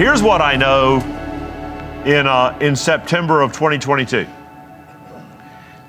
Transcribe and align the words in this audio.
Here's 0.00 0.22
what 0.22 0.40
I 0.40 0.56
know 0.56 0.96
in, 2.06 2.26
uh, 2.26 2.56
in 2.62 2.74
September 2.74 3.42
of 3.42 3.52
2022 3.52 4.26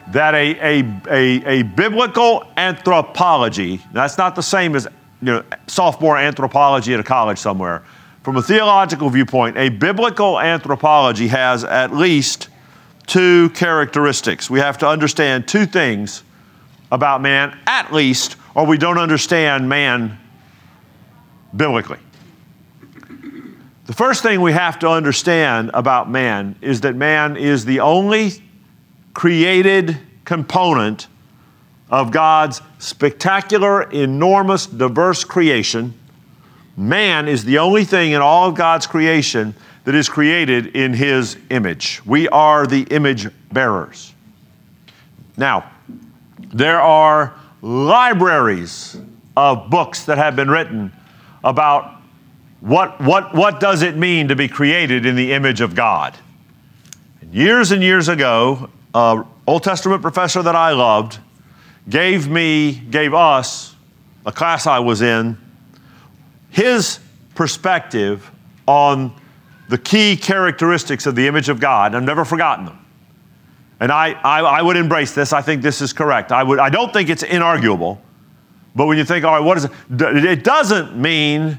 that 0.10 0.36
a, 0.36 0.60
a, 0.60 0.84
a, 1.10 1.60
a 1.60 1.64
biblical 1.64 2.46
anthropology, 2.58 3.82
that's 3.94 4.18
not 4.18 4.36
the 4.36 4.44
same 4.44 4.76
as 4.76 4.86
you 5.22 5.28
know, 5.28 5.44
sophomore 5.68 6.18
anthropology 6.18 6.94
at 6.94 7.00
a 7.00 7.04
college 7.04 7.38
somewhere. 7.38 7.84
From 8.24 8.36
a 8.36 8.42
theological 8.42 9.10
viewpoint, 9.10 9.56
a 9.56 9.70
biblical 9.70 10.42
anthropology 10.42 11.30
has 11.30 11.64
at 11.64 11.96
least 11.96 12.50
two 13.08 13.50
characteristics. 13.52 14.50
We 14.50 14.60
have 14.60 14.78
to 14.80 14.90
understand 14.90 15.48
two 15.48 15.66
things 15.66 16.24
about 16.92 17.22
man, 17.22 17.58
at 17.66 17.94
least, 17.94 18.36
or 18.56 18.66
we 18.66 18.78
don't 18.78 18.98
understand 18.98 19.70
man 19.70 20.20
biblically. 21.56 22.00
The 23.92 23.98
first 23.98 24.24
thing 24.24 24.40
we 24.40 24.54
have 24.54 24.80
to 24.80 24.90
understand 24.90 25.72
about 25.74 26.10
man 26.10 26.56
is 26.62 26.80
that 26.80 26.96
man 26.96 27.36
is 27.36 27.66
the 27.66 27.82
only 27.82 28.32
created 29.14 30.00
component 30.24 31.10
of 31.90 32.10
God's 32.10 32.62
spectacular, 32.80 33.82
enormous, 33.92 34.66
diverse 34.66 35.26
creation. 35.26 35.94
Man 36.78 37.28
is 37.28 37.44
the 37.44 37.58
only 37.58 37.84
thing 37.84 38.14
in 38.14 38.22
all 38.22 38.48
of 38.48 38.56
God's 38.56 38.88
creation 38.88 39.54
that 39.84 39.94
is 39.94 40.08
created 40.08 40.68
in 40.68 40.94
His 40.94 41.36
image. 41.50 42.02
We 42.06 42.30
are 42.30 42.66
the 42.66 42.84
image 42.84 43.28
bearers. 43.52 44.14
Now, 45.36 45.70
there 46.40 46.80
are 46.80 47.36
libraries 47.62 48.96
of 49.36 49.70
books 49.70 50.06
that 50.06 50.18
have 50.18 50.38
been 50.38 50.50
written 50.50 50.94
about 51.44 52.01
what, 52.62 53.02
what, 53.02 53.34
what 53.34 53.60
does 53.60 53.82
it 53.82 53.98
mean 53.98 54.28
to 54.30 54.36
be 54.36 54.48
created 54.48 55.06
in 55.06 55.16
the 55.16 55.34
image 55.34 55.62
of 55.62 55.76
God. 55.76 56.16
Years 57.32 57.72
and 57.72 57.82
years 57.82 58.08
ago, 58.08 58.70
an 58.94 59.26
Old 59.48 59.64
Testament 59.64 60.02
professor 60.02 60.44
that 60.44 60.56
I 60.56 60.72
loved 60.72 61.18
gave 61.90 62.28
me, 62.28 62.74
gave 62.74 63.14
us, 63.14 63.76
a 64.26 64.32
class 64.32 64.68
I 64.68 64.80
was 64.80 65.02
in, 65.02 65.38
his 66.52 67.00
perspective 67.34 68.30
on 68.68 69.14
the 69.70 69.78
key 69.78 70.16
characteristics 70.16 71.08
of 71.08 71.16
the 71.16 71.28
image 71.28 71.50
of 71.50 71.60
God. 71.60 71.96
I've 71.96 72.04
never 72.04 72.26
forgotten 72.26 72.66
them. 72.66 72.78
And 73.80 73.92
I, 73.92 74.12
I, 74.12 74.42
I, 74.42 74.62
would 74.62 74.78
embrace 74.78 75.16
this. 75.16 75.34
I 75.34 75.42
think 75.42 75.64
this 75.64 75.82
is 75.82 75.92
correct. 75.92 76.32
I, 76.32 76.44
would, 76.44 76.60
I 76.60 76.70
don't 76.70 76.94
think 76.94 77.10
it's 77.10 77.24
inarguable. 77.24 77.98
But 78.76 78.86
when 78.86 78.98
you 79.00 79.06
think, 79.06 79.26
all 79.26 79.34
right, 79.34 79.44
what 79.44 79.58
is 79.58 79.66
it? 79.66 79.72
It 80.00 80.44
doesn't 80.44 80.96
mean 80.96 81.58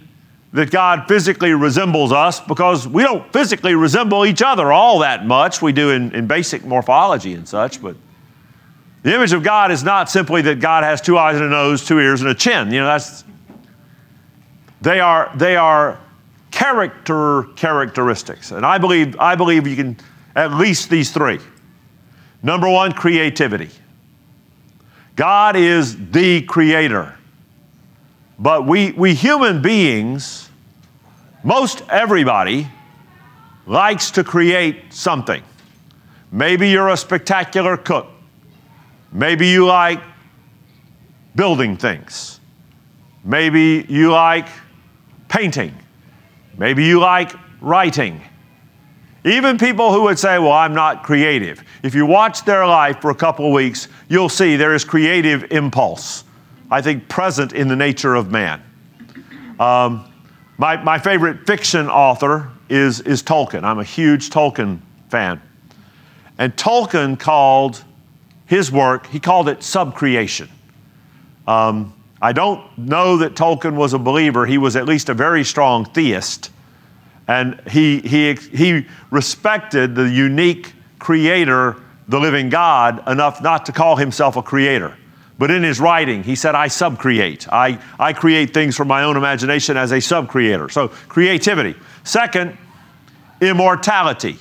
that 0.52 0.70
God 0.70 1.08
physically 1.08 1.52
resembles 1.52 2.12
us 2.12 2.40
because 2.40 2.86
we 2.86 3.02
don't 3.02 3.32
physically 3.32 3.74
resemble 3.74 4.26
each 4.26 4.42
other 4.42 4.70
all 4.70 4.98
that 4.98 5.26
much. 5.26 5.62
We 5.62 5.72
do 5.72 5.90
in, 5.90 6.14
in 6.14 6.26
basic 6.26 6.64
morphology 6.64 7.32
and 7.32 7.48
such, 7.48 7.80
but 7.80 7.96
the 9.02 9.14
image 9.14 9.32
of 9.32 9.42
God 9.42 9.72
is 9.72 9.82
not 9.82 10.10
simply 10.10 10.42
that 10.42 10.60
God 10.60 10.84
has 10.84 11.00
two 11.00 11.18
eyes 11.18 11.36
and 11.36 11.46
a 11.46 11.48
nose, 11.48 11.84
two 11.84 11.98
ears, 11.98 12.20
and 12.20 12.30
a 12.30 12.34
chin. 12.34 12.70
You 12.70 12.80
know, 12.80 12.86
that's 12.86 13.24
they 14.80 15.00
are 15.00 15.32
they 15.36 15.56
are 15.56 15.98
character 16.50 17.44
characteristics. 17.56 18.52
And 18.52 18.64
I 18.64 18.78
believe 18.78 19.18
I 19.18 19.34
believe 19.34 19.66
you 19.66 19.76
can 19.76 19.96
at 20.36 20.52
least 20.52 20.90
these 20.90 21.10
three. 21.10 21.40
Number 22.42 22.68
one, 22.68 22.92
creativity. 22.92 23.70
God 25.16 25.56
is 25.56 26.10
the 26.10 26.42
creator. 26.42 27.16
But 28.38 28.66
we, 28.66 28.92
we 28.92 29.14
human 29.14 29.62
beings, 29.62 30.50
most 31.44 31.82
everybody, 31.88 32.68
likes 33.66 34.10
to 34.12 34.24
create 34.24 34.92
something. 34.92 35.42
Maybe 36.30 36.70
you're 36.70 36.88
a 36.88 36.96
spectacular 36.96 37.76
cook. 37.76 38.08
Maybe 39.12 39.48
you 39.48 39.66
like 39.66 40.00
building 41.36 41.76
things. 41.76 42.40
Maybe 43.24 43.86
you 43.88 44.10
like 44.10 44.48
painting. 45.28 45.74
Maybe 46.56 46.84
you 46.84 47.00
like 47.00 47.32
writing. 47.60 48.20
Even 49.24 49.56
people 49.56 49.92
who 49.92 50.02
would 50.02 50.18
say, 50.18 50.38
Well, 50.38 50.52
I'm 50.52 50.74
not 50.74 51.04
creative. 51.04 51.62
If 51.82 51.94
you 51.94 52.06
watch 52.06 52.44
their 52.44 52.66
life 52.66 53.00
for 53.00 53.10
a 53.10 53.14
couple 53.14 53.46
of 53.46 53.52
weeks, 53.52 53.88
you'll 54.08 54.28
see 54.28 54.56
there 54.56 54.74
is 54.74 54.84
creative 54.84 55.52
impulse, 55.52 56.24
I 56.72 56.80
think, 56.80 57.06
present 57.06 57.52
in 57.52 57.68
the 57.68 57.76
nature 57.76 58.14
of 58.14 58.30
man. 58.30 58.62
Um, 59.60 60.10
my, 60.56 60.82
my 60.82 60.98
favorite 60.98 61.46
fiction 61.46 61.90
author 61.90 62.50
is, 62.70 63.00
is 63.00 63.22
Tolkien. 63.22 63.62
I'm 63.62 63.78
a 63.78 63.84
huge 63.84 64.30
Tolkien 64.30 64.80
fan. 65.10 65.42
And 66.38 66.56
Tolkien 66.56 67.20
called 67.20 67.84
his 68.46 68.72
work, 68.72 69.06
he 69.06 69.20
called 69.20 69.50
it 69.50 69.58
subcreation. 69.58 70.48
Um, 71.46 71.92
I 72.22 72.32
don't 72.32 72.78
know 72.78 73.18
that 73.18 73.34
Tolkien 73.34 73.74
was 73.74 73.92
a 73.92 73.98
believer. 73.98 74.46
He 74.46 74.56
was 74.56 74.74
at 74.74 74.86
least 74.86 75.10
a 75.10 75.14
very 75.14 75.44
strong 75.44 75.84
theist. 75.84 76.50
And 77.28 77.60
he, 77.68 78.00
he, 78.00 78.32
he 78.34 78.86
respected 79.10 79.94
the 79.94 80.08
unique 80.08 80.72
creator, 80.98 81.76
the 82.08 82.18
living 82.18 82.48
God, 82.48 83.06
enough 83.06 83.42
not 83.42 83.66
to 83.66 83.72
call 83.72 83.96
himself 83.96 84.36
a 84.36 84.42
creator. 84.42 84.96
But 85.42 85.50
in 85.50 85.64
his 85.64 85.80
writing, 85.80 86.22
he 86.22 86.36
said, 86.36 86.54
I 86.54 86.68
subcreate. 86.68 87.48
I, 87.50 87.76
I 87.98 88.12
create 88.12 88.54
things 88.54 88.76
from 88.76 88.86
my 88.86 89.02
own 89.02 89.16
imagination 89.16 89.76
as 89.76 89.90
a 89.90 89.96
subcreator. 89.96 90.70
So, 90.70 90.86
creativity. 90.86 91.74
Second, 92.04 92.56
immortality. 93.40 94.38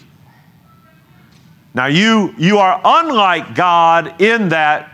Now, 1.74 1.88
you, 1.88 2.36
you 2.38 2.60
are 2.60 2.80
unlike 2.86 3.56
God 3.56 4.22
in 4.22 4.50
that 4.50 4.92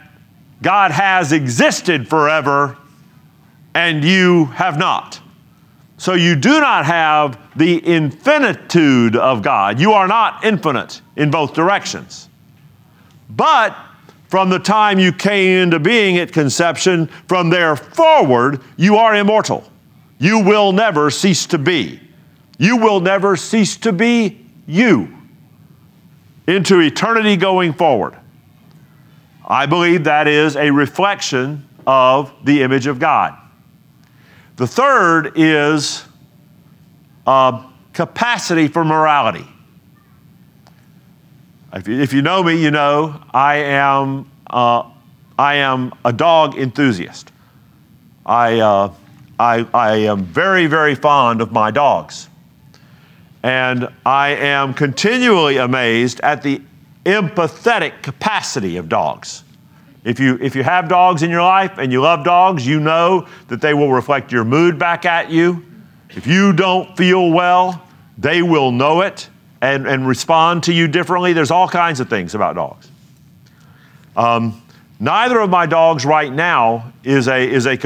God 0.61 0.91
has 0.91 1.33
existed 1.33 2.07
forever 2.07 2.77
and 3.73 4.01
you 4.01 4.45
have 4.45 4.79
not. 4.79 5.19
So 5.97 6.13
you 6.13 6.37
do 6.37 6.61
not 6.61 6.85
have 6.85 7.37
the 7.57 7.85
infinitude 7.85 9.17
of 9.17 9.41
God. 9.41 9.77
You 9.77 9.91
are 9.91 10.07
not 10.07 10.45
infinite 10.45 11.01
in 11.17 11.31
both 11.31 11.53
directions. 11.53 12.29
But 13.29 13.75
from 14.27 14.49
the 14.49 14.59
time 14.59 14.99
you 14.99 15.11
came 15.11 15.63
into 15.63 15.79
being 15.79 16.17
at 16.17 16.31
conception, 16.31 17.07
from 17.27 17.49
there 17.49 17.75
forward, 17.75 18.61
you 18.75 18.97
are 18.97 19.15
immortal. 19.15 19.69
You 20.19 20.39
will 20.39 20.71
never 20.73 21.09
cease 21.09 21.45
to 21.47 21.57
be. 21.57 22.01
You 22.57 22.77
will 22.77 22.99
never 22.99 23.35
cease 23.35 23.77
to 23.77 23.93
be 23.93 24.45
you 24.65 25.13
into 26.47 26.79
eternity 26.79 27.37
going 27.37 27.73
forward. 27.73 28.17
I 29.45 29.65
believe 29.65 30.03
that 30.05 30.27
is 30.27 30.57
a 30.57 30.71
reflection 30.71 31.67
of 31.85 32.33
the 32.43 32.63
image 32.63 32.87
of 32.87 32.99
God. 32.99 33.37
The 34.57 34.67
third 34.67 35.33
is 35.35 36.03
uh, 37.25 37.69
capacity 37.93 38.67
for 38.67 38.83
morality. 38.83 39.47
If 41.85 42.11
you, 42.11 42.23
know 42.23 42.41
me, 42.41 42.59
you 42.59 42.71
know 42.71 43.21
I 43.31 43.57
am, 43.57 44.27
uh, 44.49 44.89
I 45.37 45.55
am 45.55 45.93
a 46.03 46.11
dog 46.11 46.57
enthusiast. 46.57 47.31
I, 48.25 48.59
uh, 48.59 48.93
I, 49.39 49.67
I 49.75 49.95
am 49.97 50.23
very, 50.23 50.65
very 50.65 50.95
fond 50.95 51.39
of 51.39 51.51
my 51.51 51.69
dogs. 51.69 52.29
And 53.43 53.87
I 54.03 54.29
am 54.29 54.73
continually 54.73 55.57
amazed 55.57 56.19
at 56.21 56.41
the 56.41 56.63
empathetic 57.05 58.01
capacity 58.01 58.77
of 58.77 58.89
dogs. 58.89 59.43
If 60.03 60.19
you, 60.19 60.39
if 60.41 60.55
you 60.55 60.63
have 60.63 60.89
dogs 60.89 61.21
in 61.21 61.29
your 61.29 61.43
life 61.43 61.77
and 61.77 61.91
you 61.91 62.01
love 62.01 62.25
dogs, 62.25 62.65
you 62.65 62.79
know 62.79 63.27
that 63.49 63.61
they 63.61 63.75
will 63.75 63.91
reflect 63.91 64.31
your 64.31 64.43
mood 64.43 64.79
back 64.79 65.05
at 65.05 65.29
you. 65.29 65.63
If 66.09 66.25
you 66.25 66.53
don't 66.53 66.97
feel 66.97 67.29
well, 67.29 67.83
they 68.17 68.41
will 68.41 68.71
know 68.71 69.01
it 69.01 69.29
and, 69.61 69.87
and 69.87 70.07
respond 70.07 70.63
to 70.63 70.73
you 70.73 70.87
differently. 70.87 71.33
There's 71.33 71.51
all 71.51 71.67
kinds 71.67 71.99
of 71.99 72.09
things 72.09 72.35
about 72.35 72.55
dogs. 72.55 72.89
Um, 74.15 74.61
neither 74.99 75.39
of 75.39 75.49
my 75.49 75.65
dogs 75.65 76.05
right 76.05 76.31
now 76.31 76.91
is 77.03 77.27
a, 77.27 77.47
is, 77.47 77.65
a, 77.65 77.77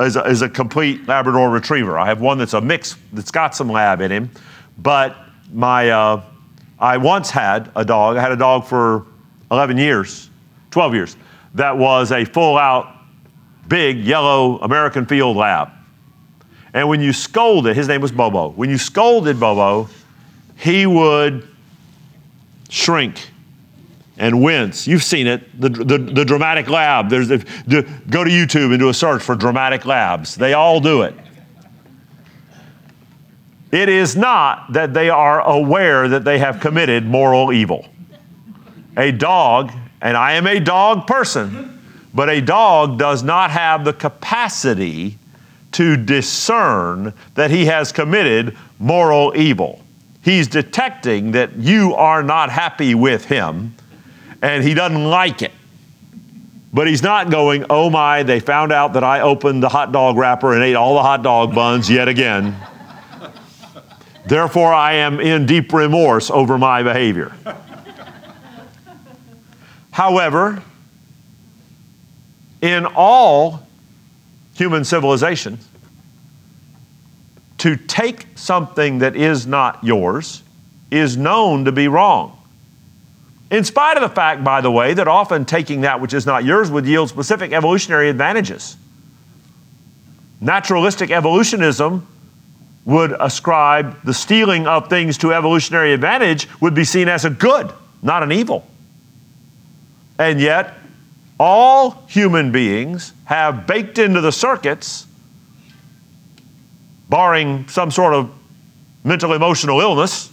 is, 0.00 0.16
a, 0.16 0.24
is 0.24 0.42
a 0.42 0.48
complete 0.48 1.06
Labrador 1.06 1.50
retriever. 1.50 1.98
I 1.98 2.06
have 2.06 2.20
one 2.20 2.38
that's 2.38 2.54
a 2.54 2.60
mix 2.60 2.96
that's 3.12 3.30
got 3.30 3.54
some 3.54 3.70
lab 3.70 4.00
in 4.00 4.10
him, 4.10 4.30
but 4.78 5.16
my, 5.52 5.90
uh, 5.90 6.22
I 6.78 6.96
once 6.96 7.30
had 7.30 7.70
a 7.76 7.84
dog. 7.84 8.16
I 8.16 8.20
had 8.22 8.32
a 8.32 8.36
dog 8.36 8.64
for 8.66 9.06
11 9.50 9.78
years, 9.78 10.30
12 10.70 10.94
years, 10.94 11.16
that 11.54 11.76
was 11.76 12.12
a 12.12 12.24
full 12.24 12.56
out, 12.56 12.96
big, 13.68 13.98
yellow 13.98 14.58
American 14.60 15.04
field 15.06 15.36
lab. 15.36 15.70
And 16.72 16.88
when 16.88 17.00
you 17.00 17.12
scolded, 17.12 17.76
his 17.76 17.88
name 17.88 18.00
was 18.00 18.12
Bobo. 18.12 18.50
When 18.50 18.70
you 18.70 18.78
scolded 18.78 19.40
Bobo, 19.40 19.88
he 20.60 20.86
would 20.86 21.48
shrink 22.68 23.30
and 24.18 24.42
wince. 24.42 24.86
You've 24.86 25.02
seen 25.02 25.26
it, 25.26 25.58
the, 25.58 25.70
the, 25.70 25.96
the 25.96 26.24
dramatic 26.24 26.68
lab. 26.68 27.08
There's 27.08 27.28
the, 27.28 27.38
the, 27.66 27.88
go 28.10 28.22
to 28.22 28.30
YouTube 28.30 28.70
and 28.70 28.78
do 28.78 28.90
a 28.90 28.94
search 28.94 29.22
for 29.22 29.34
dramatic 29.34 29.86
labs. 29.86 30.34
They 30.34 30.52
all 30.52 30.78
do 30.78 31.02
it. 31.02 31.14
It 33.72 33.88
is 33.88 34.16
not 34.16 34.72
that 34.74 34.92
they 34.92 35.08
are 35.08 35.40
aware 35.40 36.08
that 36.08 36.24
they 36.24 36.38
have 36.38 36.60
committed 36.60 37.06
moral 37.06 37.52
evil. 37.52 37.88
A 38.98 39.12
dog, 39.12 39.72
and 40.02 40.16
I 40.16 40.32
am 40.32 40.46
a 40.46 40.60
dog 40.60 41.06
person, 41.06 41.80
but 42.12 42.28
a 42.28 42.42
dog 42.42 42.98
does 42.98 43.22
not 43.22 43.50
have 43.50 43.84
the 43.84 43.92
capacity 43.94 45.16
to 45.72 45.96
discern 45.96 47.14
that 47.34 47.50
he 47.50 47.64
has 47.66 47.92
committed 47.92 48.56
moral 48.78 49.32
evil. 49.36 49.82
He's 50.22 50.48
detecting 50.48 51.32
that 51.32 51.56
you 51.56 51.94
are 51.94 52.22
not 52.22 52.50
happy 52.50 52.94
with 52.94 53.24
him 53.24 53.74
and 54.42 54.62
he 54.62 54.74
doesn't 54.74 55.04
like 55.04 55.42
it. 55.42 55.52
But 56.72 56.86
he's 56.86 57.02
not 57.02 57.30
going, 57.30 57.64
oh 57.68 57.90
my, 57.90 58.22
they 58.22 58.38
found 58.38 58.70
out 58.70 58.92
that 58.92 59.02
I 59.02 59.20
opened 59.20 59.62
the 59.62 59.68
hot 59.68 59.92
dog 59.92 60.16
wrapper 60.16 60.54
and 60.54 60.62
ate 60.62 60.76
all 60.76 60.94
the 60.94 61.02
hot 61.02 61.22
dog 61.22 61.54
buns 61.54 61.90
yet 61.90 62.06
again. 62.06 62.54
Therefore, 64.26 64.72
I 64.72 64.94
am 64.94 65.18
in 65.18 65.46
deep 65.46 65.72
remorse 65.72 66.30
over 66.30 66.58
my 66.58 66.82
behavior. 66.82 67.32
However, 69.90 70.62
in 72.60 72.86
all 72.86 73.66
human 74.54 74.84
civilization, 74.84 75.58
to 77.60 77.76
take 77.76 78.26
something 78.36 79.00
that 79.00 79.14
is 79.14 79.46
not 79.46 79.84
yours 79.84 80.42
is 80.90 81.16
known 81.16 81.66
to 81.66 81.72
be 81.72 81.88
wrong. 81.88 82.36
In 83.50 83.64
spite 83.64 83.98
of 83.98 84.02
the 84.02 84.08
fact, 84.08 84.42
by 84.42 84.62
the 84.62 84.70
way, 84.70 84.94
that 84.94 85.06
often 85.06 85.44
taking 85.44 85.82
that 85.82 86.00
which 86.00 86.14
is 86.14 86.24
not 86.24 86.44
yours 86.44 86.70
would 86.70 86.86
yield 86.86 87.10
specific 87.10 87.52
evolutionary 87.52 88.08
advantages. 88.08 88.76
Naturalistic 90.40 91.10
evolutionism 91.10 92.06
would 92.86 93.14
ascribe 93.20 94.02
the 94.04 94.14
stealing 94.14 94.66
of 94.66 94.88
things 94.88 95.18
to 95.18 95.34
evolutionary 95.34 95.92
advantage 95.92 96.48
would 96.60 96.74
be 96.74 96.84
seen 96.84 97.08
as 97.08 97.26
a 97.26 97.30
good, 97.30 97.70
not 98.02 98.22
an 98.22 98.32
evil. 98.32 98.66
And 100.18 100.40
yet, 100.40 100.78
all 101.38 102.02
human 102.08 102.52
beings 102.52 103.12
have 103.24 103.66
baked 103.66 103.98
into 103.98 104.22
the 104.22 104.32
circuits, 104.32 105.06
barring 107.10 107.68
some 107.68 107.90
sort 107.90 108.14
of 108.14 108.30
mental 109.04 109.32
emotional 109.32 109.80
illness, 109.80 110.32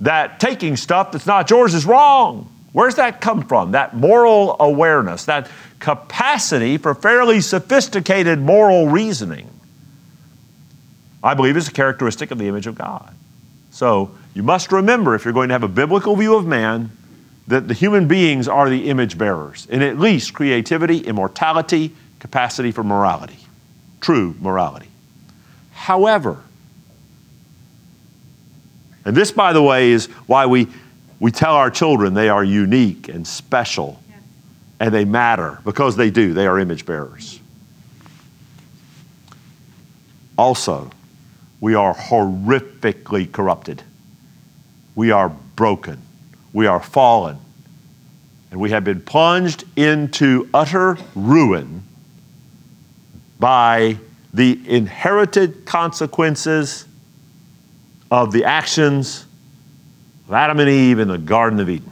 that 0.00 0.40
taking 0.40 0.76
stuff 0.76 1.12
that's 1.12 1.26
not 1.26 1.48
yours 1.48 1.72
is 1.72 1.86
wrong. 1.86 2.52
Where's 2.72 2.96
that 2.96 3.22
come 3.22 3.46
from? 3.46 3.72
That 3.72 3.96
moral 3.96 4.56
awareness, 4.60 5.24
that 5.24 5.48
capacity 5.78 6.76
for 6.76 6.94
fairly 6.94 7.40
sophisticated 7.40 8.38
moral 8.38 8.88
reasoning, 8.88 9.48
I 11.22 11.34
believe 11.34 11.56
is 11.56 11.68
a 11.68 11.72
characteristic 11.72 12.30
of 12.30 12.38
the 12.38 12.48
image 12.48 12.66
of 12.66 12.74
God. 12.74 13.14
So 13.70 14.10
you 14.34 14.42
must 14.42 14.72
remember, 14.72 15.14
if 15.14 15.24
you're 15.24 15.32
going 15.32 15.48
to 15.48 15.54
have 15.54 15.62
a 15.62 15.68
biblical 15.68 16.16
view 16.16 16.34
of 16.34 16.46
man, 16.46 16.90
that 17.48 17.68
the 17.68 17.74
human 17.74 18.08
beings 18.08 18.48
are 18.48 18.68
the 18.68 18.90
image 18.90 19.16
bearers 19.16 19.66
in 19.70 19.80
at 19.80 19.98
least 19.98 20.34
creativity, 20.34 20.98
immortality, 20.98 21.92
capacity 22.18 22.72
for 22.72 22.82
morality, 22.82 23.38
true 24.00 24.34
morality. 24.40 24.88
However, 25.76 26.42
and 29.04 29.16
this, 29.16 29.30
by 29.30 29.52
the 29.52 29.62
way, 29.62 29.92
is 29.92 30.06
why 30.26 30.46
we, 30.46 30.68
we 31.20 31.30
tell 31.30 31.54
our 31.54 31.70
children 31.70 32.14
they 32.14 32.28
are 32.28 32.42
unique 32.42 33.08
and 33.08 33.24
special 33.26 34.02
and 34.80 34.92
they 34.92 35.04
matter 35.04 35.60
because 35.64 35.94
they 35.96 36.10
do. 36.10 36.34
They 36.34 36.46
are 36.46 36.58
image 36.58 36.86
bearers. 36.86 37.38
Also, 40.36 40.90
we 41.60 41.74
are 41.74 41.94
horrifically 41.94 43.30
corrupted. 43.30 43.82
We 44.94 45.12
are 45.12 45.28
broken. 45.28 46.02
We 46.52 46.66
are 46.66 46.82
fallen. 46.82 47.38
And 48.50 48.60
we 48.60 48.70
have 48.70 48.82
been 48.82 49.02
plunged 49.02 49.64
into 49.76 50.48
utter 50.52 50.98
ruin 51.14 51.84
by 53.38 53.98
the 54.32 54.60
inherited 54.68 55.64
consequences 55.64 56.86
of 58.10 58.32
the 58.32 58.44
actions 58.44 59.24
of 60.26 60.34
Adam 60.34 60.60
and 60.60 60.68
Eve 60.68 60.98
in 60.98 61.08
the 61.08 61.18
Garden 61.18 61.60
of 61.60 61.68
Eden. 61.68 61.90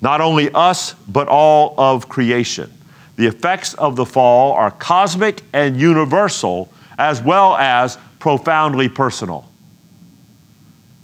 Not 0.00 0.20
only 0.20 0.50
us, 0.52 0.94
but 1.08 1.28
all 1.28 1.74
of 1.78 2.08
creation. 2.08 2.70
The 3.16 3.26
effects 3.26 3.74
of 3.74 3.96
the 3.96 4.04
fall 4.04 4.52
are 4.52 4.70
cosmic 4.70 5.42
and 5.52 5.78
universal, 5.78 6.70
as 6.98 7.22
well 7.22 7.56
as 7.56 7.96
profoundly 8.18 8.88
personal. 8.88 9.48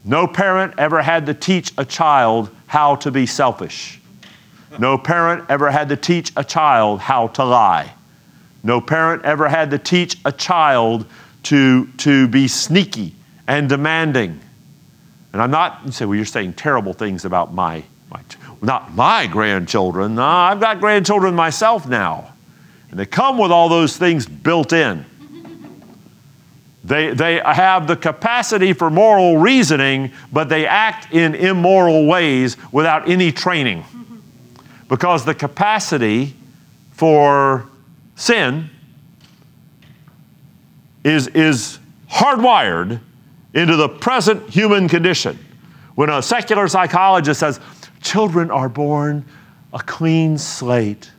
No 0.05 0.27
parent 0.27 0.75
ever 0.79 1.03
had 1.03 1.27
to 1.27 1.35
teach 1.35 1.73
a 1.79 1.85
child 1.85 2.51
how 2.67 2.97
to 2.97 3.11
be 3.11 3.27
selfish. 3.27 4.01
No 4.79 4.97
parent 4.97 5.45
ever 5.49 5.71
had 5.71 5.89
to 5.89 5.97
teach 5.97 6.33
a 6.37 6.45
child 6.45 7.01
how 7.01 7.29
to 7.29 7.45
lie. 7.45 7.93
No 8.63 8.81
parent 8.81 9.25
ever 9.25 9.49
had 9.49 9.71
to 9.71 9.79
teach 9.79 10.19
a 10.25 10.33
child 10.33 11.07
to, 11.45 11.87
to 11.99 12.29
be 12.29 12.49
sneaky 12.49 13.15
and 13.47 13.69
demanding. 13.69 14.41
And 15.33 15.41
I'm 15.41 15.51
not, 15.51 15.81
you 15.85 15.93
say, 15.93 16.05
well, 16.05 16.17
you're 16.17 16.25
saying 16.25 16.55
terrible 16.55 16.93
things 16.93 17.25
about 17.25 17.55
my, 17.55 17.83
my 18.11 18.21
not 18.63 18.95
my 18.95 19.27
grandchildren. 19.27 20.17
No, 20.17 20.25
I've 20.25 20.61
got 20.61 20.81
grandchildren 20.81 21.35
myself 21.35 21.89
now. 21.89 22.35
And 22.91 22.99
they 22.99 23.07
come 23.07 23.39
with 23.39 23.51
all 23.51 23.69
those 23.69 23.97
things 23.97 24.27
built 24.27 24.73
in. 24.73 25.07
They, 26.83 27.15
they 27.15 27.41
have 27.45 27.87
the 27.87 27.97
capacity 27.97 28.73
for 28.73 28.91
moral 28.91 29.39
reasoning, 29.39 30.13
but 30.33 30.49
they 30.49 30.67
act 30.67 31.13
in 31.13 31.35
immoral 31.35 32.07
ways 32.07 32.57
without 32.73 33.09
any 33.09 33.33
training. 33.33 33.85
Because 34.89 35.25
the 35.25 35.35
capacity 35.35 36.35
for 36.93 37.70
sin 38.21 38.69
is, 41.05 41.27
is 41.29 41.79
hardwired 42.11 43.01
into 43.55 43.77
the 43.77 43.89
present 43.89 44.49
human 44.51 44.89
condition. 44.89 45.39
When 45.95 46.11
a 46.11 46.23
secular 46.23 46.69
psychologist 46.69 47.41
says, 47.41 47.61
children 48.03 48.51
are 48.51 48.69
born 48.69 49.25
a 49.73 49.79
clean 49.79 50.37
slate 50.37 51.11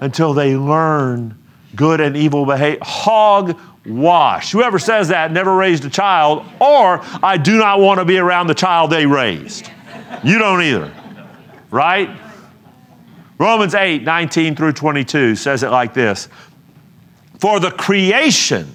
until 0.00 0.32
they 0.32 0.56
learn 0.56 1.36
good 1.74 2.00
and 2.00 2.16
evil 2.16 2.46
behavior, 2.46 2.78
hog 2.82 3.58
wash. 3.84 4.52
Whoever 4.52 4.78
says 4.78 5.08
that 5.08 5.32
never 5.32 5.54
raised 5.56 5.84
a 5.84 5.90
child, 5.90 6.46
or 6.60 7.00
I 7.22 7.36
do 7.36 7.58
not 7.58 7.80
want 7.80 7.98
to 7.98 8.04
be 8.04 8.18
around 8.18 8.46
the 8.46 8.54
child 8.54 8.90
they 8.90 9.06
raised. 9.06 9.68
You 10.22 10.38
don't 10.38 10.62
either, 10.62 10.92
right? 11.70 12.08
Romans 13.38 13.74
8, 13.74 14.02
19 14.02 14.54
through 14.56 14.72
22 14.72 15.36
says 15.36 15.62
it 15.62 15.70
like 15.70 15.94
this 15.94 16.28
For 17.40 17.60
the 17.60 17.70
creation 17.70 18.72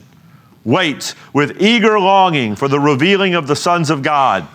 waits 0.65 1.15
with 1.33 1.61
eager 1.61 1.99
longing 1.99 2.55
for 2.55 2.67
the 2.67 2.79
revealing 2.79 3.35
of 3.35 3.47
the 3.47 3.55
sons 3.55 3.89
of 3.89 4.03
God. 4.03 4.47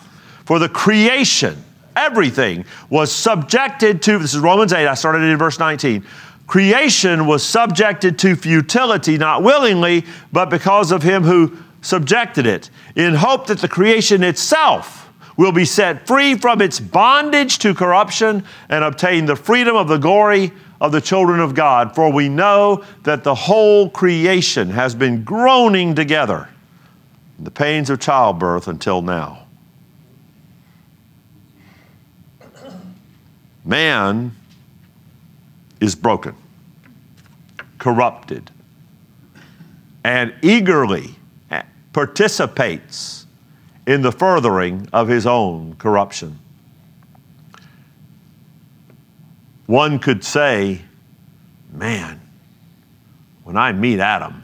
For 0.45 0.59
the 0.59 0.69
creation, 0.69 1.65
everything 1.97 2.65
was 2.91 3.11
subjected 3.11 4.03
to, 4.03 4.19
this 4.19 4.35
is 4.35 4.41
Romans 4.41 4.73
8, 4.73 4.87
I 4.87 4.95
started 4.95 5.23
in 5.23 5.39
verse 5.39 5.59
19. 5.59 6.05
Creation 6.47 7.27
was 7.27 7.43
subjected 7.43 8.19
to 8.19 8.37
futility, 8.37 9.17
not 9.17 9.43
willingly, 9.43 10.05
but 10.31 10.51
because 10.51 10.93
of 10.93 11.03
him 11.03 11.23
who 11.23 11.57
subjected 11.81 12.47
it, 12.47 12.69
in 12.95 13.15
hope 13.15 13.47
that 13.47 13.59
the 13.59 13.69
creation 13.69 14.23
itself 14.23 15.04
will 15.37 15.53
be 15.53 15.65
set 15.65 16.07
free 16.07 16.37
from 16.37 16.61
its 16.61 16.79
bondage 16.79 17.59
to 17.59 17.75
corruption 17.75 18.45
and 18.69 18.85
obtain 18.85 19.27
the 19.27 19.37
freedom 19.37 19.75
of 19.77 19.89
the 19.89 19.99
glory 19.99 20.53
of 20.81 20.93
the 20.93 21.01
children 21.01 21.41
of 21.41 21.55
God. 21.55 21.95
For 21.95 22.13
we 22.13 22.29
know 22.29 22.85
that 23.03 23.25
the 23.25 23.35
whole 23.35 23.91
creation 23.91 24.71
has 24.71 24.95
been 24.95 25.25
groaning 25.25 25.95
together 25.95 26.49
in 27.39 27.45
the 27.45 27.51
pains 27.51 27.91
of 27.91 28.01
childbirth 28.01 28.69
until 28.69 29.03
now. 29.03 29.47
Man 33.65 34.37
is 35.81 35.95
broken, 35.95 36.37
corrupted, 37.79 38.51
and 40.05 40.35
eagerly 40.43 41.17
participates 41.95 43.24
in 43.87 44.03
the 44.03 44.13
furthering 44.13 44.89
of 44.93 45.09
his 45.09 45.27
own 45.27 45.75
corruption. 45.77 46.39
One 49.67 49.99
could 49.99 50.25
say, 50.25 50.83
man, 51.73 52.21
when 53.45 53.57
I 53.57 53.73
meet 53.73 54.01
Adam, 54.01 54.43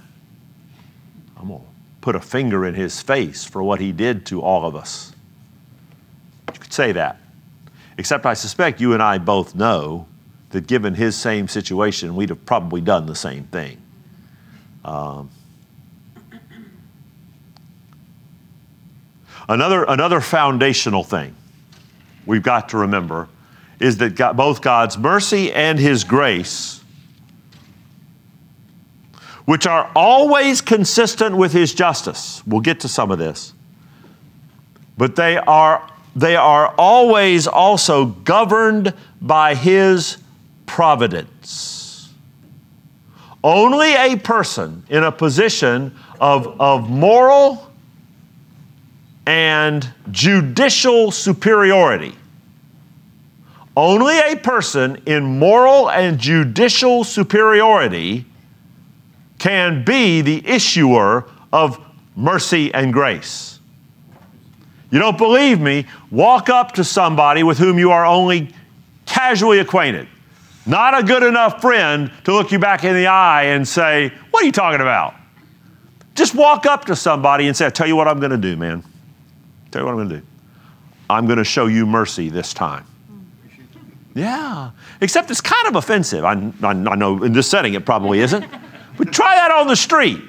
I'm 1.36 1.48
going 1.48 1.60
to 1.60 1.66
put 2.00 2.16
a 2.16 2.20
finger 2.20 2.66
in 2.66 2.74
his 2.74 3.00
face 3.00 3.44
for 3.44 3.62
what 3.62 3.80
he 3.80 3.92
did 3.92 4.26
to 4.26 4.42
all 4.42 4.66
of 4.66 4.74
us. 4.74 5.12
You 6.52 6.60
could 6.60 6.72
say 6.72 6.92
that. 6.92 7.18
Except 7.98 8.24
I 8.24 8.34
suspect 8.34 8.80
you 8.80 8.94
and 8.94 9.02
I 9.02 9.18
both 9.18 9.54
know 9.54 10.06
that 10.50 10.66
given 10.66 10.94
his 10.94 11.16
same 11.16 11.48
situation, 11.48 12.16
we'd 12.16 12.30
have 12.30 12.44
probably 12.44 12.80
done 12.80 13.06
the 13.06 13.14
same 13.14 13.44
thing. 13.44 13.80
Um, 14.84 15.30
Another, 19.50 19.82
another 19.82 20.20
foundational 20.20 21.02
thing 21.02 21.34
we've 22.24 22.44
got 22.44 22.68
to 22.68 22.78
remember 22.78 23.28
is 23.80 23.96
that 23.96 24.14
God, 24.14 24.36
both 24.36 24.62
God's 24.62 24.96
mercy 24.96 25.52
and 25.52 25.76
His 25.76 26.04
grace, 26.04 26.84
which 29.46 29.66
are 29.66 29.90
always 29.96 30.60
consistent 30.60 31.36
with 31.36 31.52
His 31.52 31.74
justice, 31.74 32.46
we'll 32.46 32.60
get 32.60 32.78
to 32.80 32.88
some 32.88 33.10
of 33.10 33.18
this, 33.18 33.52
but 34.96 35.16
they 35.16 35.36
are, 35.36 35.90
they 36.14 36.36
are 36.36 36.72
always 36.78 37.48
also 37.48 38.04
governed 38.04 38.94
by 39.20 39.56
His 39.56 40.18
providence. 40.66 42.08
Only 43.42 43.96
a 43.96 44.16
person 44.16 44.84
in 44.88 45.02
a 45.02 45.10
position 45.10 45.96
of, 46.20 46.60
of 46.60 46.88
moral 46.88 47.69
and 49.26 49.92
judicial 50.10 51.10
superiority. 51.10 52.14
Only 53.76 54.18
a 54.18 54.36
person 54.36 55.02
in 55.06 55.38
moral 55.38 55.90
and 55.90 56.18
judicial 56.18 57.04
superiority 57.04 58.26
can 59.38 59.84
be 59.84 60.20
the 60.20 60.46
issuer 60.46 61.26
of 61.52 61.80
mercy 62.16 62.72
and 62.74 62.92
grace. 62.92 63.58
You 64.90 64.98
don't 64.98 65.16
believe 65.16 65.60
me? 65.60 65.86
Walk 66.10 66.48
up 66.48 66.72
to 66.72 66.84
somebody 66.84 67.42
with 67.42 67.58
whom 67.58 67.78
you 67.78 67.92
are 67.92 68.04
only 68.04 68.52
casually 69.06 69.60
acquainted, 69.60 70.08
not 70.66 70.98
a 70.98 71.02
good 71.02 71.22
enough 71.22 71.60
friend 71.60 72.10
to 72.24 72.32
look 72.32 72.52
you 72.52 72.58
back 72.58 72.84
in 72.84 72.94
the 72.94 73.06
eye 73.06 73.44
and 73.44 73.66
say, 73.66 74.12
What 74.30 74.42
are 74.42 74.46
you 74.46 74.52
talking 74.52 74.80
about? 74.80 75.14
Just 76.14 76.34
walk 76.34 76.66
up 76.66 76.84
to 76.86 76.96
somebody 76.96 77.46
and 77.46 77.56
say, 77.56 77.66
I 77.66 77.70
tell 77.70 77.86
you 77.86 77.96
what 77.96 78.08
I'm 78.08 78.18
going 78.18 78.32
to 78.32 78.36
do, 78.36 78.56
man. 78.56 78.82
Tell 79.70 79.82
you 79.82 79.86
what 79.86 79.92
I'm 79.92 79.96
going 79.96 80.08
to 80.08 80.16
do. 80.18 80.26
I'm 81.08 81.26
going 81.26 81.38
to 81.38 81.44
show 81.44 81.66
you 81.66 81.86
mercy 81.86 82.28
this 82.28 82.54
time. 82.54 82.86
Yeah, 84.14 84.70
except 85.00 85.30
it's 85.30 85.40
kind 85.40 85.68
of 85.68 85.76
offensive. 85.76 86.24
I, 86.24 86.32
I, 86.62 86.70
I 86.70 86.94
know 86.96 87.22
in 87.22 87.32
this 87.32 87.48
setting 87.48 87.74
it 87.74 87.86
probably 87.86 88.20
isn't. 88.20 88.44
But 88.96 89.12
try 89.12 89.36
that 89.36 89.50
on 89.50 89.66
the 89.66 89.76
street. 89.76 90.20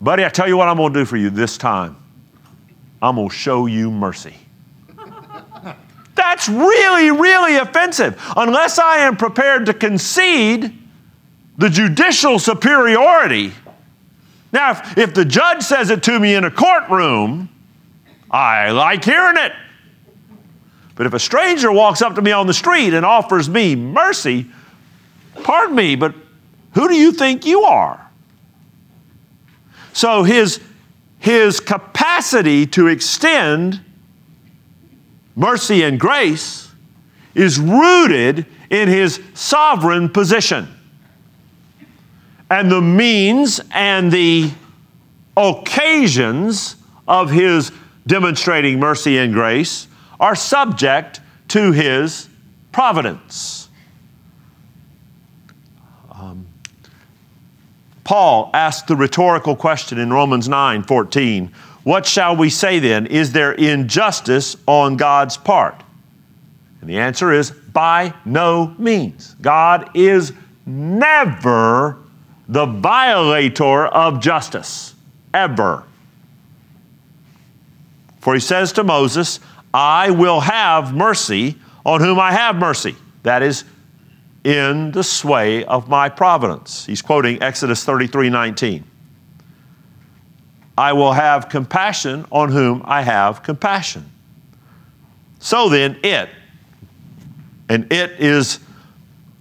Buddy, 0.00 0.24
I 0.24 0.28
tell 0.28 0.46
you 0.46 0.56
what 0.56 0.68
I'm 0.68 0.76
going 0.76 0.92
to 0.92 1.00
do 1.00 1.04
for 1.04 1.16
you 1.16 1.30
this 1.30 1.56
time. 1.56 1.96
I'm 3.00 3.16
going 3.16 3.28
to 3.28 3.34
show 3.34 3.66
you 3.66 3.90
mercy. 3.90 4.34
That's 6.14 6.48
really, 6.48 7.10
really 7.10 7.56
offensive. 7.56 8.20
Unless 8.36 8.78
I 8.78 8.98
am 8.98 9.16
prepared 9.16 9.66
to 9.66 9.74
concede 9.74 10.76
the 11.58 11.68
judicial 11.70 12.38
superiority. 12.38 13.52
Now, 14.56 14.70
if, 14.70 14.96
if 14.96 15.12
the 15.12 15.26
judge 15.26 15.62
says 15.62 15.90
it 15.90 16.02
to 16.04 16.18
me 16.18 16.34
in 16.34 16.44
a 16.44 16.50
courtroom, 16.50 17.50
I 18.30 18.70
like 18.70 19.04
hearing 19.04 19.36
it. 19.36 19.52
But 20.94 21.04
if 21.06 21.12
a 21.12 21.18
stranger 21.18 21.70
walks 21.70 22.00
up 22.00 22.14
to 22.14 22.22
me 22.22 22.32
on 22.32 22.46
the 22.46 22.54
street 22.54 22.94
and 22.94 23.04
offers 23.04 23.50
me 23.50 23.76
mercy, 23.76 24.46
pardon 25.42 25.76
me, 25.76 25.94
but 25.94 26.14
who 26.72 26.88
do 26.88 26.94
you 26.94 27.12
think 27.12 27.44
you 27.44 27.64
are? 27.64 28.10
So 29.92 30.22
his, 30.22 30.58
his 31.18 31.60
capacity 31.60 32.64
to 32.68 32.86
extend 32.86 33.84
mercy 35.34 35.82
and 35.82 36.00
grace 36.00 36.70
is 37.34 37.58
rooted 37.58 38.46
in 38.70 38.88
his 38.88 39.20
sovereign 39.34 40.08
position. 40.08 40.75
And 42.48 42.70
the 42.70 42.80
means 42.80 43.60
and 43.72 44.10
the 44.12 44.50
occasions 45.36 46.76
of 47.08 47.30
his 47.30 47.72
demonstrating 48.06 48.78
mercy 48.78 49.18
and 49.18 49.32
grace 49.32 49.88
are 50.20 50.34
subject 50.34 51.20
to 51.48 51.72
his 51.72 52.28
providence. 52.72 53.68
Um, 56.12 56.46
Paul 58.04 58.50
asked 58.54 58.86
the 58.86 58.96
rhetorical 58.96 59.56
question 59.56 59.98
in 59.98 60.12
Romans 60.12 60.48
9 60.48 60.84
14 60.84 61.52
What 61.82 62.06
shall 62.06 62.36
we 62.36 62.48
say 62.48 62.78
then? 62.78 63.06
Is 63.06 63.32
there 63.32 63.52
injustice 63.52 64.56
on 64.66 64.96
God's 64.96 65.36
part? 65.36 65.82
And 66.80 66.88
the 66.88 66.98
answer 66.98 67.32
is 67.32 67.50
by 67.50 68.14
no 68.24 68.74
means. 68.78 69.34
God 69.40 69.90
is 69.94 70.32
never 70.64 71.98
the 72.48 72.66
violator 72.66 73.86
of 73.86 74.20
justice, 74.20 74.94
ever. 75.34 75.84
For 78.20 78.34
he 78.34 78.40
says 78.40 78.72
to 78.72 78.84
Moses, 78.84 79.40
I 79.72 80.10
will 80.10 80.40
have 80.40 80.94
mercy 80.94 81.56
on 81.84 82.00
whom 82.00 82.18
I 82.18 82.32
have 82.32 82.56
mercy. 82.56 82.96
That 83.22 83.42
is 83.42 83.64
in 84.44 84.92
the 84.92 85.02
sway 85.02 85.64
of 85.64 85.88
my 85.88 86.08
providence. 86.08 86.86
He's 86.86 87.02
quoting 87.02 87.42
Exodus 87.42 87.84
33 87.84 88.30
19. 88.30 88.84
I 90.78 90.92
will 90.92 91.12
have 91.12 91.48
compassion 91.48 92.26
on 92.30 92.52
whom 92.52 92.82
I 92.84 93.02
have 93.02 93.42
compassion. 93.42 94.10
So 95.38 95.68
then, 95.68 95.98
it, 96.02 96.28
and 97.68 97.90
it 97.92 98.12
is 98.20 98.60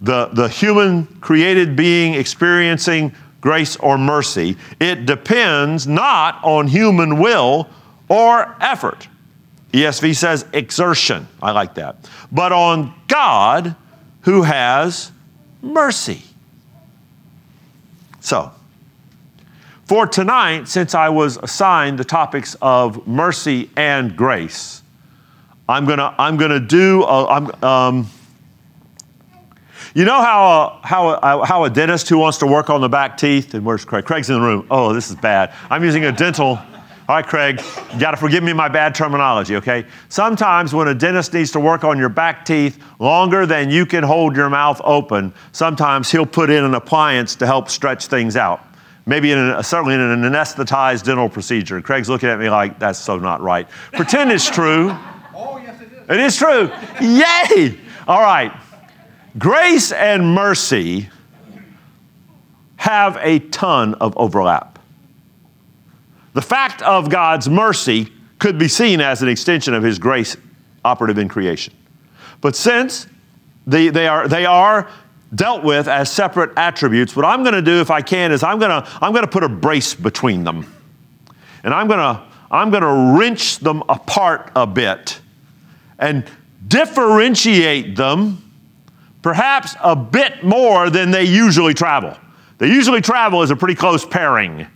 the, 0.06 0.28
the 0.34 0.48
human 0.48 1.08
created 1.20 1.76
being 1.76 2.14
experiencing 2.14 3.12
grace 3.42 3.76
or 3.78 3.98
mercy, 3.98 4.56
it 4.80 5.08
depends 5.08 5.88
not 5.88 6.40
on 6.44 6.68
human 6.68 7.20
will 7.20 7.68
or 8.08 8.56
effort. 8.62 9.08
ESV 9.74 10.16
says 10.16 10.46
exertion. 10.54 11.28
I 11.42 11.52
like 11.52 11.74
that. 11.76 11.98
But 12.32 12.52
on 12.52 12.94
God 13.08 13.76
who 14.22 14.44
has 14.44 15.12
mercy. 15.64 16.22
So, 18.20 18.52
for 19.86 20.06
tonight, 20.06 20.68
since 20.68 20.94
I 20.94 21.10
was 21.10 21.38
assigned 21.38 21.98
the 21.98 22.06
topics 22.06 22.56
of 22.62 23.08
mercy 23.08 23.72
and 23.76 24.16
grace, 24.16 24.84
I'm 25.68 25.86
gonna 25.86 26.14
I'm 26.20 26.38
gonna 26.38 26.60
do 26.60 27.04
I'm, 27.06 27.64
um, 27.64 28.10
you 29.96 30.06
know 30.06 30.22
how 30.22 30.80
a, 30.84 30.88
how 30.88 31.10
a, 31.10 31.46
how 31.46 31.64
a 31.64 31.70
dentist 31.72 32.08
who 32.10 32.20
wants 32.20 32.38
to 32.40 32.48
work 32.48 32.70
on 32.70 32.82
the 32.82 32.90
back 32.90 33.18
teeth 33.18 33.56
and 33.56 33.66
where's 33.66 33.84
Craig? 33.84 34.06
Craig's 34.06 34.30
in 34.30 34.36
the 34.36 34.46
room. 34.46 34.68
Oh, 34.70 34.94
this 34.94 35.10
is 35.10 35.16
bad. 35.16 35.54
I'm 35.72 35.84
using 35.84 36.06
a 36.06 36.12
dental 36.12 36.60
all 37.08 37.16
right, 37.16 37.28
Craig, 37.28 37.62
you 37.94 38.00
got 38.00 38.12
to 38.12 38.18
forgive 38.18 38.44
me 38.44 38.52
my 38.52 38.68
bad 38.68 38.96
terminology, 38.96 39.58
okay? 39.58 39.86
Sometimes 40.10 40.74
when 40.74 40.88
a 40.88 40.96
dentist 40.96 41.36
needs 41.36 41.52
to 41.52 41.60
work 41.60 41.84
on 41.84 42.00
your 42.00 42.10
back 42.10 42.46
teeth 42.46 42.84
longer 42.98 43.46
than 43.46 43.70
you 43.70 43.86
can 43.86 44.04
hold 44.04 44.36
your 44.36 44.50
mouth 44.50 44.82
open, 44.84 45.32
sometimes 45.52 46.12
he'll 46.12 46.26
put 46.26 46.50
in 46.50 46.64
an 46.64 46.74
appliance 46.74 47.36
to 47.36 47.46
help 47.46 47.70
stretch 47.70 48.08
things 48.08 48.36
out. 48.36 48.66
Maybe 49.06 49.32
in 49.32 49.38
a, 49.38 49.52
uh, 49.52 49.62
certainly 49.62 49.94
in 49.94 50.00
an 50.00 50.24
anesthetized 50.24 51.04
dental 51.04 51.30
procedure. 51.30 51.80
Craig's 51.80 52.10
looking 52.10 52.28
at 52.28 52.40
me 52.40 52.50
like, 52.50 52.80
that's 52.80 52.98
so 52.98 53.20
not 53.20 53.40
right. 53.40 53.70
Pretend 53.92 54.32
it's 54.32 54.50
true. 54.50 54.90
Oh, 55.36 55.62
yes, 55.64 55.80
it 55.80 55.92
is. 55.92 56.10
It 56.10 56.20
is 56.20 56.36
true. 56.36 56.72
Yay! 57.02 57.80
All 58.08 58.22
right. 58.22 58.52
Grace 59.38 59.92
and 59.92 60.34
mercy 60.34 61.10
have 62.78 63.18
a 63.22 63.40
ton 63.40 63.96
of 63.96 64.16
overlap. 64.18 64.80
The 66.34 66.42
fact 66.42 66.82
of 66.82 67.10
God's 67.10 67.50
mercy 67.50 68.12
could 68.40 68.58
be 68.58 68.68
seen 68.68 69.02
as 69.02 69.22
an 69.22 69.28
extension 69.28 69.74
of 69.74 69.84
His 69.84 70.00
grace 70.00 70.38
operative 70.84 71.18
in 71.18 71.28
creation. 71.28 71.74
But 72.42 72.56
since 72.56 73.08
they, 73.66 73.90
they, 73.90 74.08
are, 74.08 74.28
they 74.28 74.46
are 74.46 74.90
dealt 75.34 75.64
with 75.64 75.88
as 75.88 76.12
separate 76.12 76.52
attributes, 76.58 77.16
what 77.16 77.26
I'm 77.26 77.42
going 77.44 77.56
to 77.56 77.62
do, 77.62 77.82
if 77.82 77.92
I 77.92 78.02
can, 78.02 78.32
is 78.32 78.44
I'm 78.44 78.60
going 78.60 78.70
to 78.70 78.88
I'm 79.02 79.12
going 79.12 79.26
to 79.26 79.32
put 79.32 79.44
a 79.44 79.50
brace 79.50 79.96
between 79.96 80.44
them. 80.44 80.72
And 81.64 81.74
I'm 81.74 81.88
going 81.88 82.00
to 82.00 82.24
I'm 82.52 82.70
going 82.70 82.84
to 82.84 83.18
wrench 83.20 83.58
them 83.58 83.84
apart 83.90 84.52
a 84.56 84.68
bit 84.68 85.20
and 85.98 86.24
differentiate 86.68 87.96
them 87.96 88.45
perhaps 89.26 89.76
a 89.82 89.96
bit 89.96 90.44
more 90.44 90.92
than 90.92 91.10
they 91.10 91.24
usually 91.24 91.74
travel. 91.74 92.16
They 92.60 92.68
usually 92.68 93.02
travel 93.02 93.42
as 93.42 93.50
a 93.50 93.56
pretty 93.56 93.74
close 93.74 94.06
pairing. 94.06 94.68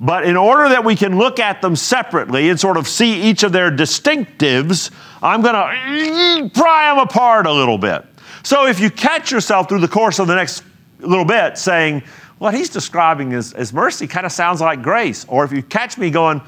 But 0.00 0.24
in 0.24 0.34
order 0.34 0.70
that 0.70 0.82
we 0.82 0.96
can 0.96 1.18
look 1.18 1.38
at 1.38 1.60
them 1.60 1.76
separately 1.76 2.48
and 2.48 2.58
sort 2.58 2.78
of 2.78 2.88
see 2.88 3.20
each 3.20 3.42
of 3.42 3.52
their 3.52 3.70
distinctives, 3.70 4.90
I'm 5.22 5.42
going 5.42 5.54
to 5.54 6.58
pry 6.58 6.88
them 6.88 7.00
apart 7.00 7.46
a 7.46 7.52
little 7.52 7.76
bit. 7.76 8.06
So 8.42 8.66
if 8.66 8.80
you 8.80 8.88
catch 8.90 9.30
yourself 9.30 9.68
through 9.68 9.80
the 9.80 9.88
course 9.88 10.18
of 10.20 10.26
the 10.26 10.36
next 10.36 10.64
little 11.00 11.26
bit 11.26 11.58
saying, 11.58 12.02
what 12.38 12.54
he's 12.54 12.70
describing 12.70 13.34
as, 13.34 13.52
as 13.52 13.74
mercy 13.74 14.06
kind 14.06 14.24
of 14.24 14.32
sounds 14.32 14.62
like 14.62 14.80
grace, 14.80 15.26
or 15.28 15.44
if 15.44 15.52
you 15.52 15.62
catch 15.62 15.98
me 15.98 16.08
going, 16.08 16.40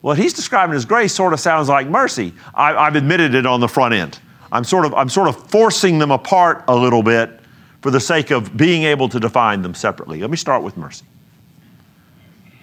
what 0.00 0.18
he's 0.18 0.32
describing 0.32 0.74
as 0.74 0.84
grace 0.84 1.14
sort 1.14 1.32
of 1.32 1.38
sounds 1.38 1.68
like 1.68 1.86
mercy, 1.86 2.32
I, 2.56 2.74
I've 2.74 2.96
admitted 2.96 3.36
it 3.36 3.46
on 3.46 3.60
the 3.60 3.68
front 3.68 3.94
end. 3.94 4.18
I'm 4.52 4.64
sort, 4.64 4.86
of, 4.86 4.94
I'm 4.94 5.08
sort 5.08 5.28
of 5.28 5.50
forcing 5.50 5.98
them 5.98 6.10
apart 6.10 6.64
a 6.68 6.74
little 6.74 7.02
bit 7.02 7.40
for 7.82 7.90
the 7.90 8.00
sake 8.00 8.30
of 8.30 8.56
being 8.56 8.84
able 8.84 9.08
to 9.08 9.20
define 9.20 9.62
them 9.62 9.74
separately. 9.74 10.20
Let 10.20 10.30
me 10.30 10.36
start 10.36 10.62
with 10.62 10.76
mercy. 10.76 11.04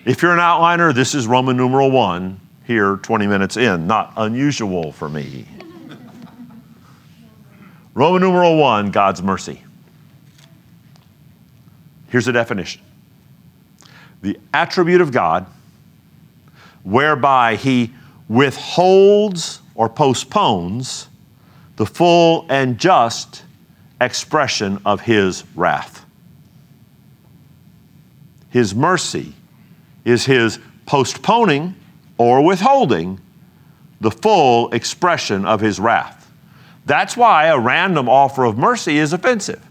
If 0.05 0.21
you're 0.21 0.33
an 0.33 0.39
outliner, 0.39 0.93
this 0.93 1.15
is 1.15 1.27
Roman 1.27 1.55
numeral 1.55 1.91
one 1.91 2.39
here 2.65 2.97
20 2.97 3.27
minutes 3.27 3.57
in. 3.57 3.87
Not 3.87 4.13
unusual 4.17 4.91
for 4.91 5.09
me. 5.09 5.45
Roman 7.93 8.21
numeral 8.21 8.57
one, 8.57 8.91
God's 8.91 9.21
mercy. 9.21 9.61
Here's 12.09 12.27
a 12.27 12.31
definition 12.31 12.81
the 14.21 14.39
attribute 14.53 15.01
of 15.01 15.11
God 15.11 15.45
whereby 16.83 17.55
he 17.55 17.93
withholds 18.29 19.61
or 19.75 19.89
postpones 19.89 21.09
the 21.75 21.85
full 21.85 22.45
and 22.49 22.77
just 22.77 23.43
expression 23.99 24.79
of 24.85 25.01
his 25.01 25.43
wrath. 25.55 26.05
His 28.49 28.75
mercy 28.75 29.33
is 30.05 30.25
his 30.25 30.59
postponing 30.85 31.75
or 32.17 32.43
withholding 32.43 33.19
the 34.01 34.11
full 34.11 34.71
expression 34.71 35.45
of 35.45 35.61
his 35.61 35.79
wrath. 35.79 36.31
That's 36.85 37.15
why 37.15 37.47
a 37.47 37.57
random 37.57 38.09
offer 38.09 38.43
of 38.43 38.57
mercy 38.57 38.97
is 38.97 39.13
offensive. 39.13 39.65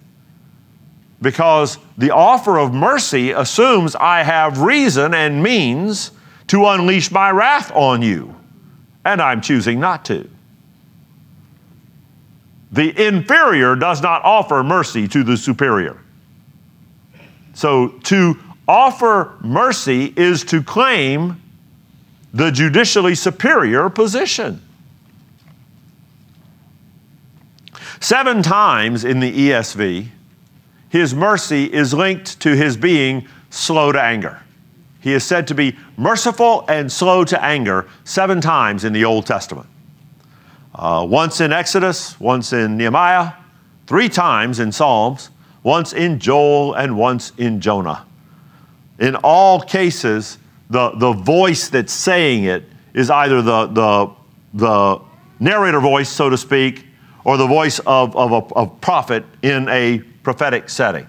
Because 1.21 1.79
the 1.97 2.11
offer 2.11 2.59
of 2.59 2.75
mercy 2.75 3.31
assumes 3.31 3.95
I 3.95 4.25
have 4.25 4.61
reason 4.61 5.15
and 5.15 5.43
means 5.43 6.11
to 6.49 6.67
unleash 6.67 7.13
my 7.13 7.31
wrath 7.31 7.71
on 7.73 8.03
you, 8.03 8.35
and 9.05 9.23
I'm 9.23 9.41
choosing 9.41 9.79
not 9.79 10.05
to. 10.07 10.29
The 12.73 13.07
inferior 13.07 13.76
does 13.76 14.00
not 14.00 14.23
offer 14.25 14.62
mercy 14.62 15.07
to 15.09 15.23
the 15.23 15.37
superior. 15.37 15.99
So 17.55 17.88
to 18.05 18.38
offer 18.67 19.35
mercy 19.43 20.12
is 20.17 20.43
to 20.45 20.62
claim 20.62 21.41
the 22.33 22.50
judicially 22.50 23.14
superior 23.14 23.91
position. 23.91 24.62
Seven 28.00 28.43
times 28.43 29.05
in 29.05 29.21
the 29.21 29.50
ESV, 29.50 30.09
his 30.88 31.14
mercy 31.14 31.73
is 31.73 31.93
linked 31.95 32.41
to 32.41 32.57
his 32.57 32.76
being 32.76 33.29
slow 33.50 33.93
to 33.93 34.02
anger. 34.02 34.43
He 35.00 35.12
is 35.12 35.25
said 35.25 35.47
to 35.49 35.55
be 35.55 35.76
merciful 35.97 36.64
and 36.69 36.91
slow 36.91 37.25
to 37.25 37.45
anger 37.45 37.88
seven 38.05 38.41
times 38.41 38.85
in 38.85 38.93
the 38.93 39.05
Old 39.05 39.26
Testament. 39.26 39.69
Uh, 40.75 41.07
once 41.09 41.41
in 41.41 41.52
Exodus, 41.52 42.19
once 42.19 42.52
in 42.52 42.76
Nehemiah, 42.76 43.33
three 43.87 44.09
times 44.09 44.59
in 44.59 44.73
Psalms, 44.73 45.31
once 45.62 45.93
in 45.93 46.19
Joel, 46.19 46.75
and 46.75 46.97
once 46.97 47.33
in 47.37 47.61
Jonah. 47.61 48.07
In 48.99 49.17
all 49.17 49.61
cases, 49.61 50.38
the, 50.71 50.91
the 50.93 51.12
voice 51.12 51.69
that's 51.69 51.93
saying 51.93 52.45
it 52.45 52.64
is 52.95 53.11
either 53.11 53.43
the, 53.43 53.67
the, 53.67 54.11
the 54.55 55.00
narrator 55.38 55.81
voice, 55.81 56.09
so 56.09 56.31
to 56.31 56.38
speak, 56.38 56.87
or 57.25 57.37
the 57.37 57.47
voice 57.47 57.79
of, 57.81 58.17
of 58.17 58.33
a, 58.33 58.61
a 58.61 58.67
prophet 58.67 59.25
in 59.43 59.69
a 59.69 59.99
prophetic 60.23 60.69
setting. 60.69 61.07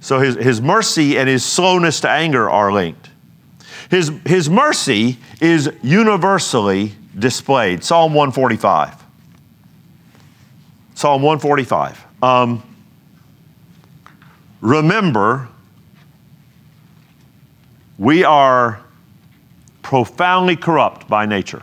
So 0.00 0.20
his, 0.20 0.36
his 0.36 0.60
mercy 0.62 1.18
and 1.18 1.28
his 1.28 1.44
slowness 1.44 2.00
to 2.00 2.08
anger 2.08 2.48
are 2.48 2.72
linked. 2.72 3.10
His, 3.90 4.12
his 4.24 4.48
mercy 4.48 5.18
is 5.40 5.70
universally 5.82 6.94
displayed. 7.18 7.82
Psalm 7.84 8.14
145. 8.14 8.94
Psalm 10.94 11.22
145. 11.22 12.06
Um, 12.22 12.62
remember, 14.60 15.48
we 17.98 18.24
are 18.24 18.80
profoundly 19.82 20.56
corrupt 20.56 21.08
by 21.08 21.26
nature. 21.26 21.62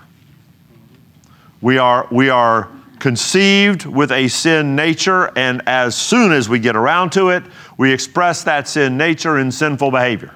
We 1.62 1.78
are, 1.78 2.08
we 2.12 2.30
are 2.30 2.70
conceived 3.00 3.86
with 3.86 4.12
a 4.12 4.28
sin 4.28 4.76
nature, 4.76 5.32
and 5.38 5.62
as 5.68 5.96
soon 5.96 6.32
as 6.32 6.50
we 6.50 6.60
get 6.60 6.76
around 6.76 7.12
to 7.12 7.30
it, 7.30 7.44
we 7.78 7.92
express 7.94 8.44
that 8.44 8.68
sin 8.68 8.98
nature 8.98 9.38
in 9.38 9.52
sinful 9.52 9.92
behavior. 9.92 10.34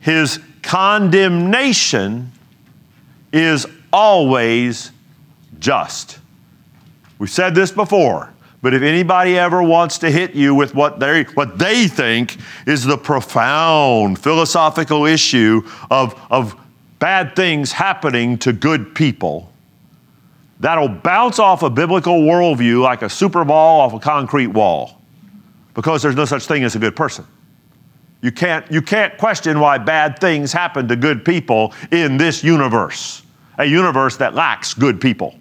His 0.00 0.40
condemnation 0.62 2.32
is 3.32 3.66
always 3.92 4.92
just. 5.58 6.18
We've 7.18 7.30
said 7.30 7.54
this 7.54 7.70
before, 7.70 8.32
but 8.62 8.74
if 8.74 8.82
anybody 8.82 9.38
ever 9.38 9.62
wants 9.62 9.98
to 9.98 10.10
hit 10.10 10.34
you 10.34 10.54
with 10.54 10.74
what 10.74 11.00
they, 11.00 11.24
what 11.34 11.58
they 11.58 11.86
think 11.86 12.38
is 12.66 12.84
the 12.84 12.98
profound 12.98 14.18
philosophical 14.18 15.06
issue 15.06 15.62
of, 15.90 16.18
of 16.30 16.58
bad 16.98 17.36
things 17.36 17.72
happening 17.72 18.38
to 18.38 18.52
good 18.52 18.94
people, 18.94 19.52
that'll 20.60 20.88
bounce 20.88 21.38
off 21.38 21.62
a 21.62 21.70
biblical 21.70 22.20
worldview 22.20 22.82
like 22.82 23.02
a 23.02 23.08
super 23.08 23.44
ball 23.44 23.80
off 23.80 23.94
a 23.94 23.98
concrete 23.98 24.48
wall 24.48 25.00
because 25.74 26.02
there's 26.02 26.16
no 26.16 26.24
such 26.24 26.46
thing 26.46 26.64
as 26.64 26.76
a 26.76 26.78
good 26.78 26.96
person. 26.96 27.26
You 28.22 28.30
can't, 28.30 28.70
you 28.70 28.82
can't 28.82 29.16
question 29.16 29.60
why 29.60 29.78
bad 29.78 30.18
things 30.18 30.52
happen 30.52 30.88
to 30.88 30.96
good 30.96 31.24
people 31.24 31.72
in 31.90 32.18
this 32.18 32.44
universe, 32.44 33.22
a 33.58 33.64
universe 33.64 34.18
that 34.18 34.34
lacks 34.34 34.74
good 34.74 35.00
people. 35.00 35.38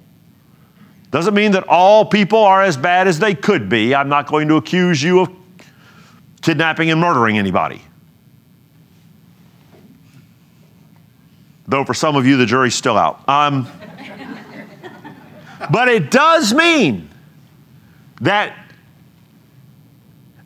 Doesn't 1.12 1.34
mean 1.34 1.52
that 1.52 1.68
all 1.68 2.06
people 2.06 2.40
are 2.40 2.64
as 2.64 2.78
bad 2.78 3.08
as 3.08 3.20
they 3.20 3.34
could 3.36 3.68
be. 3.68 3.96
I'm 3.96 4.10
not 4.10 4.28
going 4.28 4.48
to 4.48 4.56
accuse 4.56 5.02
you 5.02 5.22
of 5.22 5.30
kidnapping 6.42 6.92
and 6.92 7.02
murdering 7.02 7.38
anybody. 7.38 7.82
Though 11.68 11.84
for 11.84 11.94
some 11.94 12.16
of 12.16 12.26
you, 12.26 12.38
the 12.38 12.46
jury's 12.46 12.76
still 12.76 12.98
out. 12.98 13.28
Um, 13.28 13.68
but 15.72 15.88
it 15.90 16.12
does 16.12 16.54
mean 16.54 17.10
that 18.22 18.69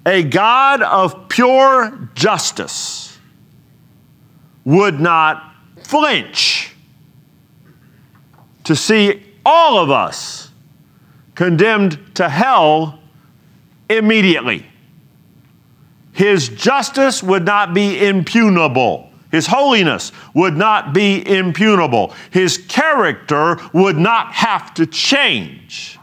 a 0.06 0.24
God 0.24 0.82
of 0.82 1.30
pure 1.30 2.10
justice 2.13 3.18
would 4.66 5.00
not 5.00 5.54
flinch 5.84 6.74
to 8.63 8.76
see 8.76 9.24
all 9.46 9.78
of 9.78 9.89
us 9.89 10.52
condemned 11.36 12.16
to 12.16 12.30
hell 12.30 13.00
immediately. 13.89 14.66
His 16.13 16.50
justice 16.50 17.24
would 17.24 17.44
not 17.44 17.74
be 17.74 18.06
impugnable. 18.06 19.10
His 19.32 19.48
holiness 19.48 20.12
would 20.36 20.56
not 20.56 20.94
be 20.94 21.28
impugnable. 21.28 22.13
His 22.30 22.58
character 22.58 23.58
would 23.74 23.98
not 23.98 24.32
have 24.34 24.74
to 24.76 24.86
change. 24.86 25.98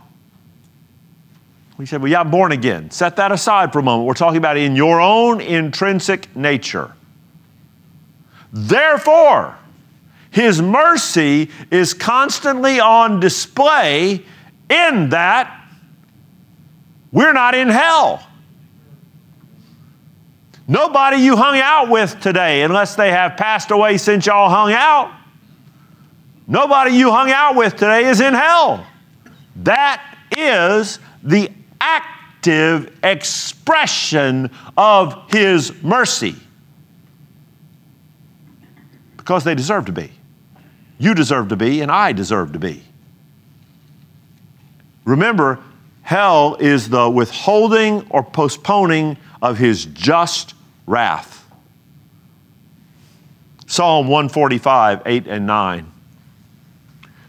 We 1.80 1.86
said, 1.86 2.02
Well, 2.02 2.12
yeah, 2.12 2.20
I'm 2.20 2.30
born 2.30 2.52
again. 2.52 2.90
Set 2.90 3.16
that 3.16 3.32
aside 3.32 3.72
for 3.72 3.78
a 3.78 3.82
moment. 3.82 4.06
We're 4.06 4.12
talking 4.12 4.36
about 4.36 4.58
in 4.58 4.76
your 4.76 5.00
own 5.00 5.40
intrinsic 5.40 6.36
nature. 6.36 6.92
Therefore, 8.52 9.56
His 10.30 10.60
mercy 10.60 11.48
is 11.70 11.94
constantly 11.94 12.80
on 12.80 13.18
display 13.18 14.22
in 14.68 15.08
that 15.08 15.56
we're 17.12 17.32
not 17.32 17.54
in 17.54 17.70
hell. 17.70 18.26
Nobody 20.68 21.16
you 21.16 21.34
hung 21.34 21.58
out 21.58 21.88
with 21.88 22.20
today, 22.20 22.60
unless 22.60 22.94
they 22.94 23.10
have 23.10 23.38
passed 23.38 23.70
away 23.70 23.96
since 23.96 24.26
y'all 24.26 24.50
hung 24.50 24.74
out, 24.74 25.10
nobody 26.46 26.90
you 26.90 27.10
hung 27.10 27.30
out 27.30 27.56
with 27.56 27.72
today 27.72 28.04
is 28.04 28.20
in 28.20 28.34
hell. 28.34 28.86
That 29.56 30.04
is 30.36 30.98
the 31.22 31.50
active 31.80 32.96
expression 33.02 34.50
of 34.76 35.30
His 35.30 35.82
mercy. 35.82 36.36
Because 39.16 39.44
they 39.44 39.54
deserve 39.54 39.86
to 39.86 39.92
be. 39.92 40.10
You 40.98 41.14
deserve 41.14 41.48
to 41.48 41.56
be, 41.56 41.80
and 41.80 41.90
I 41.90 42.12
deserve 42.12 42.52
to 42.52 42.58
be. 42.58 42.82
Remember, 45.04 45.58
hell 46.02 46.56
is 46.60 46.88
the 46.88 47.08
withholding 47.08 48.06
or 48.10 48.22
postponing 48.22 49.16
of 49.40 49.58
His 49.58 49.86
just 49.86 50.54
wrath. 50.86 51.46
Psalm 53.66 54.08
145, 54.08 55.02
8 55.06 55.26
and 55.28 55.46
9. 55.46 55.92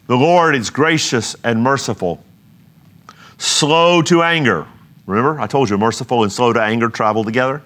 The 0.08 0.18
Lord 0.18 0.56
is 0.56 0.70
gracious 0.70 1.36
and 1.44 1.62
merciful 1.62 2.24
slow 3.42 4.04
to 4.04 4.22
anger. 4.22 4.68
Remember, 5.08 5.40
I 5.40 5.48
told 5.48 5.70
you 5.70 5.78
merciful 5.78 6.24
and 6.24 6.32
slow 6.32 6.54
to 6.54 6.62
anger 6.62 6.90
travel 6.90 7.24
together. 7.24 7.62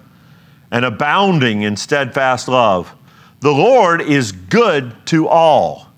And 0.70 0.84
abounding 0.84 1.62
in 1.62 1.76
steadfast 1.76 2.48
love. 2.48 2.92
The 3.40 3.52
Lord 3.52 4.00
is 4.00 4.32
good 4.32 4.94
to 5.06 5.28
all, 5.28 5.88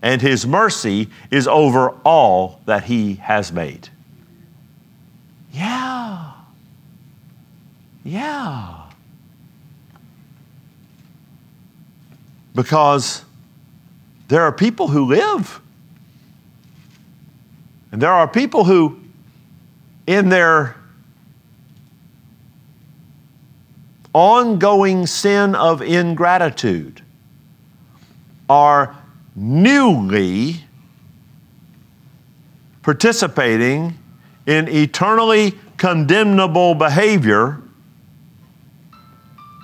and 0.00 0.22
his 0.22 0.46
mercy 0.46 1.10
is 1.30 1.46
over 1.46 1.90
all 2.04 2.60
that 2.64 2.84
he 2.84 3.16
has 3.16 3.52
made. 3.52 3.88
Yeah. 5.52 6.32
Yeah. 8.04 8.84
Because 12.54 13.24
there 14.28 14.42
are 14.42 14.52
people 14.52 14.88
who 14.88 15.04
live. 15.04 15.60
And 17.92 18.00
there 18.00 18.12
are 18.12 18.26
people 18.26 18.64
who, 18.64 19.00
in 20.06 20.28
their 20.28 20.76
ongoing 24.12 25.06
sin 25.06 25.54
of 25.54 25.82
ingratitude, 25.82 27.02
are 28.48 28.96
newly 29.34 30.60
participating 32.82 33.98
in 34.46 34.68
eternally 34.68 35.54
condemnable 35.76 36.74
behavior 36.74 37.60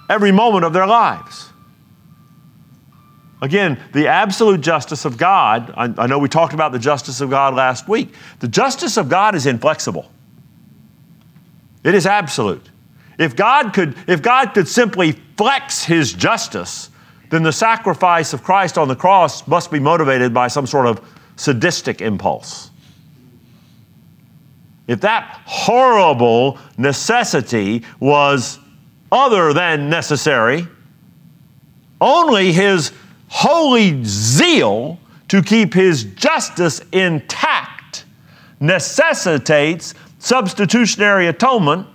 every 0.09 0.33
moment 0.33 0.65
of 0.65 0.73
their 0.73 0.87
lives. 0.87 1.51
Again, 3.43 3.81
the 3.93 4.09
absolute 4.09 4.61
justice 4.61 5.05
of 5.05 5.17
God, 5.17 5.73
I, 5.77 6.03
I, 6.03 6.07
know 6.07 6.19
we 6.19 6.29
talked 6.29 6.53
about 6.53 6.73
the 6.73 6.79
justice 6.79 7.21
of 7.23 7.31
God 7.31 7.55
last 7.55 7.89
week. 7.89 8.13
The 8.41 8.49
justice 8.49 8.99
of 8.99 9.09
God 9.09 9.35
is 9.35 9.47
inflexible. 9.47 10.11
It 11.85 11.95
is 11.95 12.07
absolute. 12.07 12.69
If 13.19 13.37
God 13.37 13.73
could, 13.73 13.97
if 14.07 14.23
God 14.23 14.55
could 14.55 14.69
simply 14.69 15.13
flex 15.37 15.85
his 15.85 16.13
justice, 16.13 16.91
then 17.31 17.43
the 17.43 17.53
sacrifice 17.53 18.33
of 18.33 18.43
Christ 18.43 18.77
on 18.77 18.89
the 18.89 18.97
cross 18.97 19.47
must 19.47 19.71
be 19.71 19.79
motivated 19.79 20.35
by 20.35 20.49
some 20.49 20.67
sort 20.67 20.87
of 20.87 21.01
sadistic 21.37 22.01
impulse. 22.01 22.71
If 24.87 25.01
that 25.03 25.41
horrible 25.45 26.59
necessity 26.77 27.85
was 28.01 28.59
other 29.13 29.53
than 29.53 29.89
necessary, 29.89 30.67
only 32.01 32.53
his 32.53 32.93
holy 33.29 34.03
zeal 34.05 34.99
to 35.29 35.43
keep 35.43 35.73
his 35.73 36.05
justice 36.05 36.81
intact 36.93 38.05
necessitates 38.59 39.95
substitutionary 40.21 41.27
atonement, 41.27 41.89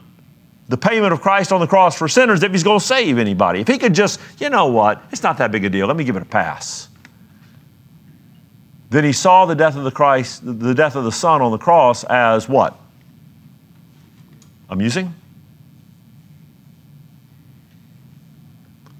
the 0.67 0.75
payment 0.75 1.13
of 1.13 1.21
Christ 1.21 1.53
on 1.53 1.61
the 1.61 1.67
cross 1.67 1.97
for 1.97 2.09
sinners, 2.09 2.43
if 2.43 2.51
he's 2.51 2.63
going 2.63 2.79
to 2.79 2.85
save 2.85 3.17
anybody. 3.17 3.61
If 3.61 3.69
he 3.69 3.77
could 3.77 3.95
just, 3.95 4.19
you 4.39 4.49
know 4.49 4.65
what, 4.67 5.01
it's 5.13 5.23
not 5.23 5.37
that 5.37 5.51
big 5.51 5.63
a 5.63 5.69
deal, 5.69 5.87
let 5.87 5.95
me 5.95 6.03
give 6.03 6.17
it 6.17 6.21
a 6.21 6.25
pass. 6.25 6.89
Then 8.89 9.05
he 9.05 9.13
saw 9.13 9.45
the 9.45 9.55
death 9.55 9.77
of 9.77 9.85
the 9.85 9.91
Christ, 9.91 10.41
the 10.43 10.73
death 10.73 10.97
of 10.97 11.05
the 11.05 11.11
Son 11.11 11.41
on 11.41 11.51
the 11.51 11.57
cross 11.57 12.03
as 12.03 12.49
what? 12.49 12.77
Amusing? 14.69 15.13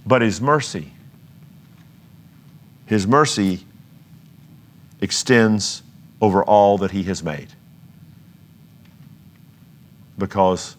But 0.05 0.21
his 0.21 0.39
mercy 0.39 0.93
his 2.85 3.07
mercy 3.07 3.65
extends 5.01 5.83
over 6.21 6.43
all 6.43 6.77
that 6.79 6.91
He 6.91 7.03
has 7.03 7.23
made. 7.23 7.49
Because 10.17 10.77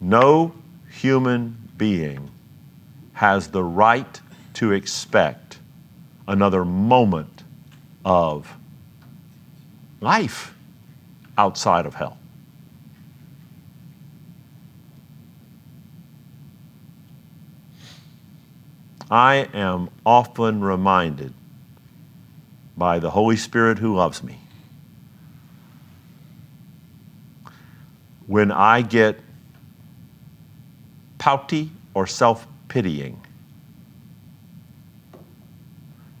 no 0.00 0.54
human 0.88 1.70
being 1.76 2.30
has 3.14 3.48
the 3.48 3.64
right 3.64 4.20
to 4.54 4.72
expect 4.72 5.58
another 6.28 6.64
moment 6.64 7.42
of 8.04 8.54
life 10.00 10.54
outside 11.36 11.86
of 11.86 11.94
hell. 11.94 12.18
I 19.10 19.48
am 19.54 19.88
often 20.04 20.60
reminded 20.60 21.32
by 22.76 22.98
the 22.98 23.10
Holy 23.10 23.36
Spirit 23.36 23.78
who 23.78 23.94
loves 23.94 24.22
me 24.22 24.40
when 28.26 28.50
I 28.50 28.82
get 28.82 29.20
pouty 31.18 31.70
or 31.94 32.06
self 32.06 32.46
pitying 32.68 33.20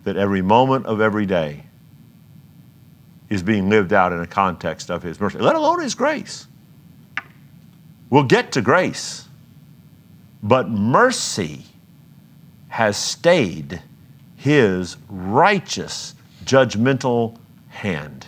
that 0.04 0.16
every 0.16 0.42
moment 0.42 0.86
of 0.86 1.00
every 1.00 1.26
day 1.26 1.64
is 3.28 3.42
being 3.42 3.68
lived 3.68 3.92
out 3.92 4.12
in 4.12 4.20
a 4.20 4.26
context 4.26 4.90
of 4.90 5.02
His 5.02 5.20
mercy, 5.20 5.38
let 5.38 5.56
alone 5.56 5.82
His 5.82 5.94
grace. 5.94 6.46
We'll 8.08 8.22
get 8.22 8.52
to 8.52 8.62
grace, 8.62 9.26
but 10.42 10.68
mercy 10.70 11.64
has 12.68 12.96
stayed 12.96 13.82
his 14.36 14.96
righteous 15.08 16.14
judgmental 16.44 17.36
hand. 17.68 18.26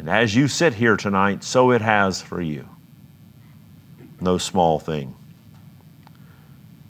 And 0.00 0.08
as 0.08 0.34
you 0.34 0.48
sit 0.48 0.72
here 0.72 0.96
tonight, 0.96 1.44
so 1.44 1.72
it 1.72 1.82
has 1.82 2.22
for 2.22 2.40
you. 2.40 2.66
No 4.18 4.38
small 4.38 4.78
thing. 4.78 5.14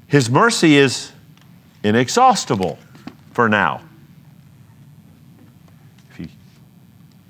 His 0.07 0.31
mercy 0.31 0.77
is 0.77 1.11
inexhaustible 1.83 2.79
for 3.33 3.49
now. 3.49 3.83
If 6.13 6.19
he, 6.19 6.29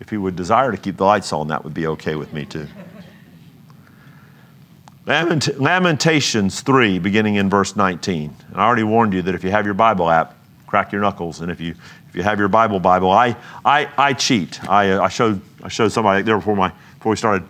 if 0.00 0.10
he 0.10 0.18
would 0.18 0.36
desire 0.36 0.70
to 0.70 0.76
keep 0.76 0.98
the 0.98 1.06
lights 1.06 1.32
on, 1.32 1.48
that 1.48 1.64
would 1.64 1.72
be 1.72 1.86
okay 1.86 2.14
with 2.14 2.34
me 2.34 2.44
too. 2.44 2.68
Lament- 5.06 5.58
Lamentations 5.58 6.60
3, 6.60 6.98
beginning 6.98 7.36
in 7.36 7.48
verse 7.48 7.74
19. 7.74 8.36
And 8.48 8.60
I 8.60 8.66
already 8.66 8.82
warned 8.82 9.14
you 9.14 9.22
that 9.22 9.34
if 9.34 9.42
you 9.42 9.50
have 9.50 9.64
your 9.64 9.72
Bible 9.72 10.10
app, 10.10 10.36
crack 10.66 10.92
your 10.92 11.00
knuckles. 11.00 11.40
And 11.40 11.50
if 11.50 11.58
you, 11.58 11.74
if 12.10 12.16
you 12.16 12.22
have 12.24 12.40
your 12.40 12.48
Bible 12.48 12.80
Bible, 12.80 13.12
I, 13.12 13.36
I, 13.64 13.88
I 13.96 14.12
cheat. 14.14 14.62
I, 14.68 14.90
uh, 14.90 15.02
I, 15.02 15.08
showed, 15.08 15.40
I 15.62 15.68
showed 15.68 15.92
somebody 15.92 16.22
there 16.22 16.36
before, 16.38 16.56
my, 16.56 16.72
before 16.98 17.10
we 17.10 17.16
started. 17.16 17.48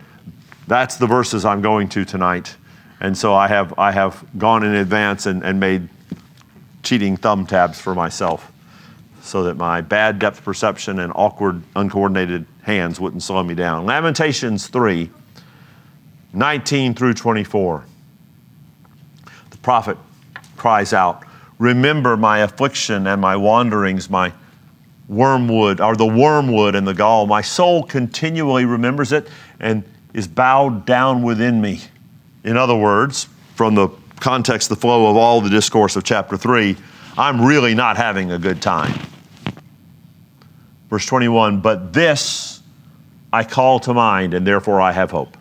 That's 0.66 0.96
the 0.96 1.06
verses 1.06 1.46
I'm 1.46 1.62
going 1.62 1.88
to 1.88 2.04
tonight. 2.04 2.54
And 3.00 3.16
so 3.16 3.34
I 3.34 3.48
have, 3.48 3.72
I 3.78 3.90
have 3.90 4.22
gone 4.36 4.62
in 4.62 4.74
advance 4.74 5.24
and, 5.24 5.42
and 5.42 5.58
made 5.58 5.88
cheating 6.82 7.16
thumb 7.16 7.46
tabs 7.46 7.80
for 7.80 7.94
myself 7.94 8.52
so 9.22 9.44
that 9.44 9.56
my 9.56 9.80
bad 9.80 10.18
depth 10.18 10.44
perception 10.44 10.98
and 10.98 11.10
awkward, 11.16 11.62
uncoordinated 11.74 12.44
hands 12.60 13.00
wouldn't 13.00 13.22
slow 13.22 13.42
me 13.42 13.54
down. 13.54 13.86
Lamentations 13.86 14.66
3, 14.66 15.08
19 16.34 16.94
through 16.94 17.14
24. 17.14 17.84
The 19.48 19.56
prophet 19.58 19.96
cries 20.58 20.92
out, 20.92 21.24
Remember 21.58 22.18
my 22.18 22.40
affliction 22.40 23.06
and 23.06 23.22
my 23.22 23.36
wanderings, 23.36 24.10
my 24.10 24.34
wormwood, 25.10 25.80
or 25.80 25.96
the 25.96 26.06
wormwood 26.06 26.76
and 26.76 26.86
the 26.86 26.94
gall. 26.94 27.26
My 27.26 27.42
soul 27.42 27.82
continually 27.82 28.64
remembers 28.64 29.10
it 29.10 29.28
and 29.58 29.82
is 30.14 30.28
bowed 30.28 30.86
down 30.86 31.22
within 31.22 31.60
me. 31.60 31.80
In 32.44 32.56
other 32.56 32.76
words, 32.76 33.28
from 33.56 33.74
the 33.74 33.88
context, 34.20 34.68
the 34.68 34.76
flow 34.76 35.10
of 35.10 35.16
all 35.16 35.40
the 35.40 35.50
discourse 35.50 35.96
of 35.96 36.04
chapter 36.04 36.36
3, 36.36 36.76
I'm 37.18 37.44
really 37.44 37.74
not 37.74 37.96
having 37.96 38.30
a 38.30 38.38
good 38.38 38.62
time. 38.62 38.98
Verse 40.88 41.04
21 41.06 41.60
But 41.60 41.92
this 41.92 42.62
I 43.32 43.42
call 43.42 43.80
to 43.80 43.92
mind, 43.92 44.32
and 44.32 44.46
therefore 44.46 44.80
I 44.80 44.92
have 44.92 45.10
hope. 45.10 45.36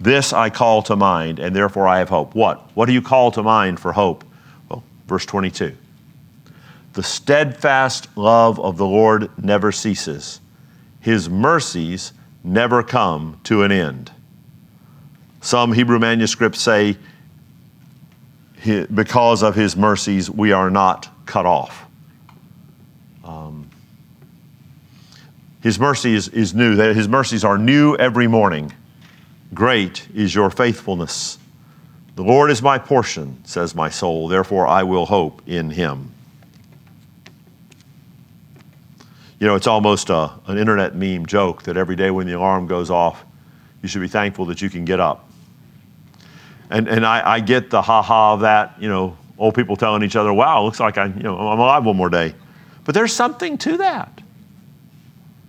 This 0.00 0.32
I 0.32 0.48
call 0.48 0.82
to 0.82 0.94
mind, 0.94 1.40
and 1.40 1.54
therefore 1.54 1.88
I 1.88 1.98
have 1.98 2.08
hope. 2.08 2.36
What? 2.36 2.70
What 2.74 2.86
do 2.86 2.92
you 2.92 3.02
call 3.02 3.32
to 3.32 3.42
mind 3.42 3.80
for 3.80 3.92
hope? 3.92 4.24
Well, 4.68 4.84
verse 5.08 5.26
22. 5.26 5.76
The 6.98 7.04
steadfast 7.04 8.08
love 8.16 8.58
of 8.58 8.76
the 8.76 8.84
Lord 8.84 9.30
never 9.40 9.70
ceases, 9.70 10.40
His 10.98 11.30
mercies 11.30 12.12
never 12.42 12.82
come 12.82 13.38
to 13.44 13.62
an 13.62 13.70
end. 13.70 14.10
Some 15.40 15.72
Hebrew 15.72 16.00
manuscripts 16.00 16.60
say, 16.60 16.96
because 18.92 19.44
of 19.44 19.54
His 19.54 19.76
mercies, 19.76 20.28
we 20.28 20.50
are 20.50 20.70
not 20.70 21.08
cut 21.24 21.46
off. 21.46 21.86
Um, 23.22 23.70
his 25.62 25.78
mercy 25.78 26.14
is, 26.14 26.26
is 26.30 26.52
new. 26.52 26.76
His 26.76 27.06
mercies 27.06 27.44
are 27.44 27.58
new 27.58 27.94
every 27.94 28.26
morning. 28.26 28.72
Great 29.54 30.08
is 30.16 30.34
your 30.34 30.50
faithfulness. 30.50 31.38
The 32.16 32.24
Lord 32.24 32.50
is 32.50 32.60
my 32.60 32.76
portion, 32.76 33.40
says 33.44 33.76
my 33.76 33.88
soul, 33.88 34.26
therefore 34.26 34.66
I 34.66 34.82
will 34.82 35.06
hope 35.06 35.42
in 35.46 35.70
him. 35.70 36.14
You 39.38 39.46
know, 39.46 39.54
it's 39.54 39.66
almost 39.66 40.10
a, 40.10 40.32
an 40.46 40.58
internet 40.58 40.94
meme 40.96 41.26
joke 41.26 41.62
that 41.64 41.76
every 41.76 41.94
day 41.96 42.10
when 42.10 42.26
the 42.26 42.32
alarm 42.32 42.66
goes 42.66 42.90
off, 42.90 43.24
you 43.82 43.88
should 43.88 44.00
be 44.00 44.08
thankful 44.08 44.46
that 44.46 44.60
you 44.60 44.68
can 44.68 44.84
get 44.84 44.98
up. 44.98 45.28
And, 46.70 46.88
and 46.88 47.06
I, 47.06 47.34
I 47.34 47.40
get 47.40 47.70
the 47.70 47.80
ha 47.80 48.02
ha 48.02 48.34
of 48.34 48.40
that, 48.40 48.74
you 48.80 48.88
know, 48.88 49.16
old 49.38 49.54
people 49.54 49.76
telling 49.76 50.02
each 50.02 50.16
other, 50.16 50.32
wow, 50.32 50.64
looks 50.64 50.80
like 50.80 50.98
I, 50.98 51.06
you 51.06 51.22
know, 51.22 51.38
I'm 51.38 51.58
alive 51.58 51.84
one 51.84 51.96
more 51.96 52.10
day. 52.10 52.34
But 52.84 52.94
there's 52.94 53.12
something 53.12 53.56
to 53.58 53.76
that. 53.76 54.20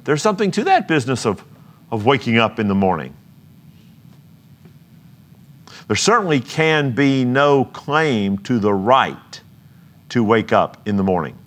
There's 0.04 0.21
something 0.21 0.52
to 0.52 0.65
that 0.65 0.88
business 0.88 1.25
of, 1.25 1.43
of 1.91 2.06
waking 2.06 2.38
up 2.38 2.60
in 2.60 2.67
the 2.67 2.75
morning. 2.75 3.15
There 5.88 5.95
certainly 5.95 6.39
can 6.39 6.91
be 6.91 7.25
no 7.25 7.65
claim 7.65 8.38
to 8.39 8.60
the 8.60 8.73
right 8.73 9.41
to 10.10 10.23
wake 10.23 10.54
up 10.54 10.88
in 10.88 10.97
the 10.97 11.04
morning. 11.04 11.38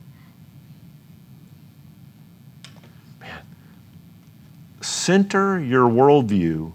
Center 5.02 5.58
your 5.60 5.88
worldview 5.88 6.72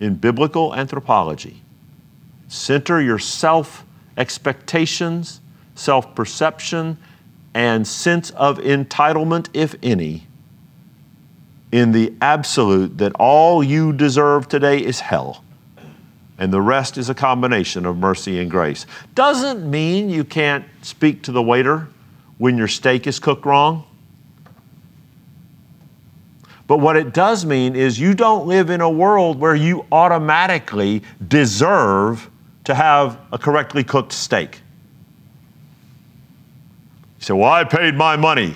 in 0.00 0.16
biblical 0.16 0.74
anthropology. 0.74 1.62
Center 2.48 3.00
your 3.00 3.18
self 3.18 3.84
expectations, 4.16 5.40
self 5.74 6.14
perception, 6.14 6.98
and 7.54 7.86
sense 7.86 8.30
of 8.30 8.58
entitlement, 8.58 9.48
if 9.54 9.74
any, 9.82 10.26
in 11.70 11.92
the 11.92 12.12
absolute 12.20 12.98
that 12.98 13.12
all 13.20 13.62
you 13.62 13.92
deserve 13.92 14.48
today 14.48 14.78
is 14.78 15.00
hell 15.00 15.44
and 16.38 16.52
the 16.52 16.60
rest 16.60 16.96
is 16.96 17.10
a 17.10 17.14
combination 17.14 17.84
of 17.84 17.98
mercy 17.98 18.40
and 18.40 18.50
grace. 18.50 18.86
Doesn't 19.14 19.70
mean 19.70 20.08
you 20.08 20.24
can't 20.24 20.64
speak 20.80 21.22
to 21.24 21.32
the 21.32 21.42
waiter 21.42 21.86
when 22.38 22.56
your 22.56 22.66
steak 22.66 23.06
is 23.06 23.20
cooked 23.20 23.44
wrong. 23.44 23.84
But 26.70 26.78
what 26.78 26.96
it 26.96 27.12
does 27.12 27.44
mean 27.44 27.74
is 27.74 27.98
you 27.98 28.14
don't 28.14 28.46
live 28.46 28.70
in 28.70 28.80
a 28.80 28.88
world 28.88 29.40
where 29.40 29.56
you 29.56 29.86
automatically 29.90 31.02
deserve 31.26 32.30
to 32.62 32.76
have 32.76 33.18
a 33.32 33.38
correctly 33.38 33.82
cooked 33.82 34.12
steak. 34.12 34.60
You 37.18 37.24
say, 37.24 37.34
Well, 37.34 37.50
I 37.50 37.64
paid 37.64 37.96
my 37.96 38.14
money. 38.14 38.54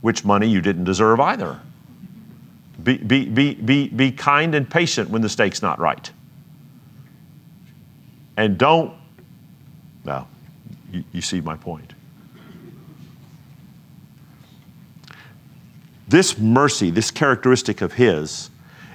Which 0.00 0.24
money 0.24 0.48
you 0.48 0.62
didn't 0.62 0.84
deserve 0.84 1.20
either. 1.20 1.60
Be, 2.82 2.96
be, 2.96 3.26
be, 3.26 3.52
be, 3.52 3.88
be 3.88 4.10
kind 4.10 4.54
and 4.54 4.70
patient 4.70 5.10
when 5.10 5.20
the 5.20 5.28
steak's 5.28 5.60
not 5.60 5.78
right. 5.78 6.10
And 8.38 8.56
don't, 8.56 8.94
well, 10.02 10.26
you, 10.90 11.04
you 11.12 11.20
see 11.20 11.42
my 11.42 11.56
point. 11.56 11.92
This 16.12 16.38
mercy, 16.38 16.90
this 16.90 17.10
characteristic 17.10 17.80
of 17.80 17.94
His, 17.94 18.50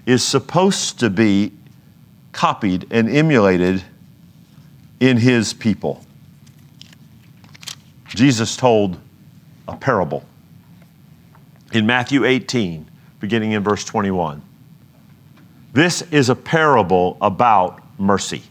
is 0.06 0.24
supposed 0.24 1.00
to 1.00 1.10
be 1.10 1.52
copied 2.32 2.86
and 2.92 3.10
emulated 3.10 3.84
in 5.00 5.18
His 5.18 5.52
people. 5.52 6.06
Jesus 8.10 8.56
told 8.56 9.00
a 9.68 9.76
parable 9.76 10.26
in 11.74 11.88
Matthew 11.88 12.24
18 12.24 12.88
beginning 13.20 13.54
in 13.54 13.64
verse 13.64 13.84
21. 13.84 14.40
This 15.74 16.04
is 16.12 16.30
a 16.30 16.36
parable 16.36 17.18
about 17.20 17.82
mercy. 17.98 18.44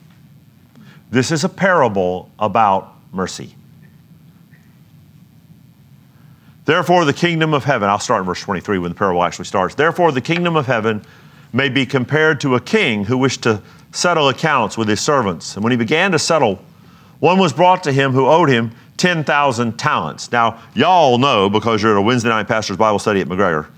This 1.13 1.31
is 1.31 1.45
a 1.45 1.49
parable 1.49 2.33
about 2.41 2.97
mercy. 3.13 3.56
Therefore, 6.67 7.05
the 7.05 7.13
kingdom 7.13 7.55
of 7.55 7.65
heaven, 7.65 7.89
I'll 7.89 7.99
start 7.99 8.21
in 8.21 8.27
verse 8.27 8.41
23 8.43 8.79
when 8.79 8.91
the 8.91 8.95
parable 8.95 9.23
actually 9.23 9.47
starts. 9.47 9.75
Therefore, 9.75 10.13
the 10.13 10.21
kingdom 10.21 10.57
of 10.57 10.67
heaven 10.67 11.03
may 11.53 11.69
be 11.69 11.87
compared 11.87 12.41
to 12.43 12.57
a 12.57 12.61
king 12.61 13.05
who 13.05 13.17
wished 13.17 13.45
to 13.45 13.63
settle 13.93 14.29
accounts 14.29 14.77
with 14.77 14.89
his 14.89 15.01
servants. 15.01 15.55
And 15.55 15.65
when 15.65 15.71
he 15.71 15.77
began 15.79 16.13
to 16.13 16.19
settle, 16.19 16.63
one 17.21 17.39
was 17.39 17.53
brought 17.53 17.83
to 17.85 17.93
him 17.93 18.13
who 18.13 18.27
owed 18.27 18.51
him 18.51 18.73
10,000 18.99 19.79
talents. 19.79 20.31
Now, 20.31 20.63
y'all 20.75 21.17
know 21.17 21.49
because 21.49 21.83
you're 21.83 21.93
at 21.93 21.99
a 21.99 22.03
Wednesday 22.03 22.29
night 22.29 22.49
pastor's 22.49 22.77
Bible 22.77 22.99
study 22.99 23.21
at 23.21 23.29
McGregor 23.29 23.69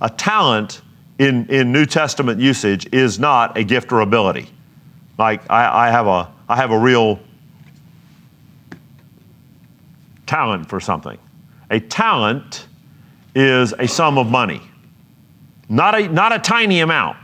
a 0.00 0.10
talent 0.10 0.82
in, 1.18 1.46
in 1.46 1.72
New 1.72 1.86
Testament 1.86 2.40
usage 2.40 2.92
is 2.92 3.18
not 3.18 3.56
a 3.56 3.64
gift 3.64 3.92
or 3.92 4.00
ability. 4.00 4.48
Like 5.18 5.42
I, 5.50 5.88
I, 5.88 5.90
have 5.90 6.06
a, 6.06 6.32
I 6.48 6.56
have 6.56 6.70
a 6.70 6.78
real 6.78 7.18
talent 10.26 10.68
for 10.68 10.78
something. 10.78 11.18
A 11.70 11.80
talent 11.80 12.66
is 13.34 13.74
a 13.78 13.86
sum 13.86 14.18
of 14.18 14.30
money, 14.30 14.62
not 15.68 15.94
a, 15.94 16.08
not 16.08 16.32
a 16.32 16.38
tiny 16.38 16.80
amount. 16.80 17.16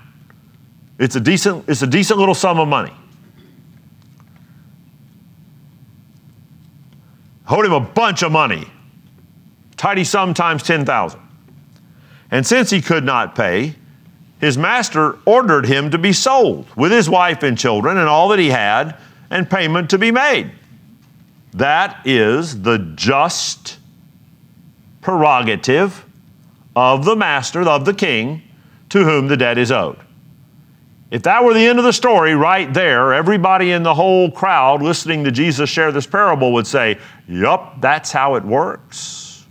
It's 0.99 1.17
a, 1.17 1.21
decent, 1.21 1.69
it's 1.69 1.83
a 1.83 1.87
decent 1.87 2.19
little 2.19 2.35
sum 2.35 2.61
of 2.61 2.69
money. 2.69 2.93
Hold 7.47 7.65
him 7.65 7.73
a 7.73 7.81
bunch 7.81 8.23
of 8.23 8.33
money. 8.33 8.67
Tidy 9.77 10.05
sum 10.05 10.35
times 10.35 10.63
10,000. 10.63 11.21
And 12.31 12.47
since 12.47 12.71
he 12.71 12.81
could 12.81 13.05
not 13.05 13.35
pay, 13.35 13.75
his 14.41 14.57
master 14.57 15.19
ordered 15.25 15.67
him 15.67 15.91
to 15.91 15.99
be 15.99 16.13
sold 16.13 16.67
with 16.77 16.93
his 16.93 17.09
wife 17.09 17.43
and 17.43 17.57
children 17.57 17.99
and 17.99 18.09
all 18.09 18.29
that 18.29 18.39
he 18.39 18.51
had, 18.51 18.97
and 19.31 19.49
payment 19.49 19.91
to 19.91 19.99
be 19.99 20.11
made. 20.11 20.53
That 21.55 22.07
is 22.07 22.63
the 22.63 22.79
just 22.95 23.79
prerogative 25.05 26.05
of 26.75 27.05
the 27.05 27.15
master, 27.15 27.61
of 27.61 27.85
the 27.85 27.95
king, 27.95 28.43
to 28.89 29.05
whom 29.05 29.29
the 29.29 29.37
debt 29.37 29.59
is 29.59 29.71
owed. 29.71 29.99
If 31.11 31.23
that 31.25 31.45
were 31.45 31.55
the 31.55 31.65
end 31.65 31.79
of 31.79 31.85
the 31.85 31.93
story 31.93 32.35
right 32.35 32.73
there, 32.73 33.13
everybody 33.13 33.71
in 33.71 33.83
the 33.83 33.95
whole 33.95 34.31
crowd 34.31 34.83
listening 34.83 35.23
to 35.25 35.31
Jesus 35.31 35.71
share 35.71 35.93
this 35.93 36.07
parable 36.07 36.53
would 36.55 36.67
say, 36.67 36.99
Yup, 37.29 37.81
that's 37.81 38.11
how 38.11 38.35
it 38.35 38.45
works. 38.45 39.45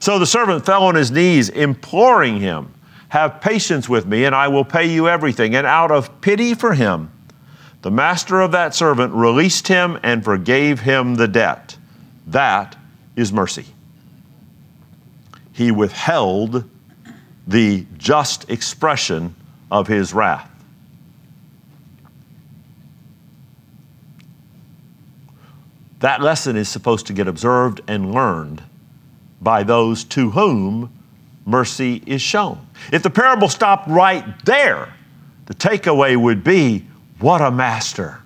So 0.00 0.18
the 0.18 0.26
servant 0.26 0.66
fell 0.66 0.82
on 0.82 0.96
his 0.96 1.12
knees, 1.12 1.48
imploring 1.48 2.40
him, 2.40 2.74
Have 3.10 3.40
patience 3.40 3.88
with 3.88 4.04
me, 4.04 4.24
and 4.24 4.34
I 4.34 4.48
will 4.48 4.64
pay 4.64 4.92
you 4.92 5.08
everything. 5.08 5.54
And 5.54 5.66
out 5.66 5.92
of 5.92 6.20
pity 6.20 6.54
for 6.54 6.74
him, 6.74 7.10
the 7.82 7.90
master 7.92 8.40
of 8.40 8.50
that 8.52 8.74
servant 8.74 9.14
released 9.14 9.68
him 9.68 9.98
and 10.02 10.24
forgave 10.24 10.80
him 10.80 11.14
the 11.14 11.28
debt. 11.28 11.71
That 12.26 12.76
is 13.16 13.32
mercy. 13.32 13.66
He 15.52 15.70
withheld 15.70 16.68
the 17.46 17.86
just 17.98 18.48
expression 18.50 19.34
of 19.70 19.88
his 19.88 20.14
wrath. 20.14 20.48
That 26.00 26.20
lesson 26.20 26.56
is 26.56 26.68
supposed 26.68 27.06
to 27.06 27.12
get 27.12 27.28
observed 27.28 27.80
and 27.86 28.12
learned 28.12 28.62
by 29.40 29.62
those 29.62 30.04
to 30.04 30.30
whom 30.30 30.92
mercy 31.46 32.02
is 32.06 32.20
shown. 32.20 32.66
If 32.92 33.02
the 33.02 33.10
parable 33.10 33.48
stopped 33.48 33.88
right 33.88 34.24
there, 34.44 34.94
the 35.46 35.54
takeaway 35.54 36.16
would 36.16 36.42
be 36.42 36.86
what 37.20 37.40
a 37.40 37.50
master. 37.50 38.20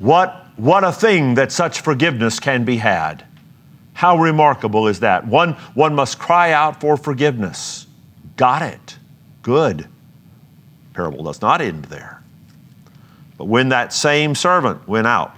What, 0.00 0.43
what 0.56 0.84
a 0.84 0.92
thing 0.92 1.34
that 1.34 1.52
such 1.52 1.80
forgiveness 1.80 2.38
can 2.40 2.64
be 2.64 2.76
had. 2.76 3.24
How 3.92 4.18
remarkable 4.18 4.88
is 4.88 5.00
that? 5.00 5.26
One, 5.26 5.52
one 5.74 5.94
must 5.94 6.18
cry 6.18 6.52
out 6.52 6.80
for 6.80 6.96
forgiveness. 6.96 7.86
Got 8.36 8.62
it. 8.62 8.98
Good. 9.42 9.88
Parable 10.92 11.24
does 11.24 11.40
not 11.40 11.60
end 11.60 11.86
there. 11.86 12.22
But 13.38 13.46
when 13.46 13.68
that 13.70 13.92
same 13.92 14.34
servant 14.34 14.86
went 14.86 15.06
out, 15.06 15.34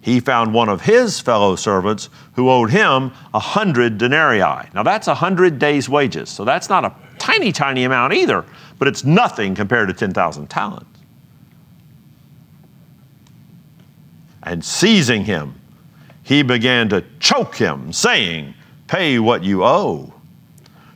he 0.00 0.18
found 0.18 0.52
one 0.52 0.68
of 0.68 0.80
his 0.80 1.20
fellow 1.20 1.54
servants 1.56 2.08
who 2.34 2.50
owed 2.50 2.70
him 2.70 3.12
a 3.32 3.38
hundred 3.38 3.98
denarii. 3.98 4.68
Now 4.74 4.82
that's 4.82 5.06
a 5.08 5.14
hundred 5.14 5.58
days' 5.58 5.88
wages, 5.88 6.28
so 6.28 6.44
that's 6.44 6.68
not 6.68 6.84
a 6.84 6.94
tiny, 7.18 7.52
tiny 7.52 7.84
amount 7.84 8.12
either, 8.12 8.44
but 8.78 8.88
it's 8.88 9.04
nothing 9.04 9.54
compared 9.54 9.88
to 9.88 9.94
10,000 9.94 10.48
talents. 10.48 10.91
And 14.42 14.64
seizing 14.64 15.24
him, 15.24 15.54
he 16.22 16.42
began 16.42 16.88
to 16.90 17.04
choke 17.20 17.56
him, 17.56 17.92
saying, 17.92 18.54
Pay 18.86 19.18
what 19.18 19.42
you 19.44 19.64
owe. 19.64 20.12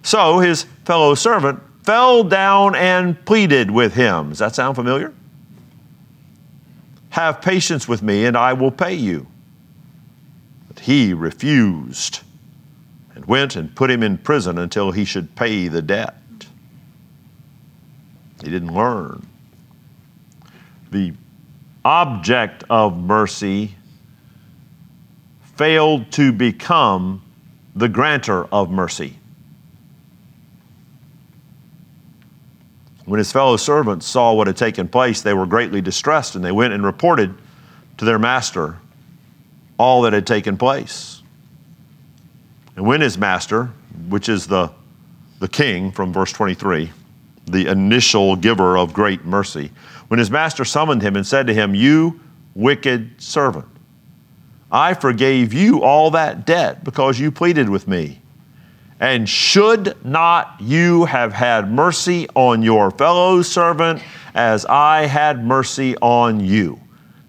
So 0.03 0.39
his 0.39 0.65
fellow 0.85 1.15
servant 1.15 1.61
fell 1.83 2.25
down 2.25 2.75
and 2.75 3.25
pleaded 3.25 3.71
with 3.71 3.95
him. 3.95 4.31
Does 4.31 4.39
that 4.39 4.55
sound 4.55 4.77
familiar? 4.77 5.13
Have 7.11 7.41
patience 7.41 7.89
with 7.89 8.03
me, 8.03 8.27
and 8.27 8.37
I 8.37 8.53
will 8.53 8.71
pay 8.71 8.95
you. 8.95 9.27
But 10.69 10.81
he 10.81 11.15
refused 11.15 12.21
and 13.15 13.25
went 13.25 13.57
and 13.57 13.75
put 13.75 13.91
him 13.91 14.03
in 14.03 14.19
prison 14.19 14.59
until 14.59 14.93
he 14.93 15.05
should 15.05 15.35
pay 15.35 15.69
the 15.69 15.81
debt. 15.81 16.17
He 18.43 18.51
didn't 18.51 18.75
learn. 18.75 19.27
The 20.91 21.15
object 21.87 22.65
of 22.69 22.99
mercy 22.99 23.73
failed 25.55 26.11
to 26.11 26.33
become 26.33 27.23
the 27.77 27.89
grantor 27.89 28.45
of 28.47 28.73
mercy. 28.73 29.17
When 33.05 33.19
his 33.19 33.31
fellow 33.31 33.57
servants 33.57 34.05
saw 34.05 34.33
what 34.33 34.49
had 34.49 34.57
taken 34.57 34.89
place, 34.89 35.23
they 35.23 35.33
were 35.33 35.47
greatly 35.47 35.81
distressed, 35.81 36.35
and 36.35 36.45
they 36.45 36.51
went 36.51 36.73
and 36.75 36.85
reported 36.85 37.33
to 37.99 38.05
their 38.05 38.19
master 38.19 38.79
all 39.79 40.03
that 40.03 40.13
had 40.13 40.27
taken 40.27 40.59
place. 40.59 41.23
And 42.75 42.85
when 42.85 43.01
his 43.01 43.17
master, 43.17 43.71
which 44.09 44.29
is 44.29 44.49
the, 44.49 44.73
the 45.39 45.47
king 45.47 45.93
from 45.93 46.13
verse 46.13 46.33
23, 46.33 46.91
the 47.47 47.69
initial 47.69 48.35
giver 48.35 48.77
of 48.77 48.93
great 48.93 49.25
mercy, 49.25 49.71
when 50.09 50.19
his 50.19 50.31
master 50.31 50.65
summoned 50.65 51.03
him 51.03 51.17
and 51.17 51.27
said 51.27 51.47
to 51.47 51.55
him, 51.55 51.75
You 51.75 52.21
wicked 52.55 53.21
servant. 53.21 53.67
I 54.71 54.95
forgave 54.95 55.53
you 55.53 55.83
all 55.83 56.11
that 56.13 56.47
debt 56.47 56.85
because 56.85 57.19
you 57.19 57.31
pleaded 57.31 57.69
with 57.69 57.87
me. 57.87 58.21
And 58.99 59.29
should 59.29 59.97
not 60.05 60.57
you 60.61 61.05
have 61.05 61.33
had 61.33 61.71
mercy 61.71 62.29
on 62.35 62.63
your 62.63 62.91
fellow 62.91 63.43
servant 63.43 64.03
as 64.35 64.65
I 64.67 65.07
had 65.07 65.45
mercy 65.45 65.97
on 65.99 66.41
you? 66.41 66.81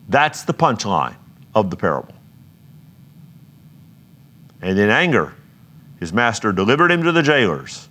That's 0.07 0.43
the 0.43 0.53
punchline 0.53 1.17
of 1.53 1.69
the 1.69 1.75
parable. 1.75 2.15
And 4.61 4.79
in 4.79 4.89
anger, 4.89 5.35
his 5.99 6.13
master 6.13 6.51
delivered 6.51 6.91
him 6.91 7.03
to 7.03 7.11
the 7.11 7.21
jailers 7.21 7.89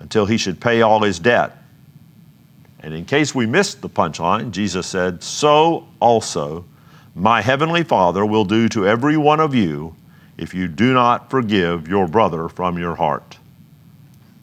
until 0.00 0.26
he 0.26 0.36
should 0.36 0.60
pay 0.60 0.82
all 0.82 1.02
his 1.02 1.18
debt. 1.18 1.56
And 2.84 2.92
in 2.92 3.06
case 3.06 3.34
we 3.34 3.46
missed 3.46 3.80
the 3.80 3.88
punchline, 3.88 4.50
Jesus 4.50 4.86
said, 4.86 5.22
So 5.22 5.88
also 6.00 6.66
my 7.14 7.40
heavenly 7.40 7.82
Father 7.82 8.26
will 8.26 8.44
do 8.44 8.68
to 8.68 8.86
every 8.86 9.16
one 9.16 9.40
of 9.40 9.54
you 9.54 9.96
if 10.36 10.52
you 10.52 10.68
do 10.68 10.92
not 10.92 11.30
forgive 11.30 11.88
your 11.88 12.06
brother 12.06 12.46
from 12.46 12.76
your 12.76 12.94
heart. 12.94 13.38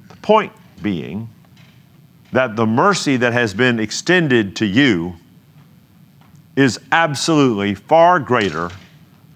The 0.09 0.15
point 0.15 0.51
being 0.81 1.29
that 2.31 2.55
the 2.55 2.65
mercy 2.65 3.15
that 3.15 3.31
has 3.31 3.53
been 3.53 3.79
extended 3.79 4.55
to 4.55 4.65
you 4.65 5.17
is 6.55 6.79
absolutely 6.91 7.75
far 7.75 8.19
greater 8.19 8.71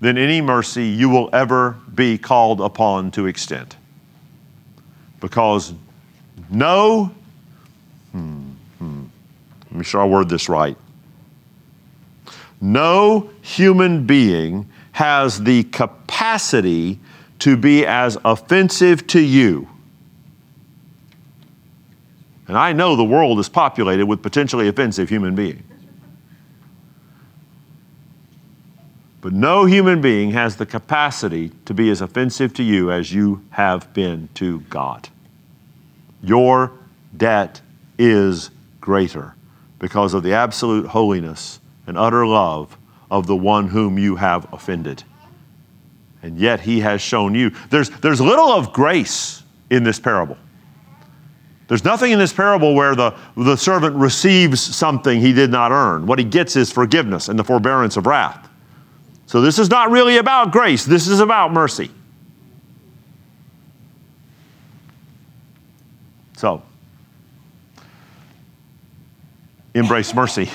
than 0.02 0.18
any 0.18 0.42
mercy 0.42 0.88
you 0.88 1.10
will 1.10 1.30
ever 1.32 1.78
be 1.94 2.18
called 2.18 2.60
upon 2.60 3.12
to 3.12 3.28
extend. 3.28 3.76
Because 5.20 5.76
no, 6.50 7.12
hmm, 8.12 8.45
let 9.76 9.80
me 9.80 9.84
sure 9.84 10.00
I 10.00 10.06
word 10.06 10.30
this 10.30 10.48
right. 10.48 10.78
No 12.62 13.30
human 13.42 14.06
being 14.06 14.70
has 14.94 15.44
the 15.44 15.64
capacity 15.66 16.98
to 17.40 17.58
be 17.58 17.86
as 17.86 18.18
offensive 18.24 19.06
to 19.08 19.20
you. 19.20 19.68
And 22.48 22.58
I 22.58 22.72
know 22.72 22.96
the 22.96 23.04
world 23.04 23.38
is 23.38 23.50
populated 23.50 24.06
with 24.06 24.22
potentially 24.22 24.70
offensive 24.70 25.10
human 25.10 25.36
beings. 25.36 25.62
But 29.20 29.34
no 29.34 29.66
human 29.66 30.00
being 30.00 30.32
has 30.32 30.56
the 30.56 30.66
capacity 30.66 31.52
to 31.66 31.74
be 31.74 31.90
as 31.90 32.00
offensive 32.00 32.54
to 32.54 32.64
you 32.64 32.94
as 32.94 33.12
you 33.12 33.44
have 33.50 33.94
been 33.94 34.30
to 34.36 34.62
God. 34.62 35.10
Your 36.24 36.72
debt 37.18 37.60
is 37.98 38.52
greater 38.80 39.36
because 39.80 40.14
of 40.14 40.24
the 40.24 40.34
absolute 40.34 40.88
holiness 40.88 41.60
and 41.88 41.98
utter 41.98 42.26
love 42.26 42.78
of 43.12 43.28
the 43.28 43.36
one 43.36 43.68
whom 43.68 43.98
you 43.98 44.16
have 44.16 44.52
offended. 44.54 45.04
And 46.24 46.38
yet 46.38 46.60
he 46.60 46.80
has 46.80 47.02
shown 47.02 47.36
you. 47.36 47.52
There's, 47.70 47.90
there's 47.90 48.20
little 48.20 48.52
of 48.52 48.74
grace 48.74 49.44
in 49.70 49.84
this 49.84 50.00
parable. 50.00 50.38
There's 51.68 51.84
nothing 51.84 52.12
in 52.12 52.20
this 52.20 52.34
parable 52.34 52.76
where 52.76 52.96
the, 52.96 53.16
the 53.36 53.56
servant 53.56 53.96
receives 53.96 54.62
something 54.62 55.20
he 55.20 55.34
did 55.34 55.50
not 55.50 55.72
earn. 55.72 56.06
What 56.06 56.20
he 56.20 56.26
gets 56.26 56.56
is 56.56 56.72
forgiveness 56.72 57.30
and 57.30 57.38
the 57.38 57.44
forbearance 57.44 57.98
of 57.98 58.06
wrath. 58.06 58.50
So 59.26 59.42
this 59.42 59.58
is 59.58 59.70
not 59.70 59.90
really 59.90 60.18
about 60.18 60.52
grace, 60.52 60.86
this 60.86 61.08
is 61.08 61.20
about 61.20 61.52
mercy. 61.52 61.90
So, 66.38 66.62
embrace 69.76 70.16
mercy. 70.16 70.50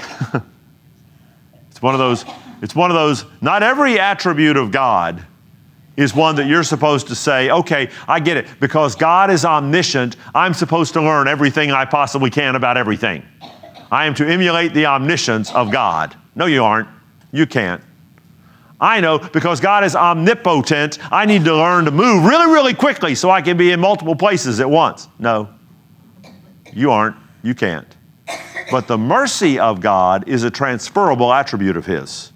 it's 1.70 1.80
one 1.80 1.94
of 1.94 2.00
those 2.00 2.24
it's 2.62 2.74
one 2.74 2.90
of 2.90 2.94
those 2.94 3.24
not 3.40 3.62
every 3.62 3.98
attribute 3.98 4.56
of 4.56 4.70
God 4.70 5.24
is 5.96 6.14
one 6.14 6.34
that 6.36 6.46
you're 6.46 6.62
supposed 6.62 7.08
to 7.08 7.14
say, 7.14 7.50
okay, 7.50 7.90
I 8.08 8.20
get 8.20 8.36
it. 8.36 8.46
Because 8.58 8.94
God 8.94 9.30
is 9.30 9.44
omniscient, 9.44 10.16
I'm 10.34 10.54
supposed 10.54 10.94
to 10.94 11.02
learn 11.02 11.28
everything 11.28 11.70
I 11.70 11.84
possibly 11.84 12.30
can 12.30 12.56
about 12.56 12.76
everything. 12.76 13.22
I 13.90 14.06
am 14.06 14.14
to 14.14 14.26
emulate 14.26 14.72
the 14.72 14.86
omniscience 14.86 15.52
of 15.52 15.70
God. 15.70 16.16
No, 16.34 16.46
you 16.46 16.64
aren't. 16.64 16.88
You 17.32 17.46
can't. 17.46 17.82
I 18.80 19.00
know 19.00 19.18
because 19.18 19.60
God 19.60 19.84
is 19.84 19.94
omnipotent, 19.94 20.98
I 21.12 21.26
need 21.26 21.44
to 21.44 21.54
learn 21.54 21.84
to 21.84 21.90
move 21.90 22.24
really, 22.24 22.50
really 22.50 22.72
quickly 22.72 23.14
so 23.14 23.30
I 23.30 23.42
can 23.42 23.58
be 23.58 23.72
in 23.72 23.80
multiple 23.80 24.16
places 24.16 24.58
at 24.58 24.70
once. 24.70 25.08
No, 25.18 25.50
you 26.72 26.90
aren't. 26.90 27.16
You 27.42 27.54
can't. 27.54 27.86
But 28.70 28.86
the 28.86 28.98
mercy 28.98 29.58
of 29.58 29.80
God 29.80 30.28
is 30.28 30.44
a 30.44 30.50
transferable 30.50 31.32
attribute 31.32 31.76
of 31.76 31.86
His. 31.86 32.32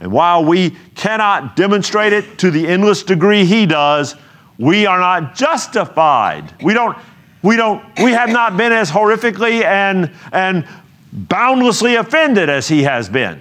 And 0.00 0.10
while 0.12 0.44
we 0.44 0.76
cannot 0.94 1.56
demonstrate 1.56 2.12
it 2.12 2.38
to 2.38 2.50
the 2.50 2.66
endless 2.66 3.02
degree 3.02 3.44
He 3.44 3.66
does, 3.66 4.16
we 4.58 4.86
are 4.86 4.98
not 4.98 5.34
justified. 5.34 6.52
We 6.62 6.74
don't, 6.74 6.96
we 7.42 7.56
don't, 7.56 7.84
we 7.98 8.12
have 8.12 8.30
not 8.30 8.56
been 8.56 8.72
as 8.72 8.90
horrifically 8.90 9.62
and, 9.64 10.10
and 10.32 10.66
boundlessly 11.12 11.96
offended 11.96 12.48
as 12.48 12.68
He 12.68 12.82
has 12.82 13.08
been. 13.08 13.40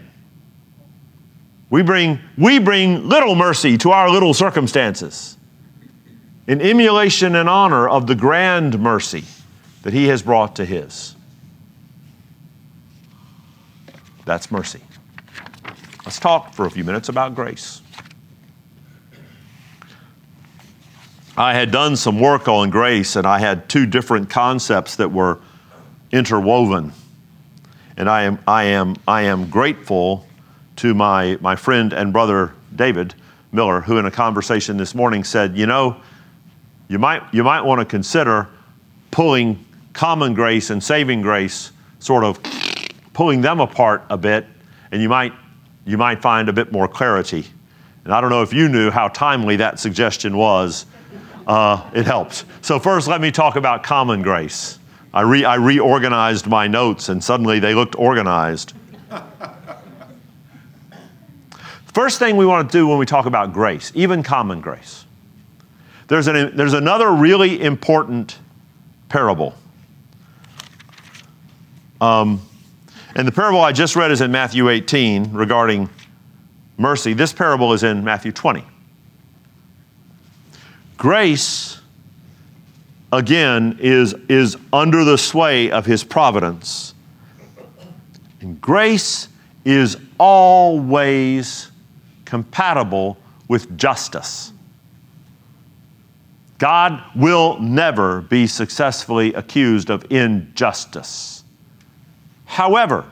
We 1.69 1.82
bring, 1.82 2.19
we 2.38 2.60
bring 2.60 3.10
little 3.10 3.34
mercy 3.34 3.78
to 3.80 3.91
our 3.91 4.10
little 4.10 4.34
circumstances 4.34 5.38
in 6.47 6.62
emulation 6.62 7.36
and 7.36 7.49
honor 7.49 7.89
of 7.89 8.06
the 8.06 8.15
grand 8.15 8.80
mercy 8.80 9.23
that 9.82 9.93
He 9.93 10.08
has 10.08 10.21
brought 10.21 10.56
to 10.58 10.65
His. 10.65 11.15
That's 14.25 14.51
mercy. 14.51 14.81
Let's 16.05 16.19
talk 16.19 16.53
for 16.53 16.65
a 16.65 16.71
few 16.71 16.83
minutes 16.83 17.09
about 17.09 17.36
grace. 17.36 17.81
I 21.36 21.53
had 21.53 21.71
done 21.71 21.95
some 21.95 22.19
work 22.19 22.47
on 22.47 22.69
grace, 22.69 23.15
and 23.15 23.25
I 23.25 23.39
had 23.39 23.67
two 23.67 23.86
different 23.86 24.29
concepts 24.29 24.97
that 24.97 25.12
were 25.12 25.39
interwoven. 26.12 26.93
And 27.97 28.09
I 28.09 28.23
am, 28.23 28.39
I 28.47 28.65
am, 28.65 28.95
I 29.07 29.23
am 29.23 29.49
grateful 29.49 30.27
to 30.77 30.93
my, 30.93 31.38
my 31.41 31.55
friend 31.55 31.91
and 31.91 32.13
brother 32.13 32.53
David 32.75 33.15
Miller, 33.51 33.81
who 33.81 33.97
in 33.97 34.05
a 34.05 34.12
conversation 34.12 34.77
this 34.77 34.93
morning 34.93 35.23
said, 35.23 35.57
You 35.57 35.65
know, 35.65 35.97
you 36.88 36.99
might, 36.99 37.21
you 37.33 37.43
might 37.43 37.62
want 37.62 37.79
to 37.79 37.86
consider 37.86 38.47
pulling 39.09 39.65
common 39.93 40.33
grace 40.33 40.69
and 40.69 40.83
saving 40.83 41.21
grace, 41.21 41.71
sort 41.99 42.23
of 42.23 42.39
pulling 43.13 43.41
them 43.41 43.60
apart 43.60 44.04
a 44.10 44.17
bit, 44.17 44.45
and 44.91 45.02
you 45.02 45.10
might, 45.10 45.34
you 45.86 45.97
might 45.97 46.21
find 46.21 46.49
a 46.49 46.54
bit 46.54 46.71
more 46.71 46.88
clarity. 46.88 47.45
And 48.04 48.13
I 48.13 48.19
don't 48.19 48.30
know 48.30 48.41
if 48.41 48.52
you 48.52 48.67
knew 48.67 48.91
how 48.91 49.08
timely 49.08 49.56
that 49.58 49.80
suggestion 49.80 50.36
was. 50.36 50.86
Uh, 51.47 51.89
it 51.93 52.06
helps. 52.06 52.45
So, 52.62 52.80
first, 52.80 53.08
let 53.08 53.21
me 53.21 53.32
talk 53.32 53.56
about 53.56 53.84
common 53.84 54.21
grace. 54.21 54.80
I, 55.13 55.21
re- 55.21 55.45
I 55.45 55.56
reorganized 55.56 56.47
my 56.47 56.67
notes, 56.67 57.10
and 57.10 57.23
suddenly 57.23 57.60
they 57.60 57.76
looked 57.76 57.95
organized. 57.95 58.73
First 61.93 62.17
thing 62.17 62.38
we 62.38 62.45
want 62.45 62.71
to 62.71 62.78
do 62.78 62.88
when 62.88 62.97
we 62.97 63.06
talk 63.06 63.28
about 63.28 63.54
grace, 63.54 63.91
even 63.93 64.23
common 64.23 64.62
grace, 64.62 65.06
there's, 66.08 66.28
an, 66.28 66.56
there's 66.58 66.73
another 66.73 67.12
really 67.12 67.62
important 67.62 68.39
parable. 69.10 69.54
Um, 72.02 72.42
and 73.15 73.27
the 73.27 73.31
parable 73.31 73.61
I 73.61 73.71
just 73.71 73.95
read 73.95 74.11
is 74.11 74.21
in 74.21 74.31
Matthew 74.31 74.69
18 74.69 75.33
regarding 75.33 75.89
mercy. 76.77 77.13
This 77.13 77.31
parable 77.31 77.73
is 77.73 77.83
in 77.83 78.03
Matthew 78.03 78.31
20. 78.31 78.63
Grace, 80.97 81.79
again, 83.11 83.77
is, 83.79 84.13
is 84.29 84.57
under 84.71 85.03
the 85.03 85.17
sway 85.17 85.69
of 85.69 85.85
His 85.85 86.03
providence. 86.03 86.93
And 88.41 88.59
grace 88.59 89.29
is 89.63 89.97
always 90.19 91.71
compatible 92.25 93.17
with 93.47 93.77
justice. 93.77 94.53
God 96.57 97.03
will 97.15 97.59
never 97.59 98.21
be 98.21 98.47
successfully 98.47 99.33
accused 99.33 99.89
of 99.89 100.05
injustice. 100.09 101.42
However, 102.54 103.04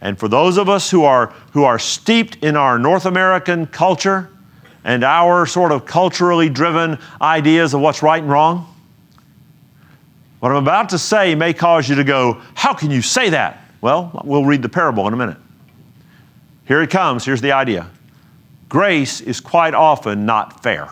and 0.00 0.18
for 0.18 0.26
those 0.26 0.56
of 0.56 0.68
us 0.68 0.90
who 0.90 1.04
are, 1.04 1.32
who 1.52 1.62
are 1.62 1.78
steeped 1.78 2.42
in 2.42 2.56
our 2.56 2.76
North 2.76 3.06
American 3.06 3.66
culture 3.66 4.28
and 4.82 5.04
our 5.04 5.46
sort 5.46 5.70
of 5.70 5.86
culturally 5.86 6.48
driven 6.48 6.98
ideas 7.22 7.74
of 7.74 7.80
what's 7.80 8.02
right 8.02 8.20
and 8.20 8.28
wrong, 8.28 8.74
what 10.40 10.50
I'm 10.50 10.56
about 10.56 10.88
to 10.88 10.98
say 10.98 11.36
may 11.36 11.52
cause 11.52 11.88
you 11.88 11.94
to 11.94 12.02
go, 12.02 12.42
How 12.54 12.74
can 12.74 12.90
you 12.90 13.00
say 13.00 13.30
that? 13.30 13.62
Well, 13.80 14.22
we'll 14.24 14.44
read 14.44 14.62
the 14.62 14.68
parable 14.68 15.06
in 15.06 15.14
a 15.14 15.16
minute. 15.16 15.38
Here 16.66 16.82
it 16.82 16.90
comes. 16.90 17.24
Here's 17.24 17.40
the 17.40 17.52
idea 17.52 17.88
grace 18.68 19.20
is 19.20 19.38
quite 19.38 19.74
often 19.74 20.26
not 20.26 20.64
fair. 20.64 20.88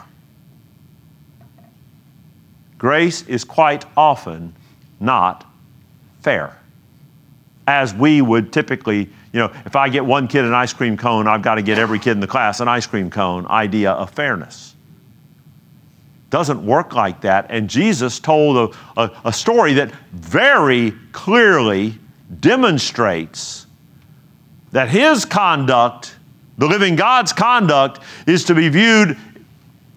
Grace 2.78 3.22
is 3.22 3.42
quite 3.42 3.84
often 3.96 4.54
not 5.00 5.44
fair. 6.22 6.56
As 7.66 7.92
we 7.92 8.22
would 8.22 8.52
typically, 8.52 9.00
you 9.32 9.40
know, 9.40 9.52
if 9.64 9.74
I 9.74 9.88
get 9.88 10.04
one 10.04 10.28
kid 10.28 10.44
an 10.44 10.54
ice 10.54 10.72
cream 10.72 10.96
cone, 10.96 11.26
I've 11.26 11.42
got 11.42 11.56
to 11.56 11.62
get 11.62 11.78
every 11.78 11.98
kid 11.98 12.12
in 12.12 12.20
the 12.20 12.26
class 12.26 12.60
an 12.60 12.68
ice 12.68 12.86
cream 12.86 13.10
cone 13.10 13.46
idea 13.48 13.92
of 13.92 14.10
fairness. 14.10 14.74
Doesn't 16.30 16.64
work 16.64 16.92
like 16.92 17.20
that. 17.22 17.46
And 17.50 17.68
Jesus 17.68 18.18
told 18.18 18.74
a, 18.96 19.00
a, 19.00 19.10
a 19.26 19.32
story 19.32 19.74
that 19.74 19.92
very 20.12 20.92
clearly 21.12 21.98
demonstrates 22.40 23.66
that 24.72 24.88
his 24.88 25.24
conduct, 25.24 26.16
the 26.58 26.66
living 26.66 26.96
God's 26.96 27.32
conduct, 27.32 28.00
is 28.26 28.44
to 28.44 28.54
be 28.54 28.68
viewed 28.68 29.16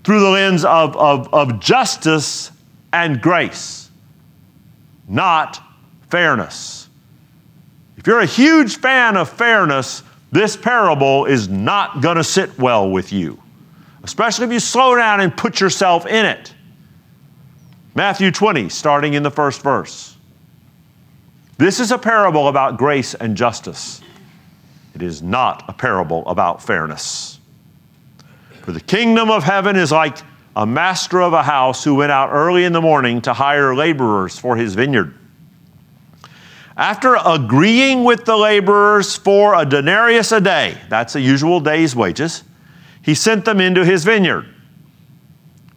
through 0.03 0.20
the 0.22 0.30
lens 0.30 0.65
of, 0.65 0.95
of, 0.95 1.34
of 1.34 1.59
justice 1.59 2.51
and 2.93 3.22
grace, 3.22 3.89
not 5.07 5.61
fairness. 6.09 6.88
If 7.99 8.07
you're 8.07 8.21
a 8.21 8.25
huge 8.25 8.77
fan 8.77 9.17
of 9.17 9.29
fairness, 9.29 10.03
this 10.31 10.55
parable 10.55 11.25
is 11.25 11.49
not 11.49 12.01
going 12.01 12.15
to 12.15 12.23
sit 12.23 12.57
well 12.57 12.89
with 12.89 13.11
you, 13.11 13.37
especially 14.03 14.45
if 14.45 14.53
you 14.53 14.61
slow 14.61 14.95
down 14.95 15.19
and 15.19 15.35
put 15.35 15.59
yourself 15.59 16.05
in 16.05 16.25
it. 16.25 16.53
Matthew 17.95 18.31
20, 18.31 18.69
starting 18.69 19.15
in 19.15 19.23
the 19.23 19.29
first 19.29 19.61
verse. 19.61 20.15
This 21.57 21.81
is 21.81 21.91
a 21.91 21.97
parable 21.97 22.47
about 22.47 22.77
grace 22.77 23.15
and 23.15 23.35
justice. 23.35 23.99
It 24.95 25.01
is 25.01 25.21
not 25.21 25.65
a 25.67 25.73
parable 25.73 26.25
about 26.25 26.63
fairness. 26.63 27.41
For 28.61 28.71
the 28.71 28.79
kingdom 28.79 29.29
of 29.29 29.43
heaven 29.43 29.75
is 29.75 29.91
like 29.91 30.19
a 30.55 30.65
master 30.65 31.21
of 31.21 31.33
a 31.33 31.43
house 31.43 31.83
who 31.83 31.95
went 31.95 32.13
out 32.13 32.29
early 32.31 32.63
in 32.63 32.71
the 32.71 32.81
morning 32.81 33.21
to 33.23 33.33
hire 33.33 33.75
laborers 33.75 34.39
for 34.39 34.55
his 34.55 34.73
vineyard. 34.73 35.18
After 36.80 37.17
agreeing 37.25 38.05
with 38.05 38.23
the 38.23 38.38
laborers 38.38 39.17
for 39.17 39.53
a 39.53 39.65
denarius 39.65 40.32
a 40.32 40.39
day, 40.39 40.77
that's 40.88 41.13
a 41.15 41.19
usual 41.19 41.59
day's 41.59 41.93
wages, 41.93 42.45
he 43.01 43.13
sent 43.13 43.43
them 43.43 43.59
into 43.59 43.84
his 43.84 44.05
vineyard. 44.05 44.45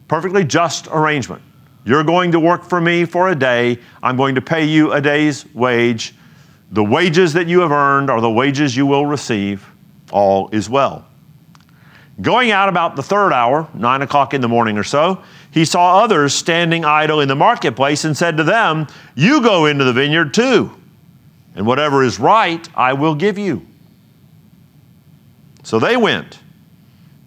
Perfectly 0.07 0.44
just 0.44 0.86
arrangement. 0.92 1.42
You're 1.84 2.05
going 2.05 2.30
to 2.30 2.38
work 2.38 2.62
for 2.62 2.80
me 2.80 3.05
for 3.05 3.30
a 3.30 3.34
day. 3.34 3.80
I'm 4.00 4.16
going 4.16 4.36
to 4.36 4.40
pay 4.40 4.64
you 4.64 4.92
a 4.92 5.00
day's 5.00 5.44
wage. 5.53 6.14
The 6.70 6.84
wages 6.84 7.32
that 7.32 7.48
you 7.48 7.59
have 7.62 7.72
earned 7.72 8.09
are 8.09 8.20
the 8.20 8.30
wages 8.30 8.76
you 8.76 8.86
will 8.86 9.05
receive. 9.05 9.68
All 10.12 10.50
is 10.53 10.70
well. 10.70 11.05
Going 12.20 12.53
out 12.53 12.68
about 12.68 12.94
the 12.94 13.03
third 13.03 13.32
hour, 13.32 13.68
nine 13.74 14.03
o'clock 14.03 14.34
in 14.34 14.40
the 14.40 14.48
morning 14.48 14.78
or 14.78 14.84
so, 14.84 15.20
he 15.50 15.64
saw 15.64 15.98
others 15.98 16.32
standing 16.32 16.84
idle 16.84 17.18
in 17.18 17.26
the 17.26 17.34
marketplace 17.34 18.05
and 18.05 18.16
said 18.16 18.36
to 18.36 18.44
them, 18.44 18.86
You 19.16 19.42
go 19.42 19.66
into 19.66 19.82
the 19.82 19.92
vineyard 19.92 20.32
too 20.32 20.76
and 21.55 21.66
whatever 21.66 22.03
is 22.03 22.18
right, 22.18 22.66
I 22.74 22.92
will 22.94 23.14
give 23.14 23.38
you. 23.38 23.66
So 25.62 25.78
they 25.78 25.96
went. 25.96 26.38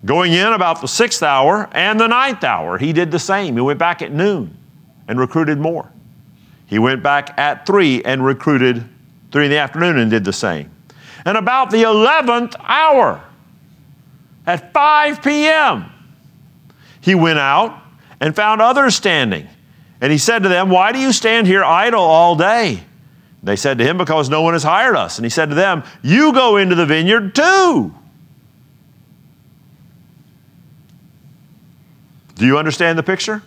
Going 0.03 0.34
in 0.34 0.53
about 0.53 0.82
the 0.82 0.88
sixth 0.88 1.23
hour 1.23 1.67
and 1.71 1.99
the 1.99 2.07
ninth 2.07 2.43
hour, 2.43 2.78
he 2.78 2.93
did 2.93 3.11
the 3.11 3.19
same. 3.19 3.55
He 3.55 3.61
went 3.61 3.80
back 3.80 4.01
at 4.01 4.11
noon 4.11 4.55
and 5.07 5.19
recruited 5.19 5.57
more. 5.57 5.91
He 6.67 6.80
went 6.80 7.01
back 7.01 7.38
at 7.38 7.65
three 7.65 8.03
and 8.03 8.23
recruited 8.23 8.88
three 9.32 9.45
in 9.45 9.51
the 9.51 9.57
afternoon 9.57 9.97
and 9.97 10.11
did 10.11 10.23
the 10.23 10.34
same. 10.34 10.71
And 11.26 11.38
about 11.38 11.71
the 11.71 11.84
11th 11.84 12.55
hour, 12.59 13.23
at 14.45 14.73
5 14.73 15.23
p.m., 15.23 15.91
he 17.01 17.15
went 17.15 17.39
out 17.39 17.82
and 18.19 18.36
found 18.36 18.61
others 18.61 18.95
standing. 18.95 19.47
And 20.01 20.11
he 20.11 20.17
said 20.17 20.43
to 20.43 20.49
them, 20.49 20.69
Why 20.69 20.91
do 20.91 20.99
you 20.99 21.11
stand 21.11 21.47
here 21.47 21.63
idle 21.63 22.01
all 22.01 22.36
day? 22.36 22.84
They 23.45 23.55
said 23.55 23.77
to 23.77 23.85
him, 23.85 23.97
Because 23.97 24.27
no 24.27 24.41
one 24.41 24.53
has 24.53 24.63
hired 24.63 24.95
us. 24.95 25.17
And 25.17 25.25
he 25.25 25.29
said 25.29 25.49
to 25.49 25.55
them, 25.55 25.83
You 26.01 26.33
go 26.33 26.57
into 26.57 26.75
the 26.75 26.85
vineyard 26.85 27.35
too. 27.35 27.93
Do 32.33 32.45
you 32.45 32.57
understand 32.57 32.97
the 32.97 33.03
picture? 33.03 33.41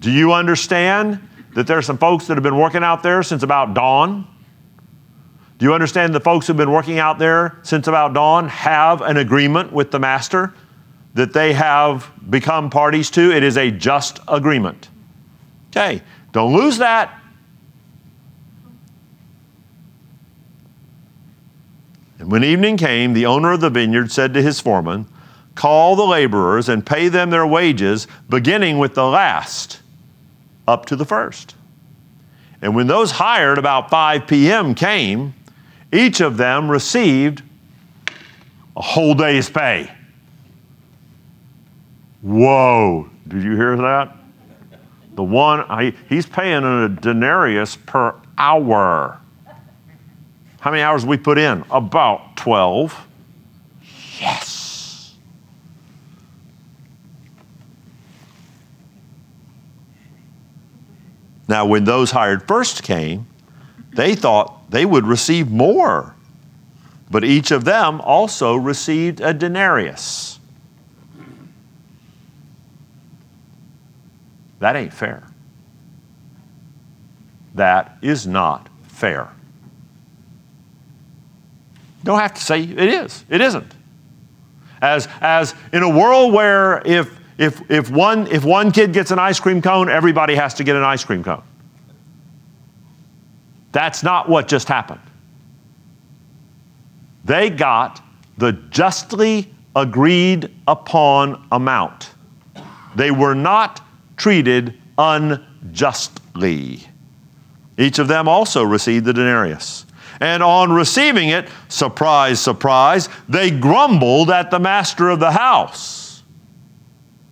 Do 0.00 0.10
you 0.10 0.32
understand 0.32 1.26
that 1.54 1.66
there 1.66 1.78
are 1.78 1.82
some 1.82 1.96
folks 1.96 2.26
that 2.26 2.34
have 2.34 2.42
been 2.42 2.56
working 2.56 2.82
out 2.82 3.02
there 3.02 3.22
since 3.22 3.42
about 3.42 3.72
dawn? 3.72 4.26
Do 5.58 5.66
you 5.66 5.72
understand 5.72 6.12
the 6.12 6.20
folks 6.20 6.46
who've 6.46 6.56
been 6.56 6.72
working 6.72 6.98
out 6.98 7.18
there 7.18 7.58
since 7.62 7.86
about 7.86 8.14
dawn 8.14 8.48
have 8.48 9.00
an 9.00 9.16
agreement 9.16 9.72
with 9.72 9.90
the 9.90 9.98
master 9.98 10.54
that 11.14 11.32
they 11.32 11.52
have 11.52 12.10
become 12.28 12.68
parties 12.68 13.10
to? 13.12 13.30
It 13.30 13.44
is 13.44 13.56
a 13.56 13.70
just 13.70 14.18
agreement. 14.26 14.88
Okay, 15.68 16.02
don't 16.32 16.52
lose 16.52 16.78
that. 16.78 17.19
And 22.20 22.30
when 22.30 22.44
evening 22.44 22.76
came, 22.76 23.14
the 23.14 23.24
owner 23.24 23.52
of 23.52 23.62
the 23.62 23.70
vineyard 23.70 24.12
said 24.12 24.34
to 24.34 24.42
his 24.42 24.60
foreman, 24.60 25.06
Call 25.54 25.96
the 25.96 26.04
laborers 26.04 26.68
and 26.68 26.84
pay 26.84 27.08
them 27.08 27.30
their 27.30 27.46
wages, 27.46 28.06
beginning 28.28 28.78
with 28.78 28.94
the 28.94 29.06
last 29.06 29.80
up 30.68 30.84
to 30.86 30.96
the 30.96 31.06
first. 31.06 31.54
And 32.60 32.76
when 32.76 32.86
those 32.86 33.10
hired 33.10 33.56
about 33.56 33.88
5 33.88 34.26
p.m. 34.26 34.74
came, 34.74 35.32
each 35.92 36.20
of 36.20 36.36
them 36.36 36.70
received 36.70 37.42
a 38.76 38.82
whole 38.82 39.14
day's 39.14 39.48
pay. 39.48 39.90
Whoa, 42.20 43.08
did 43.28 43.42
you 43.42 43.56
hear 43.56 43.78
that? 43.78 44.14
The 45.14 45.22
one, 45.22 45.94
he's 46.06 46.26
paying 46.26 46.64
a 46.64 46.88
denarius 46.90 47.76
per 47.76 48.14
hour. 48.36 49.18
How 50.60 50.70
many 50.70 50.82
hours 50.82 51.06
we 51.06 51.16
put 51.16 51.38
in? 51.38 51.64
About 51.70 52.36
12. 52.36 53.06
Yes. 54.20 55.14
Now, 61.48 61.64
when 61.64 61.84
those 61.84 62.10
hired 62.10 62.46
first 62.46 62.82
came, 62.82 63.26
they 63.94 64.14
thought 64.14 64.70
they 64.70 64.84
would 64.84 65.06
receive 65.06 65.50
more. 65.50 66.14
But 67.10 67.24
each 67.24 67.50
of 67.50 67.64
them 67.64 68.00
also 68.02 68.54
received 68.54 69.20
a 69.20 69.32
denarius. 69.32 70.38
That 74.60 74.76
ain't 74.76 74.92
fair. 74.92 75.24
That 77.54 77.96
is 78.02 78.26
not 78.26 78.68
fair. 78.82 79.32
Don't 82.02 82.18
have 82.18 82.34
to 82.34 82.40
say 82.40 82.62
it 82.62 82.78
is. 82.78 83.24
It 83.28 83.40
isn't. 83.40 83.74
As, 84.80 85.08
as 85.20 85.54
in 85.72 85.82
a 85.82 85.88
world 85.88 86.32
where 86.32 86.82
if, 86.86 87.18
if, 87.36 87.70
if, 87.70 87.90
one, 87.90 88.26
if 88.28 88.44
one 88.44 88.72
kid 88.72 88.92
gets 88.92 89.10
an 89.10 89.18
ice 89.18 89.38
cream 89.38 89.60
cone, 89.60 89.88
everybody 89.90 90.34
has 90.34 90.54
to 90.54 90.64
get 90.64 90.76
an 90.76 90.82
ice 90.82 91.04
cream 91.04 91.22
cone. 91.22 91.42
That's 93.72 94.02
not 94.02 94.28
what 94.28 94.48
just 94.48 94.68
happened. 94.68 95.00
They 97.24 97.50
got 97.50 98.02
the 98.38 98.52
justly 98.52 99.52
agreed 99.76 100.50
upon 100.66 101.46
amount. 101.52 102.10
They 102.96 103.10
were 103.10 103.34
not 103.34 103.86
treated 104.16 104.80
unjustly. 104.98 106.80
Each 107.78 107.98
of 107.98 108.08
them 108.08 108.28
also 108.28 108.62
received 108.62 109.04
the 109.04 109.12
denarius. 109.12 109.86
And 110.20 110.42
on 110.42 110.70
receiving 110.70 111.30
it, 111.30 111.48
surprise, 111.68 112.40
surprise, 112.40 113.08
they 113.28 113.50
grumbled 113.50 114.30
at 114.30 114.50
the 114.50 114.58
master 114.58 115.08
of 115.08 115.18
the 115.18 115.30
house. 115.32 116.22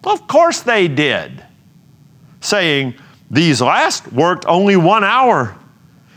Of 0.05 0.26
course 0.26 0.62
they 0.62 0.89
did, 0.89 1.45
saying, 2.41 2.95
These 3.30 3.61
last 3.61 4.11
worked 4.11 4.47
only 4.47 4.76
one 4.76 5.05
hour, 5.05 5.55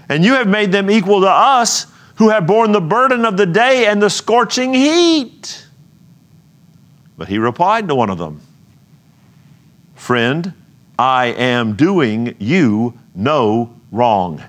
and 0.08 0.24
you 0.24 0.34
have 0.34 0.48
made 0.48 0.72
them 0.72 0.90
equal 0.90 1.22
to 1.22 1.30
us 1.30 1.88
who 2.16 2.30
have 2.30 2.48
borne 2.48 2.72
the 2.72 2.82
burden 2.82 3.26
of 3.26 3.36
the 3.36 3.46
day 3.46 3.88
and 3.88 4.02
the 4.02 4.10
scorching 4.10 4.74
heat. 4.74 5.68
But 7.18 7.28
he 7.28 7.38
replied 7.38 7.88
to 7.90 7.96
one 7.96 8.10
of 8.10 8.18
them, 8.18 8.42
Friend, 9.96 10.54
I 10.98 11.28
am 11.28 11.76
doing 11.76 12.36
you 12.40 12.98
no 13.14 13.76
wrong. 13.92 14.42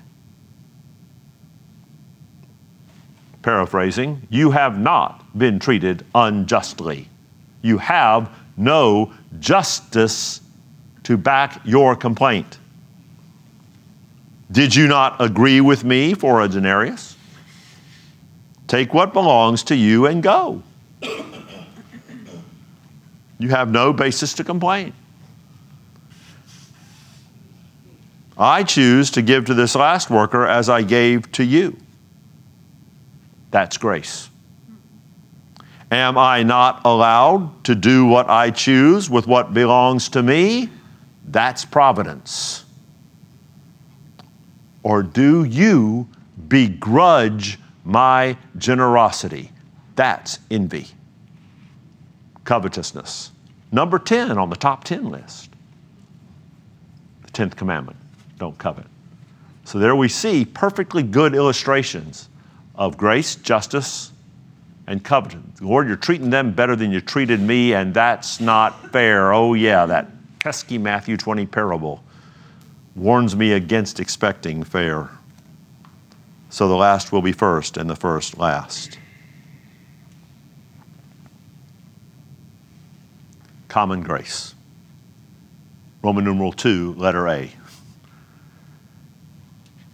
Paraphrasing, 3.43 4.25
you 4.29 4.51
have 4.51 4.79
not 4.79 5.37
been 5.37 5.59
treated 5.59 6.05
unjustly. 6.15 7.07
You 7.61 7.77
have 7.77 8.29
no 8.57 9.13
justice 9.39 10.41
to 11.03 11.17
back 11.17 11.61
your 11.63 11.95
complaint. 11.95 12.57
Did 14.51 14.75
you 14.75 14.87
not 14.87 15.21
agree 15.21 15.61
with 15.61 15.83
me 15.83 16.13
for 16.13 16.41
a 16.41 16.47
denarius? 16.47 17.15
Take 18.67 18.93
what 18.93 19.13
belongs 19.13 19.63
to 19.63 19.75
you 19.75 20.05
and 20.05 20.23
go. 20.23 20.63
You 23.39 23.49
have 23.49 23.69
no 23.69 23.91
basis 23.91 24.33
to 24.35 24.43
complain. 24.43 24.93
I 28.37 28.63
choose 28.63 29.11
to 29.11 29.21
give 29.21 29.45
to 29.45 29.53
this 29.53 29.75
last 29.75 30.09
worker 30.09 30.47
as 30.47 30.69
I 30.69 30.81
gave 30.81 31.31
to 31.33 31.43
you. 31.43 31.77
That's 33.53 33.77
grace. 33.77 34.31
Am 35.91 36.17
I 36.17 36.41
not 36.41 36.81
allowed 36.85 37.63
to 37.65 37.75
do 37.75 38.07
what 38.07 38.27
I 38.27 38.49
choose 38.49 39.11
with 39.11 39.27
what 39.27 39.53
belongs 39.53 40.09
to 40.09 40.23
me? 40.23 40.71
That's 41.27 41.63
providence. 41.63 42.65
Or 44.81 45.03
do 45.03 45.43
you 45.43 46.09
begrudge 46.47 47.59
my 47.85 48.35
generosity? 48.57 49.51
That's 49.95 50.39
envy, 50.49 50.87
covetousness. 52.45 53.33
Number 53.71 53.99
10 53.99 54.35
on 54.39 54.49
the 54.49 54.55
top 54.55 54.83
10 54.83 55.11
list. 55.11 55.51
The 57.21 57.29
10th 57.29 57.55
commandment 57.55 57.99
don't 58.39 58.57
covet. 58.57 58.87
So 59.63 59.77
there 59.77 59.95
we 59.95 60.09
see 60.09 60.43
perfectly 60.43 61.03
good 61.03 61.35
illustrations 61.35 62.29
of 62.75 62.97
grace, 62.97 63.35
justice, 63.35 64.11
and 64.87 65.03
covenant. 65.03 65.61
Lord, 65.61 65.87
you're 65.87 65.95
treating 65.95 66.29
them 66.29 66.51
better 66.51 66.75
than 66.75 66.91
you 66.91 67.01
treated 67.01 67.39
me, 67.39 67.73
and 67.73 67.93
that's 67.93 68.39
not 68.39 68.91
fair. 68.91 69.33
Oh, 69.33 69.53
yeah, 69.53 69.85
that 69.85 70.07
pesky 70.39 70.77
Matthew 70.77 71.17
20 71.17 71.45
parable 71.45 72.03
warns 72.95 73.35
me 73.35 73.53
against 73.53 73.99
expecting 73.99 74.63
fair. 74.63 75.09
So 76.49 76.67
the 76.67 76.75
last 76.75 77.11
will 77.11 77.21
be 77.21 77.31
first, 77.31 77.77
and 77.77 77.89
the 77.89 77.95
first 77.95 78.37
last. 78.37 78.99
Common 83.67 84.01
grace. 84.01 84.53
Roman 86.03 86.25
numeral 86.25 86.51
2, 86.51 86.95
letter 86.95 87.27
A. 87.27 87.49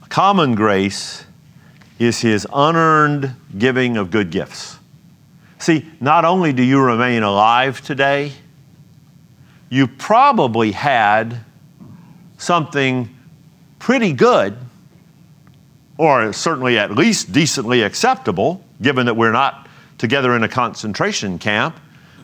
Common 0.09 0.55
grace 0.55 1.23
is 1.99 2.21
his 2.21 2.47
unearned 2.53 3.35
giving 3.57 3.97
of 3.97 4.09
good 4.09 4.31
gifts. 4.31 4.77
See, 5.59 5.85
not 5.99 6.23
only 6.23 6.53
do 6.53 6.63
you 6.63 6.79
remain 6.79 7.21
alive 7.21 7.81
today, 7.81 8.31
you 9.69 9.85
probably 9.87 10.71
had 10.71 11.41
something 12.37 13.13
pretty 13.77 14.13
good, 14.13 14.57
or 15.97 16.31
certainly 16.31 16.79
at 16.79 16.91
least 16.91 17.33
decently 17.33 17.81
acceptable, 17.81 18.63
given 18.81 19.05
that 19.05 19.15
we're 19.15 19.33
not 19.33 19.67
together 19.97 20.35
in 20.35 20.43
a 20.43 20.47
concentration 20.47 21.37
camp. 21.37 21.77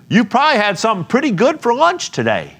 You 0.07 0.23
probably 0.23 0.61
had 0.61 0.79
something 0.79 1.05
pretty 1.05 1.31
good 1.31 1.59
for 1.59 1.73
lunch 1.73 2.11
today. 2.11 2.55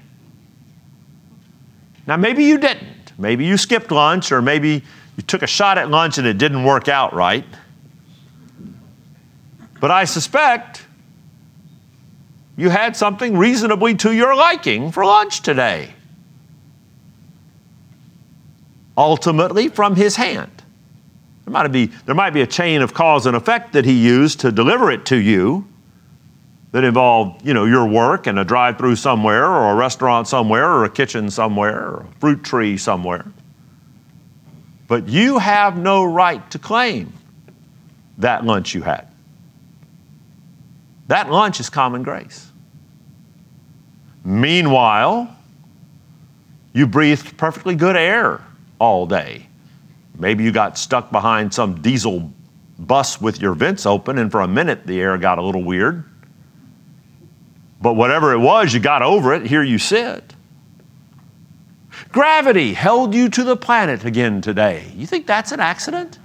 Now, 2.05 2.17
maybe 2.17 2.43
you 2.43 2.57
didn't. 2.57 3.13
Maybe 3.17 3.45
you 3.45 3.55
skipped 3.55 3.91
lunch, 3.91 4.31
or 4.33 4.41
maybe 4.41 4.83
you 5.17 5.23
took 5.23 5.41
a 5.41 5.47
shot 5.47 5.77
at 5.77 5.89
lunch 5.89 6.17
and 6.17 6.27
it 6.27 6.37
didn't 6.37 6.63
work 6.63 6.87
out 6.87 7.13
right. 7.13 7.45
But 9.79 9.91
I 9.91 10.05
suspect 10.05 10.85
you 12.57 12.69
had 12.69 12.95
something 12.95 13.37
reasonably 13.37 13.95
to 13.95 14.13
your 14.13 14.35
liking 14.35 14.91
for 14.91 15.05
lunch 15.05 15.41
today. 15.41 15.93
Ultimately, 18.97 19.67
from 19.67 19.95
his 19.95 20.15
hand. 20.15 20.51
There 21.43 21.51
might, 21.51 21.67
be, 21.67 21.87
there 22.05 22.15
might 22.15 22.31
be 22.31 22.41
a 22.41 22.47
chain 22.47 22.81
of 22.81 22.93
cause 22.93 23.25
and 23.25 23.35
effect 23.35 23.73
that 23.73 23.85
he 23.85 23.93
used 23.93 24.39
to 24.39 24.51
deliver 24.51 24.89
it 24.89 25.05
to 25.07 25.17
you 25.17 25.67
that 26.71 26.83
involved, 26.83 27.45
you 27.45 27.53
know, 27.53 27.65
your 27.65 27.85
work 27.85 28.25
and 28.25 28.39
a 28.39 28.43
drive-through 28.43 28.95
somewhere 28.95 29.45
or 29.45 29.71
a 29.71 29.75
restaurant 29.75 30.27
somewhere 30.27 30.69
or 30.69 30.85
a 30.85 30.89
kitchen 30.89 31.29
somewhere 31.29 31.87
or 31.87 32.05
a 32.09 32.19
fruit 32.19 32.43
tree 32.43 32.77
somewhere. 32.77 33.25
But 34.87 35.09
you 35.09 35.39
have 35.39 35.77
no 35.77 36.03
right 36.03 36.49
to 36.51 36.59
claim 36.59 37.11
that 38.19 38.45
lunch 38.45 38.73
you 38.75 38.81
had. 38.81 39.07
That 41.07 41.29
lunch 41.29 41.59
is 41.59 41.69
common 41.69 42.03
grace. 42.03 42.51
Meanwhile, 44.23 45.35
you 46.73 46.87
breathed 46.87 47.37
perfectly 47.37 47.75
good 47.75 47.95
air 47.95 48.41
all 48.79 49.05
day. 49.05 49.47
Maybe 50.17 50.43
you 50.43 50.51
got 50.51 50.77
stuck 50.77 51.11
behind 51.11 51.53
some 51.53 51.81
diesel 51.81 52.31
bus 52.77 53.21
with 53.21 53.41
your 53.41 53.53
vents 53.53 53.85
open, 53.85 54.17
and 54.17 54.31
for 54.31 54.41
a 54.41 54.47
minute 54.47 54.85
the 54.85 54.99
air 54.99 55.17
got 55.17 55.37
a 55.37 55.41
little 55.41 55.63
weird. 55.63 56.03
But 57.81 57.93
whatever 57.93 58.33
it 58.33 58.39
was, 58.39 58.73
you 58.73 58.79
got 58.79 59.01
over 59.01 59.33
it. 59.33 59.45
Here 59.45 59.63
you 59.63 59.77
sit. 59.77 60.34
Gravity 62.15 62.71
held 62.71 63.13
you 63.13 63.27
to 63.27 63.43
the 63.43 63.57
planet 63.57 64.05
again 64.05 64.39
today. 64.39 64.89
You 64.95 65.05
think 65.05 65.27
that's 65.27 65.51
an 65.51 65.59
accident? 65.59 66.17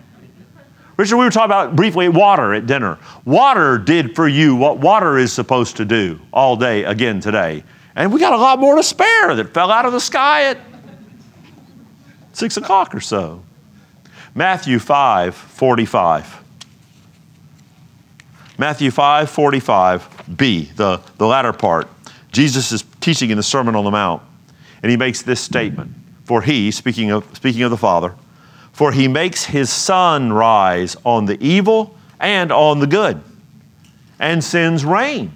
Richard, 0.96 1.16
we 1.16 1.24
were 1.24 1.32
talking 1.32 1.46
about 1.46 1.74
briefly 1.74 2.08
water 2.08 2.54
at 2.54 2.68
dinner. 2.68 2.96
Water 3.24 3.76
did 3.76 4.14
for 4.14 4.28
you 4.28 4.54
what 4.54 4.78
water 4.78 5.18
is 5.18 5.32
supposed 5.32 5.76
to 5.78 5.84
do 5.84 6.20
all 6.32 6.54
day 6.54 6.84
again 6.84 7.18
today. 7.18 7.64
And 7.96 8.12
we 8.12 8.20
got 8.20 8.32
a 8.32 8.36
lot 8.36 8.60
more 8.60 8.76
to 8.76 8.84
spare 8.84 9.34
that 9.34 9.52
fell 9.52 9.72
out 9.72 9.84
of 9.84 9.90
the 9.90 9.98
sky 9.98 10.44
at 10.44 10.58
six 12.34 12.56
o'clock 12.56 12.94
or 12.94 13.00
so. 13.00 13.42
Matthew 14.32 14.78
5 14.78 15.34
45. 15.34 16.44
Matthew 18.58 18.92
5 18.92 19.28
45, 19.28 20.36
B, 20.36 20.70
the, 20.76 21.00
the 21.18 21.26
latter 21.26 21.52
part. 21.52 21.88
Jesus 22.30 22.70
is 22.70 22.84
teaching 23.00 23.30
in 23.30 23.36
the 23.36 23.42
Sermon 23.42 23.74
on 23.74 23.82
the 23.82 23.90
Mount, 23.90 24.22
and 24.82 24.90
he 24.90 24.96
makes 24.96 25.22
this 25.22 25.40
statement. 25.40 25.92
For 26.24 26.42
he, 26.42 26.70
speaking 26.70 27.10
of, 27.10 27.24
speaking 27.34 27.62
of 27.62 27.70
the 27.70 27.76
Father, 27.76 28.14
for 28.72 28.92
he 28.92 29.08
makes 29.08 29.44
his 29.44 29.70
sun 29.70 30.32
rise 30.32 30.96
on 31.04 31.26
the 31.26 31.42
evil 31.44 31.96
and 32.20 32.52
on 32.52 32.78
the 32.78 32.86
good, 32.86 33.20
and 34.18 34.42
sends 34.42 34.84
rain 34.84 35.32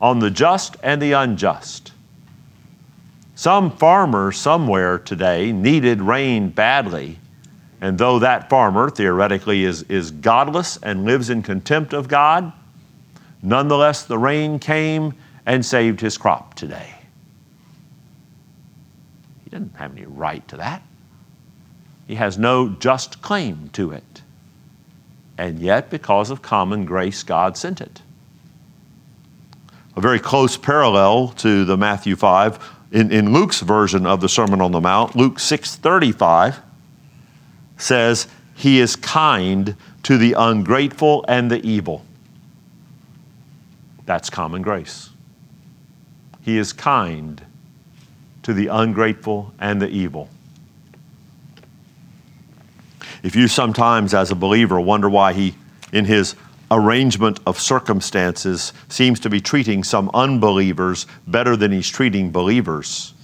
on 0.00 0.18
the 0.18 0.30
just 0.30 0.76
and 0.82 1.00
the 1.00 1.12
unjust. 1.12 1.92
Some 3.34 3.76
farmer 3.76 4.32
somewhere 4.32 4.98
today 4.98 5.50
needed 5.52 6.00
rain 6.00 6.48
badly, 6.48 7.18
and 7.80 7.98
though 7.98 8.20
that 8.20 8.48
farmer 8.48 8.88
theoretically 8.88 9.64
is, 9.64 9.82
is 9.84 10.10
godless 10.10 10.78
and 10.78 11.04
lives 11.04 11.30
in 11.30 11.42
contempt 11.42 11.92
of 11.92 12.08
God, 12.08 12.52
nonetheless 13.42 14.04
the 14.04 14.18
rain 14.18 14.58
came 14.58 15.14
and 15.44 15.66
saved 15.66 16.00
his 16.00 16.16
crop 16.16 16.54
today. 16.54 16.93
Didn't 19.54 19.76
have 19.76 19.96
any 19.96 20.04
right 20.04 20.46
to 20.48 20.56
that. 20.56 20.82
He 22.08 22.16
has 22.16 22.36
no 22.36 22.70
just 22.70 23.22
claim 23.22 23.70
to 23.74 23.92
it. 23.92 24.22
And 25.38 25.60
yet, 25.60 25.90
because 25.90 26.28
of 26.28 26.42
common 26.42 26.84
grace, 26.84 27.22
God 27.22 27.56
sent 27.56 27.80
it. 27.80 28.02
A 29.94 30.00
very 30.00 30.18
close 30.18 30.56
parallel 30.56 31.28
to 31.36 31.64
the 31.64 31.76
Matthew 31.76 32.16
5 32.16 32.58
in, 32.90 33.12
in 33.12 33.32
Luke's 33.32 33.60
version 33.60 34.06
of 34.06 34.20
the 34.20 34.28
Sermon 34.28 34.60
on 34.60 34.72
the 34.72 34.80
Mount, 34.80 35.14
Luke 35.14 35.36
6:35 35.36 36.56
says, 37.76 38.26
He 38.56 38.80
is 38.80 38.96
kind 38.96 39.76
to 40.02 40.18
the 40.18 40.32
ungrateful 40.32 41.24
and 41.28 41.48
the 41.48 41.64
evil. 41.64 42.04
That's 44.04 44.28
common 44.30 44.62
grace. 44.62 45.10
He 46.42 46.58
is 46.58 46.72
kind 46.72 47.40
to 48.44 48.54
the 48.54 48.68
ungrateful 48.68 49.52
and 49.58 49.82
the 49.82 49.88
evil. 49.88 50.28
If 53.22 53.34
you 53.34 53.48
sometimes, 53.48 54.14
as 54.14 54.30
a 54.30 54.34
believer, 54.34 54.78
wonder 54.78 55.08
why 55.08 55.32
he, 55.32 55.54
in 55.92 56.04
his 56.04 56.36
arrangement 56.70 57.40
of 57.46 57.58
circumstances, 57.58 58.72
seems 58.88 59.18
to 59.20 59.30
be 59.30 59.40
treating 59.40 59.82
some 59.82 60.10
unbelievers 60.12 61.06
better 61.26 61.56
than 61.56 61.72
he's 61.72 61.88
treating 61.88 62.30
believers, 62.30 63.14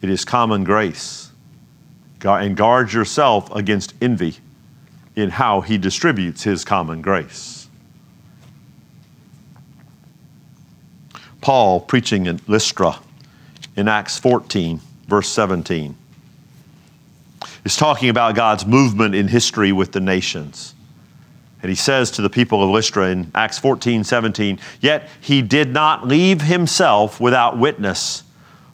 it 0.00 0.08
is 0.08 0.24
common 0.24 0.64
grace. 0.64 1.30
And 2.24 2.56
guard 2.56 2.92
yourself 2.92 3.54
against 3.54 3.94
envy 4.00 4.36
in 5.14 5.30
how 5.30 5.60
he 5.60 5.78
distributes 5.78 6.42
his 6.42 6.64
common 6.64 7.02
grace. 7.02 7.68
Paul 11.40 11.80
preaching 11.80 12.26
in 12.26 12.40
Lystra 12.46 12.98
in 13.78 13.86
Acts 13.86 14.18
14, 14.18 14.80
verse 15.06 15.28
17 15.28 15.94
is 17.64 17.76
talking 17.76 18.08
about 18.08 18.34
God's 18.34 18.66
movement 18.66 19.14
in 19.14 19.28
history 19.28 19.70
with 19.70 19.92
the 19.92 20.00
nations. 20.00 20.74
And 21.62 21.68
he 21.70 21.76
says 21.76 22.10
to 22.12 22.22
the 22.22 22.28
people 22.28 22.60
of 22.62 22.70
Lystra 22.70 23.10
in 23.10 23.30
Acts 23.36 23.58
14, 23.58 24.02
17, 24.02 24.58
Yet 24.80 25.08
he 25.20 25.42
did 25.42 25.72
not 25.72 26.08
leave 26.08 26.42
himself 26.42 27.20
without 27.20 27.56
witness, 27.56 28.24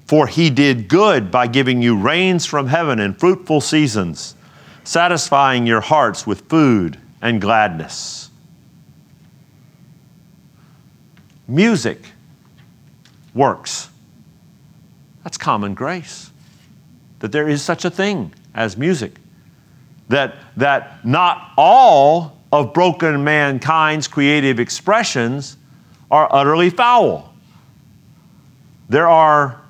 for 0.07 0.27
he 0.27 0.49
did 0.49 0.89
good 0.89 1.31
by 1.31 1.49
giving 1.49 1.83
you 1.83 1.99
rains 1.99 2.47
from 2.47 2.69
heaven 2.69 2.99
and 2.99 3.19
fruitful 3.19 3.61
seasons, 3.61 4.35
satisfying 4.85 5.67
your 5.67 5.83
hearts 5.83 6.27
with 6.27 6.49
food 6.49 6.99
and 7.21 7.43
gladness. 7.43 8.31
Music 11.47 11.99
works. 13.35 13.91
That's 15.25 15.39
common 15.39 15.75
grace, 15.75 16.31
that 17.21 17.33
there 17.33 17.49
is 17.49 17.63
such 17.63 17.85
a 17.85 17.91
thing 17.91 18.33
as 18.55 18.77
music. 18.77 19.17
That, 20.09 20.37
that 20.59 21.05
not 21.05 21.53
all 21.57 22.39
of 22.53 22.75
broken 22.75 23.25
mankind's 23.25 24.07
creative 24.07 24.61
expressions 24.61 25.57
are 26.11 26.29
utterly 26.31 26.71
foul. 26.71 27.35
There 28.89 29.09
are 29.09 29.61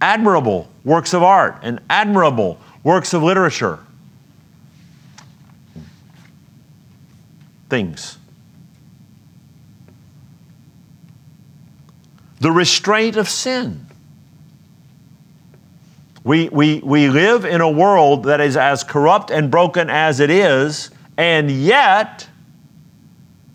admirable 0.00 0.68
works 0.84 1.12
of 1.12 1.22
art 1.22 1.58
and 1.62 1.80
admirable 1.90 2.58
works 2.84 3.12
of 3.12 3.22
literature. 3.22 3.80
Things. 7.68 8.16
The 12.38 12.50
restraint 12.50 13.16
of 13.16 13.28
sin. 13.28 13.89
We, 16.22 16.48
we, 16.50 16.80
we 16.80 17.08
live 17.08 17.44
in 17.44 17.60
a 17.60 17.70
world 17.70 18.24
that 18.24 18.40
is 18.40 18.56
as 18.56 18.84
corrupt 18.84 19.30
and 19.30 19.50
broken 19.50 19.88
as 19.88 20.20
it 20.20 20.30
is, 20.30 20.90
and 21.16 21.50
yet 21.50 22.28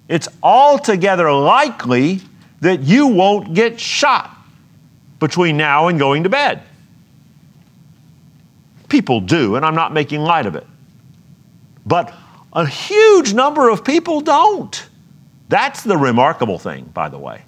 it's 0.08 0.28
altogether 0.42 1.32
likely 1.32 2.22
that 2.62 2.82
you 2.82 3.08
won't 3.08 3.54
get 3.54 3.80
shot 3.80 4.36
between 5.20 5.58
now 5.58 5.88
and 5.88 6.00
going 6.00 6.24
to 6.24 6.30
bed. 6.30 6.64
People 8.90 9.22
do, 9.22 9.56
and 9.56 9.66
I'm 9.66 9.76
not 9.76 9.94
making 9.94 10.22
light 10.22 10.46
of 10.46 10.56
it. 10.56 10.66
But 11.86 12.14
a 12.54 12.66
huge 12.66 13.34
number 13.34 13.70
of 13.70 13.84
people 13.84 14.22
don't. 14.22 14.88
That's 15.50 15.84
the 15.84 15.98
remarkable 15.98 16.58
thing, 16.58 16.86
by 16.86 17.10
the 17.10 17.20
way. 17.20 17.44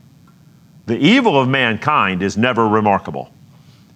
The 0.85 0.97
evil 0.97 1.39
of 1.39 1.47
mankind 1.47 2.21
is 2.21 2.37
never 2.37 2.67
remarkable. 2.67 3.31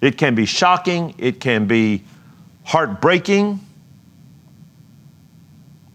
It 0.01 0.17
can 0.17 0.33
be 0.33 0.45
shocking, 0.45 1.13
it 1.19 1.39
can 1.39 1.67
be 1.67 2.03
heartbreaking, 2.63 3.59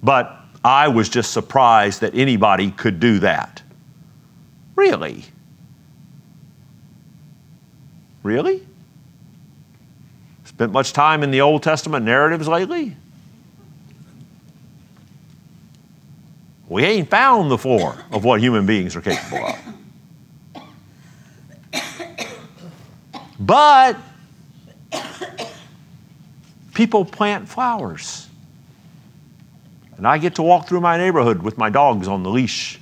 but 0.02 0.40
I 0.64 0.88
was 0.88 1.09
just 1.09 1.32
surprised 1.32 2.00
that 2.00 2.14
anybody 2.14 2.70
could 2.70 3.00
do 3.00 3.18
that. 3.18 3.62
Really? 4.76 5.24
Really? 8.22 8.66
Spent 10.44 10.72
much 10.72 10.92
time 10.92 11.22
in 11.22 11.30
the 11.30 11.40
Old 11.40 11.62
Testament 11.62 12.04
narratives 12.04 12.46
lately? 12.48 12.96
We 16.68 16.84
ain't 16.84 17.09
found 17.09 17.50
the 17.50 17.59
four 17.59 17.96
of 18.11 18.24
what 18.24 18.40
human 18.40 18.66
beings 18.66 18.96
are 18.96 19.00
capable 19.00 19.46
of. 19.46 19.57
But 23.39 23.97
people 26.74 27.05
plant 27.05 27.49
flowers. 27.49 28.28
And 29.97 30.07
I 30.07 30.18
get 30.18 30.34
to 30.37 30.43
walk 30.43 30.68
through 30.68 30.80
my 30.80 30.99
neighborhood 30.99 31.43
with 31.43 31.57
my 31.57 31.70
dogs 31.70 32.07
on 32.07 32.22
the 32.22 32.30
leash 32.30 32.78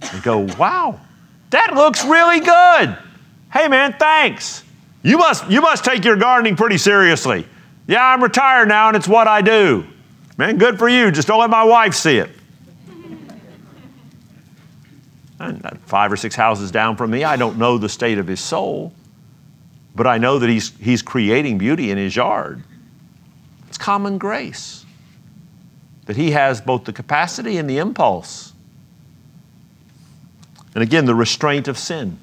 and 0.00 0.22
go, 0.22 0.40
wow, 0.58 1.00
that 1.50 1.74
looks 1.74 2.04
really 2.04 2.40
good. 2.40 2.98
Hey 3.52 3.68
man, 3.68 3.94
thanks. 3.98 4.64
You 5.02 5.18
must, 5.18 5.48
you 5.50 5.60
must 5.60 5.84
take 5.84 6.04
your 6.04 6.16
gardening 6.16 6.56
pretty 6.56 6.78
seriously. 6.78 7.46
Yeah, 7.86 8.04
I'm 8.04 8.22
retired 8.22 8.68
now 8.68 8.88
and 8.88 8.96
it's 8.96 9.08
what 9.08 9.28
I 9.28 9.42
do. 9.42 9.86
Man, 10.38 10.58
good 10.58 10.78
for 10.78 10.88
you. 10.88 11.10
Just 11.10 11.28
don't 11.28 11.40
let 11.40 11.50
my 11.50 11.64
wife 11.64 11.94
see 11.94 12.18
it. 12.18 12.30
And 15.38 15.64
uh, 15.66 15.70
five 15.86 16.12
or 16.12 16.16
six 16.16 16.34
houses 16.34 16.70
down 16.70 16.96
from 16.96 17.10
me, 17.10 17.24
I 17.24 17.36
don't 17.36 17.58
know 17.58 17.78
the 17.78 17.88
state 17.88 18.18
of 18.18 18.26
his 18.26 18.40
soul, 18.40 18.92
but 19.94 20.06
I 20.06 20.18
know 20.18 20.38
that 20.38 20.48
he's, 20.48 20.70
he's 20.78 21.02
creating 21.02 21.58
beauty 21.58 21.90
in 21.90 21.98
his 21.98 22.16
yard. 22.16 22.62
It's 23.68 23.78
common 23.78 24.18
grace 24.18 24.84
that 26.06 26.16
he 26.16 26.32
has 26.32 26.60
both 26.60 26.84
the 26.84 26.92
capacity 26.92 27.58
and 27.58 27.68
the 27.68 27.78
impulse. 27.78 28.52
And 30.74 30.82
again, 30.82 31.04
the 31.04 31.14
restraint 31.14 31.68
of 31.68 31.78
sin. 31.78 32.18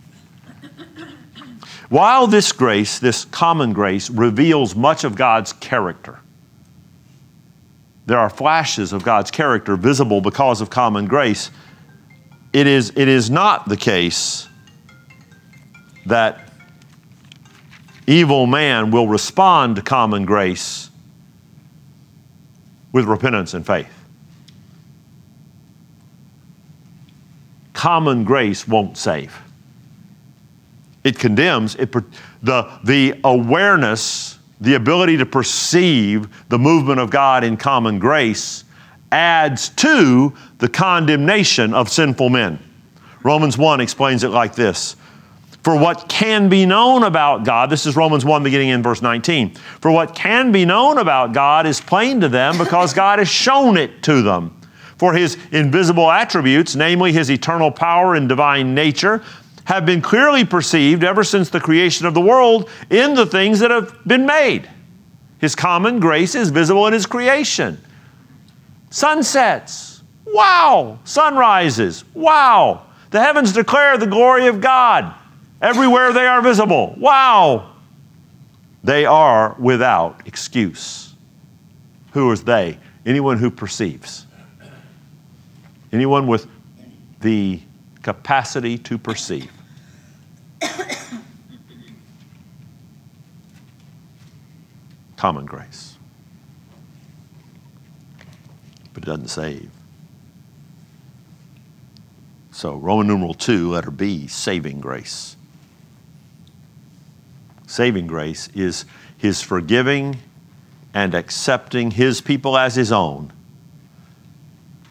While 1.89 2.27
this 2.27 2.51
grace, 2.51 2.99
this 2.99 3.25
common 3.25 3.73
grace, 3.73 4.09
reveals 4.09 4.75
much 4.75 5.03
of 5.03 5.15
God's 5.15 5.53
character, 5.53 6.19
there 8.05 8.19
are 8.19 8.29
flashes 8.29 8.91
of 8.91 9.03
God's 9.03 9.29
character 9.29 9.75
visible 9.75 10.19
because 10.19 10.61
of 10.61 10.69
common 10.71 11.05
grace. 11.05 11.51
It 12.53 12.65
is, 12.65 12.91
it 12.95 13.07
is 13.07 13.29
not 13.29 13.69
the 13.69 13.77
case 13.77 14.47
that 16.07 16.48
evil 18.09 18.47
man 18.47 18.89
will 18.89 19.07
respond 19.07 19.75
to 19.75 19.81
common 19.83 20.25
grace 20.25 20.89
with 22.91 23.05
repentance 23.05 23.53
and 23.53 23.65
faith. 23.65 23.87
Common 27.73 28.23
grace 28.23 28.67
won't 28.67 28.97
save. 28.97 29.39
It 31.03 31.19
condemns, 31.19 31.75
it, 31.75 31.93
the, 32.41 32.79
the 32.83 33.19
awareness, 33.23 34.39
the 34.59 34.73
ability 34.73 35.17
to 35.17 35.25
perceive 35.25 36.27
the 36.49 36.57
movement 36.57 36.99
of 36.99 37.11
God 37.11 37.43
in 37.43 37.57
common 37.57 37.99
grace 37.99 38.63
adds 39.11 39.69
to 39.69 40.33
the 40.57 40.67
condemnation 40.67 41.75
of 41.75 41.89
sinful 41.89 42.29
men. 42.29 42.59
Romans 43.23 43.57
1 43.57 43.81
explains 43.81 44.23
it 44.23 44.29
like 44.29 44.55
this 44.55 44.95
For 45.63 45.77
what 45.77 46.07
can 46.07 46.47
be 46.47 46.65
known 46.65 47.03
about 47.03 47.43
God, 47.43 47.69
this 47.69 47.85
is 47.85 47.95
Romans 47.95 48.23
1 48.23 48.43
beginning 48.43 48.69
in 48.69 48.81
verse 48.81 49.01
19. 49.01 49.55
For 49.81 49.91
what 49.91 50.15
can 50.15 50.51
be 50.51 50.63
known 50.65 50.97
about 50.97 51.33
God 51.33 51.67
is 51.67 51.81
plain 51.81 52.21
to 52.21 52.29
them 52.29 52.57
because 52.57 52.93
God 52.93 53.19
has 53.19 53.27
shown 53.27 53.77
it 53.77 54.01
to 54.03 54.21
them. 54.21 54.55
For 54.97 55.13
his 55.13 55.37
invisible 55.51 56.09
attributes, 56.09 56.75
namely 56.75 57.11
his 57.11 57.29
eternal 57.29 57.71
power 57.71 58.15
and 58.15 58.27
divine 58.27 58.73
nature, 58.73 59.23
have 59.65 59.85
been 59.85 60.01
clearly 60.01 60.43
perceived 60.43 61.03
ever 61.03 61.23
since 61.23 61.49
the 61.49 61.59
creation 61.59 62.05
of 62.05 62.13
the 62.13 62.21
world 62.21 62.69
in 62.89 63.13
the 63.13 63.25
things 63.25 63.59
that 63.59 63.69
have 63.69 63.95
been 64.05 64.25
made. 64.25 64.67
His 65.39 65.55
common 65.55 65.99
grace 65.99 66.35
is 66.35 66.49
visible 66.49 66.87
in 66.87 66.93
His 66.93 67.05
creation. 67.05 67.81
Sunsets, 68.89 70.01
wow. 70.25 70.99
Sunrises, 71.03 72.03
wow. 72.13 72.85
The 73.11 73.21
heavens 73.21 73.53
declare 73.53 73.97
the 73.97 74.07
glory 74.07 74.47
of 74.47 74.59
God. 74.59 75.13
Everywhere 75.61 76.13
they 76.13 76.25
are 76.25 76.41
visible, 76.41 76.95
wow. 76.97 77.73
They 78.83 79.05
are 79.05 79.55
without 79.59 80.21
excuse. 80.25 81.13
Who 82.11 82.31
is 82.31 82.43
they? 82.43 82.79
Anyone 83.05 83.37
who 83.37 83.51
perceives. 83.51 84.25
Anyone 85.91 86.27
with 86.27 86.47
the 87.19 87.59
capacity 88.03 88.77
to 88.77 88.97
perceive. 88.97 89.51
Common 95.17 95.45
grace. 95.45 95.97
But 98.93 99.03
it 99.03 99.05
doesn't 99.05 99.27
save. 99.27 99.69
So, 102.51 102.75
Roman 102.75 103.07
numeral 103.07 103.33
2, 103.33 103.71
letter 103.71 103.91
B, 103.91 104.27
saving 104.27 104.79
grace. 104.81 105.37
Saving 107.69 108.07
grace 108.07 108.49
is 108.55 108.85
his 109.17 109.41
forgiving 109.41 110.17
and 110.93 111.13
accepting 111.13 111.91
his 111.91 112.19
people 112.19 112.57
as 112.57 112.75
his 112.75 112.91
own 112.91 113.31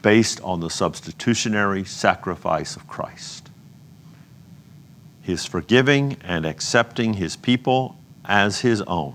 based 0.00 0.40
on 0.42 0.60
the 0.60 0.70
substitutionary 0.70 1.84
sacrifice 1.84 2.76
of 2.76 2.86
Christ 2.86 3.48
his 5.28 5.44
forgiving 5.44 6.16
and 6.24 6.46
accepting 6.46 7.12
his 7.12 7.36
people 7.36 7.94
as 8.24 8.60
his 8.60 8.80
own 8.82 9.14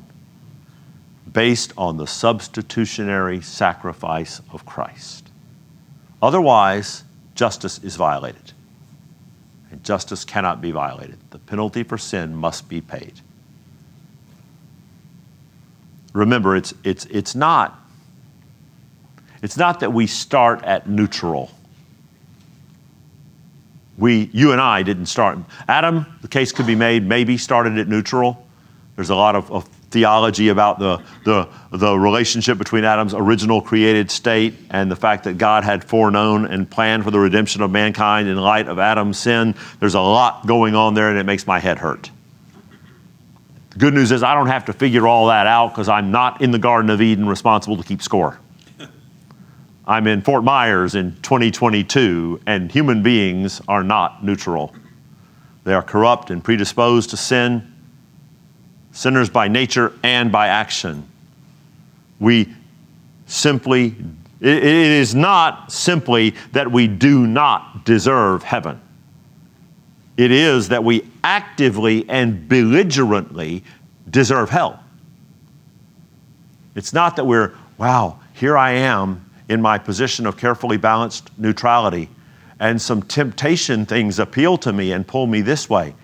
based 1.31 1.73
on 1.75 1.97
the 1.97 2.05
substitutionary 2.05 3.41
sacrifice 3.41 4.39
of 4.51 4.63
Christ. 4.63 5.31
Otherwise, 6.21 7.03
justice 7.33 7.79
is 7.79 7.95
violated. 7.95 8.51
And 9.71 9.83
justice 9.83 10.23
cannot 10.23 10.61
be 10.61 10.69
violated. 10.69 11.17
The 11.31 11.39
penalty 11.39 11.81
for 11.81 11.97
sin 11.97 12.35
must 12.35 12.69
be 12.69 12.79
paid. 12.79 13.21
Remember, 16.13 16.55
it's, 16.55 16.73
it's, 16.83 17.05
it's, 17.05 17.35
not, 17.35 17.79
it's 19.41 19.57
not 19.57 19.81
that 19.81 19.91
we 19.91 20.07
start 20.07 20.63
at 20.63 20.87
neutral 20.87 21.51
we, 23.97 24.29
you 24.33 24.51
and 24.51 24.61
I 24.61 24.83
didn't 24.83 25.05
start. 25.05 25.37
Adam, 25.67 26.05
the 26.21 26.27
case 26.27 26.51
could 26.51 26.65
be 26.65 26.75
made, 26.75 27.07
maybe 27.07 27.37
started 27.37 27.77
at 27.77 27.87
neutral. 27.87 28.45
There's 28.95 29.09
a 29.09 29.15
lot 29.15 29.35
of, 29.35 29.51
of 29.51 29.65
theology 29.91 30.49
about 30.49 30.79
the, 30.79 31.01
the, 31.23 31.47
the 31.71 31.97
relationship 31.97 32.57
between 32.57 32.83
Adam's 32.83 33.13
original 33.13 33.61
created 33.61 34.09
state 34.09 34.55
and 34.71 34.89
the 34.89 34.95
fact 34.95 35.25
that 35.25 35.37
God 35.37 35.63
had 35.63 35.83
foreknown 35.83 36.45
and 36.45 36.69
planned 36.69 37.03
for 37.03 37.11
the 37.11 37.19
redemption 37.19 37.61
of 37.61 37.69
mankind 37.69 38.27
in 38.27 38.37
light 38.37 38.67
of 38.67 38.79
Adam's 38.79 39.19
sin. 39.19 39.55
There's 39.79 39.95
a 39.95 40.01
lot 40.01 40.47
going 40.47 40.75
on 40.75 40.95
there, 40.95 41.09
and 41.09 41.17
it 41.17 41.25
makes 41.25 41.45
my 41.45 41.59
head 41.59 41.77
hurt. 41.77 42.09
The 43.73 43.79
good 43.79 43.95
news 43.95 44.11
is 44.11 44.21
I 44.21 44.35
don't 44.35 44.47
have 44.47 44.65
to 44.65 44.73
figure 44.73 45.07
all 45.07 45.27
that 45.27 45.47
out 45.47 45.69
because 45.69 45.89
I'm 45.89 46.11
not 46.11 46.41
in 46.41 46.51
the 46.51 46.59
Garden 46.59 46.91
of 46.91 47.01
Eden 47.01 47.27
responsible 47.27 47.75
to 47.75 47.83
keep 47.83 48.03
score. 48.03 48.39
I'm 49.87 50.05
in 50.05 50.21
Fort 50.21 50.43
Myers 50.43 50.93
in 50.93 51.15
2022, 51.23 52.41
and 52.45 52.71
human 52.71 53.01
beings 53.01 53.61
are 53.67 53.83
not 53.83 54.23
neutral. 54.23 54.75
They 55.63 55.73
are 55.73 55.81
corrupt 55.81 56.29
and 56.29 56.43
predisposed 56.43 57.09
to 57.11 57.17
sin, 57.17 57.73
sinners 58.91 59.31
by 59.31 59.47
nature 59.47 59.93
and 60.03 60.31
by 60.31 60.49
action. 60.49 61.07
We 62.19 62.53
simply, 63.25 63.95
it 64.39 64.63
is 64.63 65.15
not 65.15 65.71
simply 65.71 66.35
that 66.51 66.71
we 66.71 66.87
do 66.87 67.25
not 67.25 67.85
deserve 67.85 68.43
heaven. 68.43 68.79
It 70.15 70.31
is 70.31 70.69
that 70.69 70.83
we 70.83 71.09
actively 71.23 72.07
and 72.07 72.47
belligerently 72.47 73.63
deserve 74.09 74.49
hell. 74.49 74.83
It's 76.75 76.93
not 76.93 77.15
that 77.15 77.25
we're, 77.25 77.53
wow, 77.77 78.19
here 78.33 78.57
I 78.57 78.71
am 78.71 79.29
in 79.49 79.61
my 79.61 79.77
position 79.77 80.25
of 80.25 80.37
carefully 80.37 80.77
balanced 80.77 81.29
neutrality, 81.37 82.09
and 82.59 82.81
some 82.81 83.01
temptation 83.01 83.85
things 83.85 84.19
appeal 84.19 84.57
to 84.59 84.71
me 84.71 84.91
and 84.91 85.05
pull 85.05 85.27
me 85.27 85.41
this 85.41 85.69
way. 85.69 85.95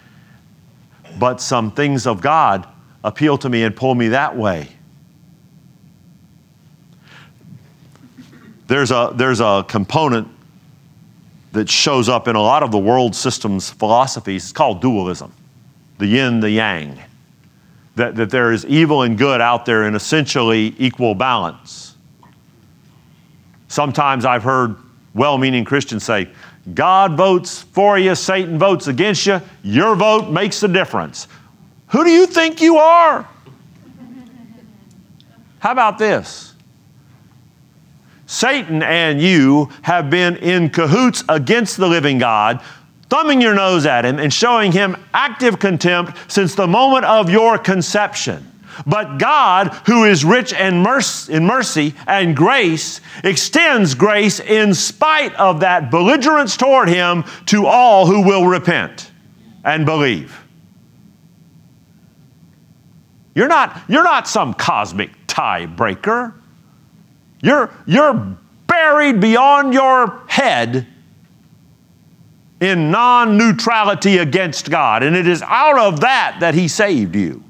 But 1.18 1.42
some 1.42 1.72
things 1.72 2.06
of 2.06 2.22
God 2.22 2.68
appeal 3.04 3.38
to 3.40 3.50
me 3.50 3.64
and 3.64 3.76
pull 3.76 3.96
me 3.96 4.10
that 4.10 4.36
way. 4.36 4.70
There's 8.68 8.92
a, 8.92 9.12
there's 9.16 9.40
a 9.40 9.66
component 9.68 10.28
that 11.52 11.70
shows 11.70 12.10
up 12.10 12.28
in 12.28 12.36
a 12.36 12.42
lot 12.42 12.64
of 12.64 12.72
the 12.72 12.78
world 12.78 13.16
system's 13.16 13.70
philosophies. 13.70 14.44
It's 14.44 14.52
called 14.52 14.82
dualism 14.82 15.34
the 15.98 16.08
yin, 16.08 16.40
the 16.40 16.50
yang. 16.50 16.98
That, 17.96 18.16
that 18.16 18.30
there 18.30 18.54
is 18.54 18.66
evil 18.66 19.02
and 19.02 19.18
good 19.18 19.42
out 19.42 19.66
there 19.66 19.84
in 19.84 19.96
essentially 19.96 20.74
equal 20.78 21.14
balance. 21.14 21.96
Sometimes 23.68 24.24
I've 24.24 24.44
heard 24.44 24.78
well 25.14 25.38
meaning 25.38 25.66
Christians 25.66 26.06
say, 26.06 26.30
God 26.74 27.18
votes 27.18 27.62
for 27.62 28.00
you, 28.00 28.16
Satan 28.16 28.58
votes 28.58 28.88
against 28.88 29.26
you, 29.26 29.42
your 29.64 29.96
vote 29.96 30.32
makes 30.32 30.62
the 30.62 30.68
difference. 30.68 31.28
Who 31.88 32.04
do 32.04 32.10
you 32.10 32.26
think 32.26 32.62
you 32.62 32.78
are? 32.78 33.28
How 35.60 35.72
about 35.72 35.98
this? 35.98 36.49
Satan 38.30 38.84
and 38.84 39.20
you 39.20 39.72
have 39.82 40.12
been 40.12 40.36
in 40.36 40.70
cahoots 40.70 41.24
against 41.28 41.78
the 41.78 41.88
living 41.88 42.20
God, 42.20 42.62
thumbing 43.10 43.42
your 43.42 43.56
nose 43.56 43.88
at 43.88 44.06
him 44.06 44.20
and 44.20 44.32
showing 44.32 44.72
him 44.72 44.96
active 45.16 45.58
contempt 45.58 46.16
since 46.32 46.54
the 46.54 46.68
moment 46.68 47.06
of 47.06 47.32
your 47.32 47.58
conception. 47.58 48.46
But 48.86 49.18
God, 49.18 49.70
who 49.88 50.04
is 50.04 50.24
rich 50.24 50.54
in 50.54 50.84
mercy 50.84 51.96
and 52.06 52.36
grace, 52.36 53.02
extends 53.24 53.96
grace 53.96 54.40
in 54.40 54.76
spite 54.76 55.34
of 55.34 55.62
that 55.62 55.90
belligerence 55.90 56.56
toward 56.56 56.88
Him 56.88 57.24
to 57.48 57.66
all 57.66 58.06
who 58.06 58.22
will 58.22 58.46
repent 58.46 59.12
and 59.66 59.88
believe. 59.88 60.40
You're 63.34 63.48
not, 63.48 63.82
you're 63.88 64.04
not 64.04 64.28
some 64.28 64.54
cosmic 64.54 65.10
tiebreaker. 65.26 66.39
You're, 67.42 67.72
you're 67.86 68.38
buried 68.68 69.20
beyond 69.20 69.74
your 69.74 70.22
head 70.28 70.88
in 72.60 72.92
non 72.92 73.38
neutrality 73.38 74.18
against 74.18 74.70
God. 74.70 75.04
And 75.04 75.16
it 75.16 75.28
is 75.28 75.42
out 75.42 75.80
of 75.80 76.02
that 76.02 76.38
that 76.42 76.54
He 76.54 76.68
saved 76.68 77.16
you 77.16 77.44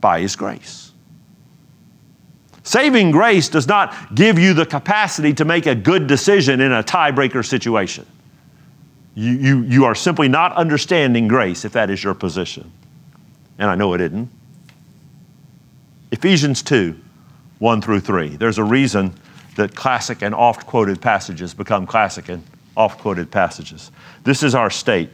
by 0.00 0.20
His 0.20 0.36
grace. 0.36 0.92
Saving 2.62 3.12
grace 3.12 3.48
does 3.48 3.68
not 3.68 4.14
give 4.14 4.38
you 4.38 4.52
the 4.52 4.66
capacity 4.66 5.32
to 5.34 5.44
make 5.44 5.66
a 5.66 5.74
good 5.74 6.06
decision 6.06 6.60
in 6.60 6.72
a 6.72 6.82
tiebreaker 6.82 7.46
situation. 7.46 8.04
You, 9.14 9.32
you, 9.32 9.62
you 9.62 9.84
are 9.84 9.94
simply 9.94 10.28
not 10.28 10.52
understanding 10.54 11.28
grace 11.28 11.64
if 11.64 11.72
that 11.72 11.90
is 11.90 12.02
your 12.02 12.14
position. 12.14 12.70
And 13.58 13.70
I 13.70 13.76
know 13.76 13.94
it 13.94 14.00
isn't. 14.00 14.28
Ephesians 16.10 16.62
2 16.62 17.00
1 17.58 17.80
through 17.80 18.00
3. 18.00 18.36
There's 18.36 18.58
a 18.58 18.64
reason 18.64 19.14
that 19.56 19.74
classic 19.74 20.22
and 20.22 20.34
oft 20.34 20.66
quoted 20.66 21.00
passages 21.00 21.54
become 21.54 21.86
classic 21.86 22.28
and 22.28 22.42
oft 22.76 23.00
quoted 23.00 23.30
passages. 23.30 23.90
This 24.24 24.42
is 24.42 24.54
our 24.54 24.70
state. 24.70 25.10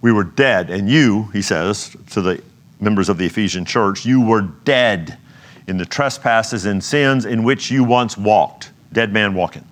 We 0.00 0.12
were 0.12 0.24
dead, 0.24 0.70
and 0.70 0.88
you, 0.88 1.24
he 1.32 1.42
says 1.42 1.96
to 2.10 2.20
the 2.20 2.42
members 2.80 3.08
of 3.08 3.18
the 3.18 3.26
Ephesian 3.26 3.64
church, 3.64 4.04
you 4.04 4.20
were 4.20 4.42
dead 4.42 5.18
in 5.66 5.76
the 5.76 5.86
trespasses 5.86 6.64
and 6.64 6.82
sins 6.82 7.24
in 7.24 7.42
which 7.42 7.70
you 7.70 7.84
once 7.84 8.16
walked, 8.16 8.72
dead 8.92 9.12
man 9.12 9.34
walking, 9.34 9.64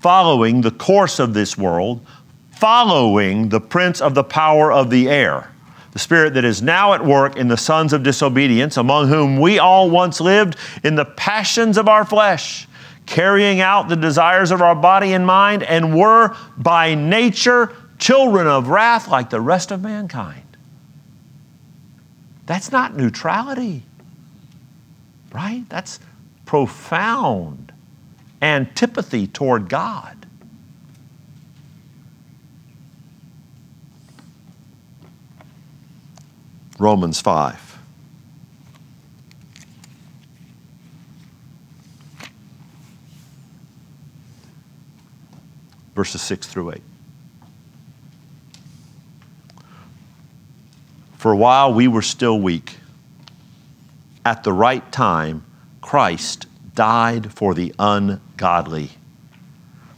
following 0.00 0.60
the 0.60 0.70
course 0.70 1.18
of 1.18 1.34
this 1.34 1.58
world, 1.58 2.04
following 2.52 3.48
the 3.48 3.60
prince 3.60 4.00
of 4.00 4.14
the 4.14 4.24
power 4.24 4.70
of 4.70 4.90
the 4.90 5.08
air 5.08 5.50
the 5.92 5.98
spirit 5.98 6.34
that 6.34 6.44
is 6.44 6.62
now 6.62 6.92
at 6.92 7.04
work 7.04 7.36
in 7.36 7.48
the 7.48 7.56
sons 7.56 7.92
of 7.92 8.02
disobedience, 8.02 8.76
among 8.76 9.08
whom 9.08 9.40
we 9.40 9.58
all 9.58 9.90
once 9.90 10.20
lived 10.20 10.56
in 10.84 10.94
the 10.94 11.04
passions 11.04 11.76
of 11.76 11.88
our 11.88 12.04
flesh, 12.04 12.68
carrying 13.06 13.60
out 13.60 13.88
the 13.88 13.96
desires 13.96 14.50
of 14.50 14.62
our 14.62 14.74
body 14.74 15.12
and 15.12 15.26
mind, 15.26 15.62
and 15.62 15.96
were 15.96 16.36
by 16.56 16.94
nature 16.94 17.74
children 17.98 18.46
of 18.46 18.68
wrath 18.68 19.08
like 19.08 19.30
the 19.30 19.40
rest 19.40 19.70
of 19.70 19.82
mankind. 19.82 20.42
That's 22.46 22.72
not 22.72 22.96
neutrality, 22.96 23.82
right? 25.32 25.64
That's 25.68 26.00
profound 26.46 27.72
antipathy 28.42 29.26
toward 29.26 29.68
God. 29.68 30.19
Romans 36.80 37.20
5. 37.20 37.78
Verses 45.94 46.22
6 46.22 46.46
through 46.46 46.70
8. 46.72 46.82
For 51.18 51.34
while 51.34 51.74
we 51.74 51.86
were 51.86 52.00
still 52.00 52.40
weak. 52.40 52.78
At 54.24 54.42
the 54.42 54.52
right 54.52 54.90
time, 54.90 55.44
Christ 55.82 56.46
died 56.74 57.30
for 57.30 57.52
the 57.52 57.74
ungodly. 57.78 58.92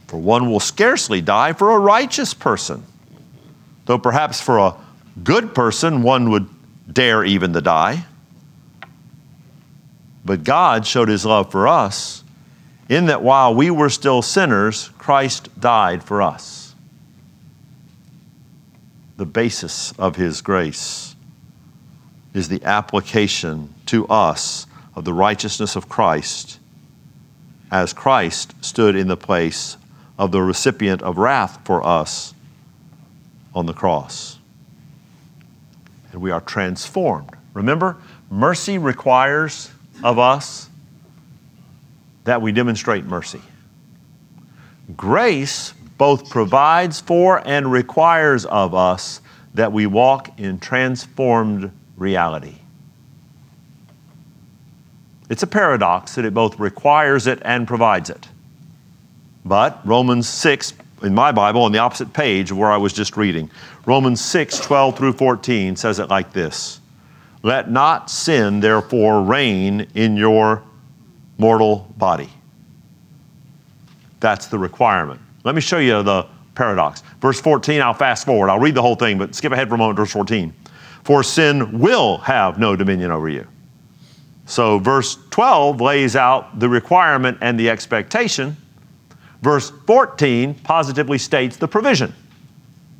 For 0.07 0.17
one 0.17 0.51
will 0.51 0.59
scarcely 0.59 1.21
die 1.21 1.53
for 1.53 1.71
a 1.71 1.79
righteous 1.79 2.33
person, 2.33 2.83
though 3.85 3.97
perhaps 3.97 4.41
for 4.41 4.57
a 4.57 4.75
good 5.23 5.55
person 5.55 6.03
one 6.03 6.29
would 6.29 6.49
dare 6.91 7.23
even 7.23 7.53
to 7.53 7.61
die. 7.61 8.05
But 10.25 10.43
God 10.43 10.85
showed 10.85 11.09
his 11.09 11.25
love 11.25 11.51
for 11.51 11.67
us 11.67 12.23
in 12.89 13.07
that 13.07 13.21
while 13.21 13.53
we 13.53 13.69
were 13.69 13.89
still 13.89 14.21
sinners, 14.21 14.89
Christ 14.97 15.49
died 15.59 16.03
for 16.03 16.21
us. 16.21 16.75
The 19.17 19.25
basis 19.25 19.93
of 19.93 20.15
his 20.15 20.41
grace 20.41 21.15
is 22.33 22.49
the 22.49 22.63
application 22.63 23.73
to 23.87 24.07
us 24.07 24.65
of 24.95 25.05
the 25.05 25.13
righteousness 25.13 25.75
of 25.75 25.89
Christ 25.89 26.59
as 27.71 27.93
Christ 27.93 28.53
stood 28.63 28.95
in 28.95 29.07
the 29.07 29.17
place 29.17 29.77
of 30.17 30.31
the 30.31 30.41
recipient 30.41 31.01
of 31.01 31.17
wrath 31.17 31.59
for 31.63 31.85
us 31.85 32.33
on 33.53 33.65
the 33.65 33.73
cross 33.73 34.39
and 36.13 36.21
we 36.21 36.31
are 36.31 36.41
transformed. 36.41 37.31
Remember, 37.53 37.97
mercy 38.29 38.77
requires 38.77 39.71
of 40.03 40.17
us 40.17 40.69
that 42.23 42.41
we 42.41 42.51
demonstrate 42.51 43.03
mercy. 43.03 43.41
Grace 44.95 45.73
both 45.97 46.29
provides 46.29 47.01
for 47.01 47.45
and 47.47 47.71
requires 47.71 48.45
of 48.45 48.73
us 48.73 49.21
that 49.53 49.71
we 49.71 49.85
walk 49.85 50.39
in 50.39 50.59
transformed 50.59 51.71
reality. 51.97 52.55
It's 55.29 55.43
a 55.43 55.47
paradox 55.47 56.15
that 56.15 56.25
it 56.25 56.33
both 56.33 56.59
requires 56.59 57.27
it 57.27 57.39
and 57.43 57.67
provides 57.67 58.09
it. 58.09 58.27
But 59.45 59.85
Romans 59.85 60.27
6 60.27 60.73
in 61.03 61.13
my 61.13 61.31
Bible 61.31 61.63
on 61.63 61.71
the 61.71 61.79
opposite 61.79 62.13
page 62.13 62.51
of 62.51 62.57
where 62.57 62.71
I 62.71 62.77
was 62.77 62.93
just 62.93 63.17
reading. 63.17 63.51
Romans 63.85 64.21
6, 64.21 64.59
12 64.59 64.97
through 64.97 65.13
14 65.13 65.75
says 65.75 65.99
it 65.99 66.09
like 66.09 66.33
this 66.33 66.79
Let 67.43 67.69
not 67.69 68.09
sin, 68.09 68.59
therefore, 68.59 69.21
reign 69.21 69.87
in 69.93 70.17
your 70.17 70.63
mortal 71.37 71.87
body. 71.97 72.29
That's 74.19 74.47
the 74.47 74.57
requirement. 74.57 75.19
Let 75.43 75.55
me 75.55 75.61
show 75.61 75.79
you 75.79 76.01
the 76.01 76.25
paradox. 76.55 77.03
Verse 77.19 77.41
14, 77.41 77.81
I'll 77.81 77.93
fast 77.93 78.25
forward. 78.25 78.49
I'll 78.49 78.59
read 78.59 78.75
the 78.75 78.81
whole 78.81 78.95
thing, 78.95 79.17
but 79.17 79.35
skip 79.35 79.51
ahead 79.51 79.67
for 79.67 79.75
a 79.75 79.77
moment, 79.77 79.97
verse 79.97 80.11
14. 80.11 80.53
For 81.03 81.23
sin 81.23 81.79
will 81.79 82.19
have 82.19 82.57
no 82.57 82.77
dominion 82.77 83.11
over 83.11 83.27
you. 83.27 83.45
So, 84.45 84.79
verse 84.79 85.17
12 85.29 85.81
lays 85.81 86.15
out 86.15 86.59
the 86.59 86.69
requirement 86.69 87.37
and 87.41 87.59
the 87.59 87.69
expectation. 87.69 88.55
Verse 89.43 89.69
14 89.85 90.55
positively 90.55 91.17
states 91.17 91.57
the 91.57 91.67
provision. 91.67 92.13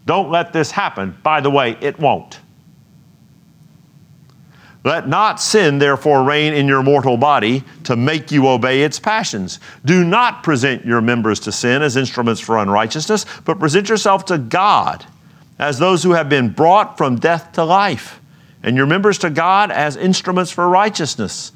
Don't 0.05 0.29
let 0.29 0.51
this 0.51 0.71
happen. 0.71 1.17
By 1.23 1.39
the 1.39 1.49
way, 1.49 1.77
it 1.79 1.97
won't. 1.97 2.41
Let 4.83 5.07
not 5.07 5.39
sin, 5.39 5.79
therefore, 5.79 6.25
reign 6.25 6.53
in 6.53 6.67
your 6.67 6.83
mortal 6.83 7.15
body 7.15 7.63
to 7.85 7.95
make 7.95 8.29
you 8.29 8.49
obey 8.49 8.83
its 8.83 8.99
passions. 8.99 9.61
Do 9.85 10.03
not 10.03 10.43
present 10.43 10.85
your 10.85 10.99
members 10.99 11.39
to 11.41 11.53
sin 11.53 11.81
as 11.81 11.95
instruments 11.95 12.41
for 12.41 12.57
unrighteousness, 12.57 13.25
but 13.45 13.57
present 13.57 13.87
yourself 13.87 14.25
to 14.25 14.37
God 14.37 15.05
as 15.57 15.79
those 15.79 16.03
who 16.03 16.11
have 16.11 16.27
been 16.27 16.49
brought 16.49 16.97
from 16.97 17.15
death 17.15 17.53
to 17.53 17.63
life, 17.63 18.19
and 18.61 18.75
your 18.75 18.85
members 18.85 19.17
to 19.19 19.29
God 19.29 19.71
as 19.71 19.95
instruments 19.95 20.51
for 20.51 20.67
righteousness. 20.67 21.53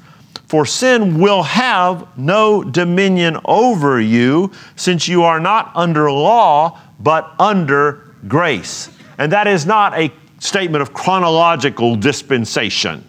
For 0.48 0.64
sin 0.64 1.20
will 1.20 1.42
have 1.42 2.18
no 2.18 2.64
dominion 2.64 3.36
over 3.44 4.00
you, 4.00 4.50
since 4.76 5.06
you 5.06 5.22
are 5.24 5.38
not 5.38 5.70
under 5.74 6.10
law, 6.10 6.80
but 6.98 7.34
under 7.38 8.14
grace. 8.26 8.88
And 9.18 9.30
that 9.32 9.46
is 9.46 9.66
not 9.66 9.98
a 9.98 10.10
statement 10.38 10.80
of 10.80 10.94
chronological 10.94 11.96
dispensation. 11.96 13.04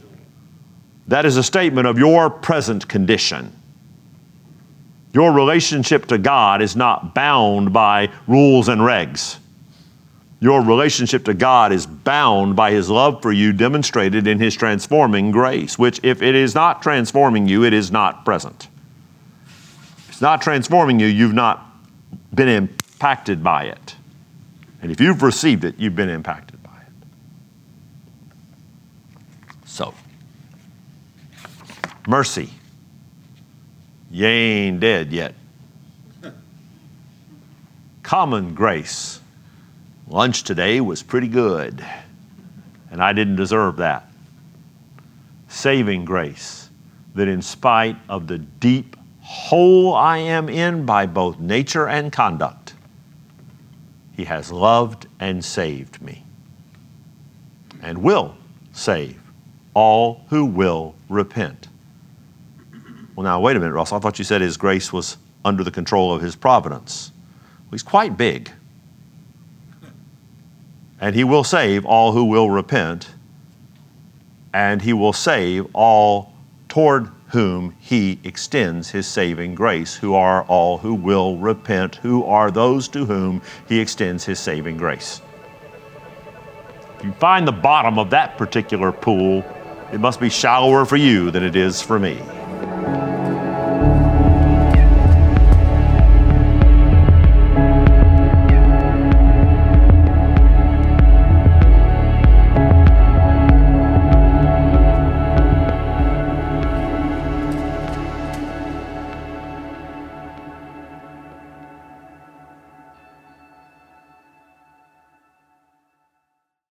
That 1.08 1.26
is 1.26 1.38
a 1.38 1.44
statement 1.44 1.88
of 1.88 1.98
your 1.98 2.30
present 2.30 2.88
condition. 2.90 3.56
Your 5.14 5.32
relationship 5.32 6.08
to 6.08 6.18
God 6.18 6.62
is 6.62 6.76
not 6.76 7.16
bound 7.16 7.72
by 7.72 8.12
rules 8.28 8.68
and 8.68 8.82
regs. 8.82 9.38
Your 10.42 10.64
relationship 10.64 11.26
to 11.26 11.34
God 11.34 11.74
is 11.74 11.86
bound 11.86 12.56
by 12.56 12.72
His 12.72 12.90
love 12.90 13.22
for 13.22 13.32
you, 13.32 13.52
demonstrated 13.52 14.26
in 14.26 14.40
His 14.40 14.56
transforming 14.56 15.32
grace, 15.32 15.78
which, 15.78 16.00
if 16.02 16.22
it 16.22 16.34
is 16.34 16.56
not 16.56 16.82
transforming 16.82 17.48
you, 17.48 17.66
it 17.66 17.74
is 17.74 17.92
not 17.92 18.24
present. 18.24 18.70
If 19.98 20.10
it's 20.10 20.22
not 20.22 20.42
transforming 20.42 21.00
you, 21.00 21.08
you've 21.08 21.34
not 21.34 21.66
been 22.34 22.48
impacted 22.48 23.44
by 23.44 23.66
it. 23.66 23.96
And 24.82 24.92
if 24.92 25.02
you've 25.02 25.22
received 25.22 25.66
it, 25.66 25.76
you've 25.78 25.96
been 25.96 26.10
impacted 26.10 26.64
by 26.64 26.70
it. 26.70 26.94
So, 29.66 29.94
mercy. 32.08 32.50
You 34.10 34.26
ain't 34.26 34.80
dead 34.80 35.12
yet. 35.12 35.36
Common 38.04 38.56
grace. 38.56 39.19
Lunch 40.10 40.44
today 40.44 40.82
was 40.82 41.04
pretty 41.04 41.28
good, 41.28 41.86
and 42.90 43.02
I 43.02 43.14
didn't 43.14 43.36
deserve 43.36 43.78
that. 43.78 44.10
Saving 45.48 46.04
grace, 46.04 46.72
that 47.14 47.28
in 47.28 47.44
spite 47.44 47.96
of 48.10 48.26
the 48.26 48.40
deep 48.40 48.96
hole 49.22 49.94
I 49.94 50.18
am 50.18 50.50
in 50.50 50.84
by 50.84 51.06
both 51.06 51.40
nature 51.40 51.88
and 51.88 52.12
conduct, 52.12 52.74
He 54.18 54.26
has 54.26 54.52
loved 54.52 55.06
and 55.20 55.46
saved 55.46 56.02
me, 56.02 56.24
and 57.84 58.00
will 58.00 58.36
save 58.74 59.22
all 59.76 60.26
who 60.30 60.44
will 60.44 60.96
repent. 61.08 61.68
Well, 63.16 63.26
now, 63.26 63.40
wait 63.40 63.58
a 63.58 63.60
minute, 63.60 63.74
Russell. 63.74 63.98
I 63.98 64.00
thought 64.00 64.18
you 64.18 64.26
said 64.26 64.42
His 64.42 64.58
grace 64.58 64.92
was 64.92 65.18
under 65.46 65.64
the 65.64 65.72
control 65.72 66.12
of 66.12 66.22
His 66.24 66.36
providence. 66.36 67.12
Well, 67.66 67.74
he's 67.74 67.84
quite 67.84 68.18
big. 68.18 68.50
And 71.02 71.16
He 71.16 71.24
will 71.24 71.44
save 71.44 71.86
all 71.86 72.12
who 72.12 72.26
will 72.26 72.50
repent, 72.50 73.10
and 74.54 74.82
He 74.82 74.94
will 74.94 75.14
save 75.14 75.68
all 75.74 76.34
toward 76.68 77.10
whom 77.28 77.76
He 77.80 78.20
extends 78.24 78.90
His 78.90 79.08
saving 79.08 79.56
grace, 79.56 79.96
who 79.96 80.14
are 80.16 80.44
all 80.44 80.78
who 80.80 80.94
will 80.94 81.38
repent, 81.38 81.96
who 81.96 82.24
are 82.26 82.52
those 82.52 82.88
to 82.90 83.06
whom 83.06 83.42
He 83.68 83.80
extends 83.80 84.26
His 84.26 84.40
saving 84.40 84.78
grace. 84.78 85.22
If 86.98 87.06
you 87.06 87.12
find 87.14 87.48
the 87.48 87.54
bottom 87.54 87.98
of 87.98 88.10
that 88.10 88.38
particular 88.38 88.92
pool, 88.92 89.46
it 89.94 90.00
must 90.00 90.20
be 90.20 90.30
shallower 90.30 90.86
for 90.86 90.98
you 90.98 91.32
than 91.32 91.44
it 91.44 91.56
is 91.56 91.82
for 91.82 91.98
me. 91.98 92.22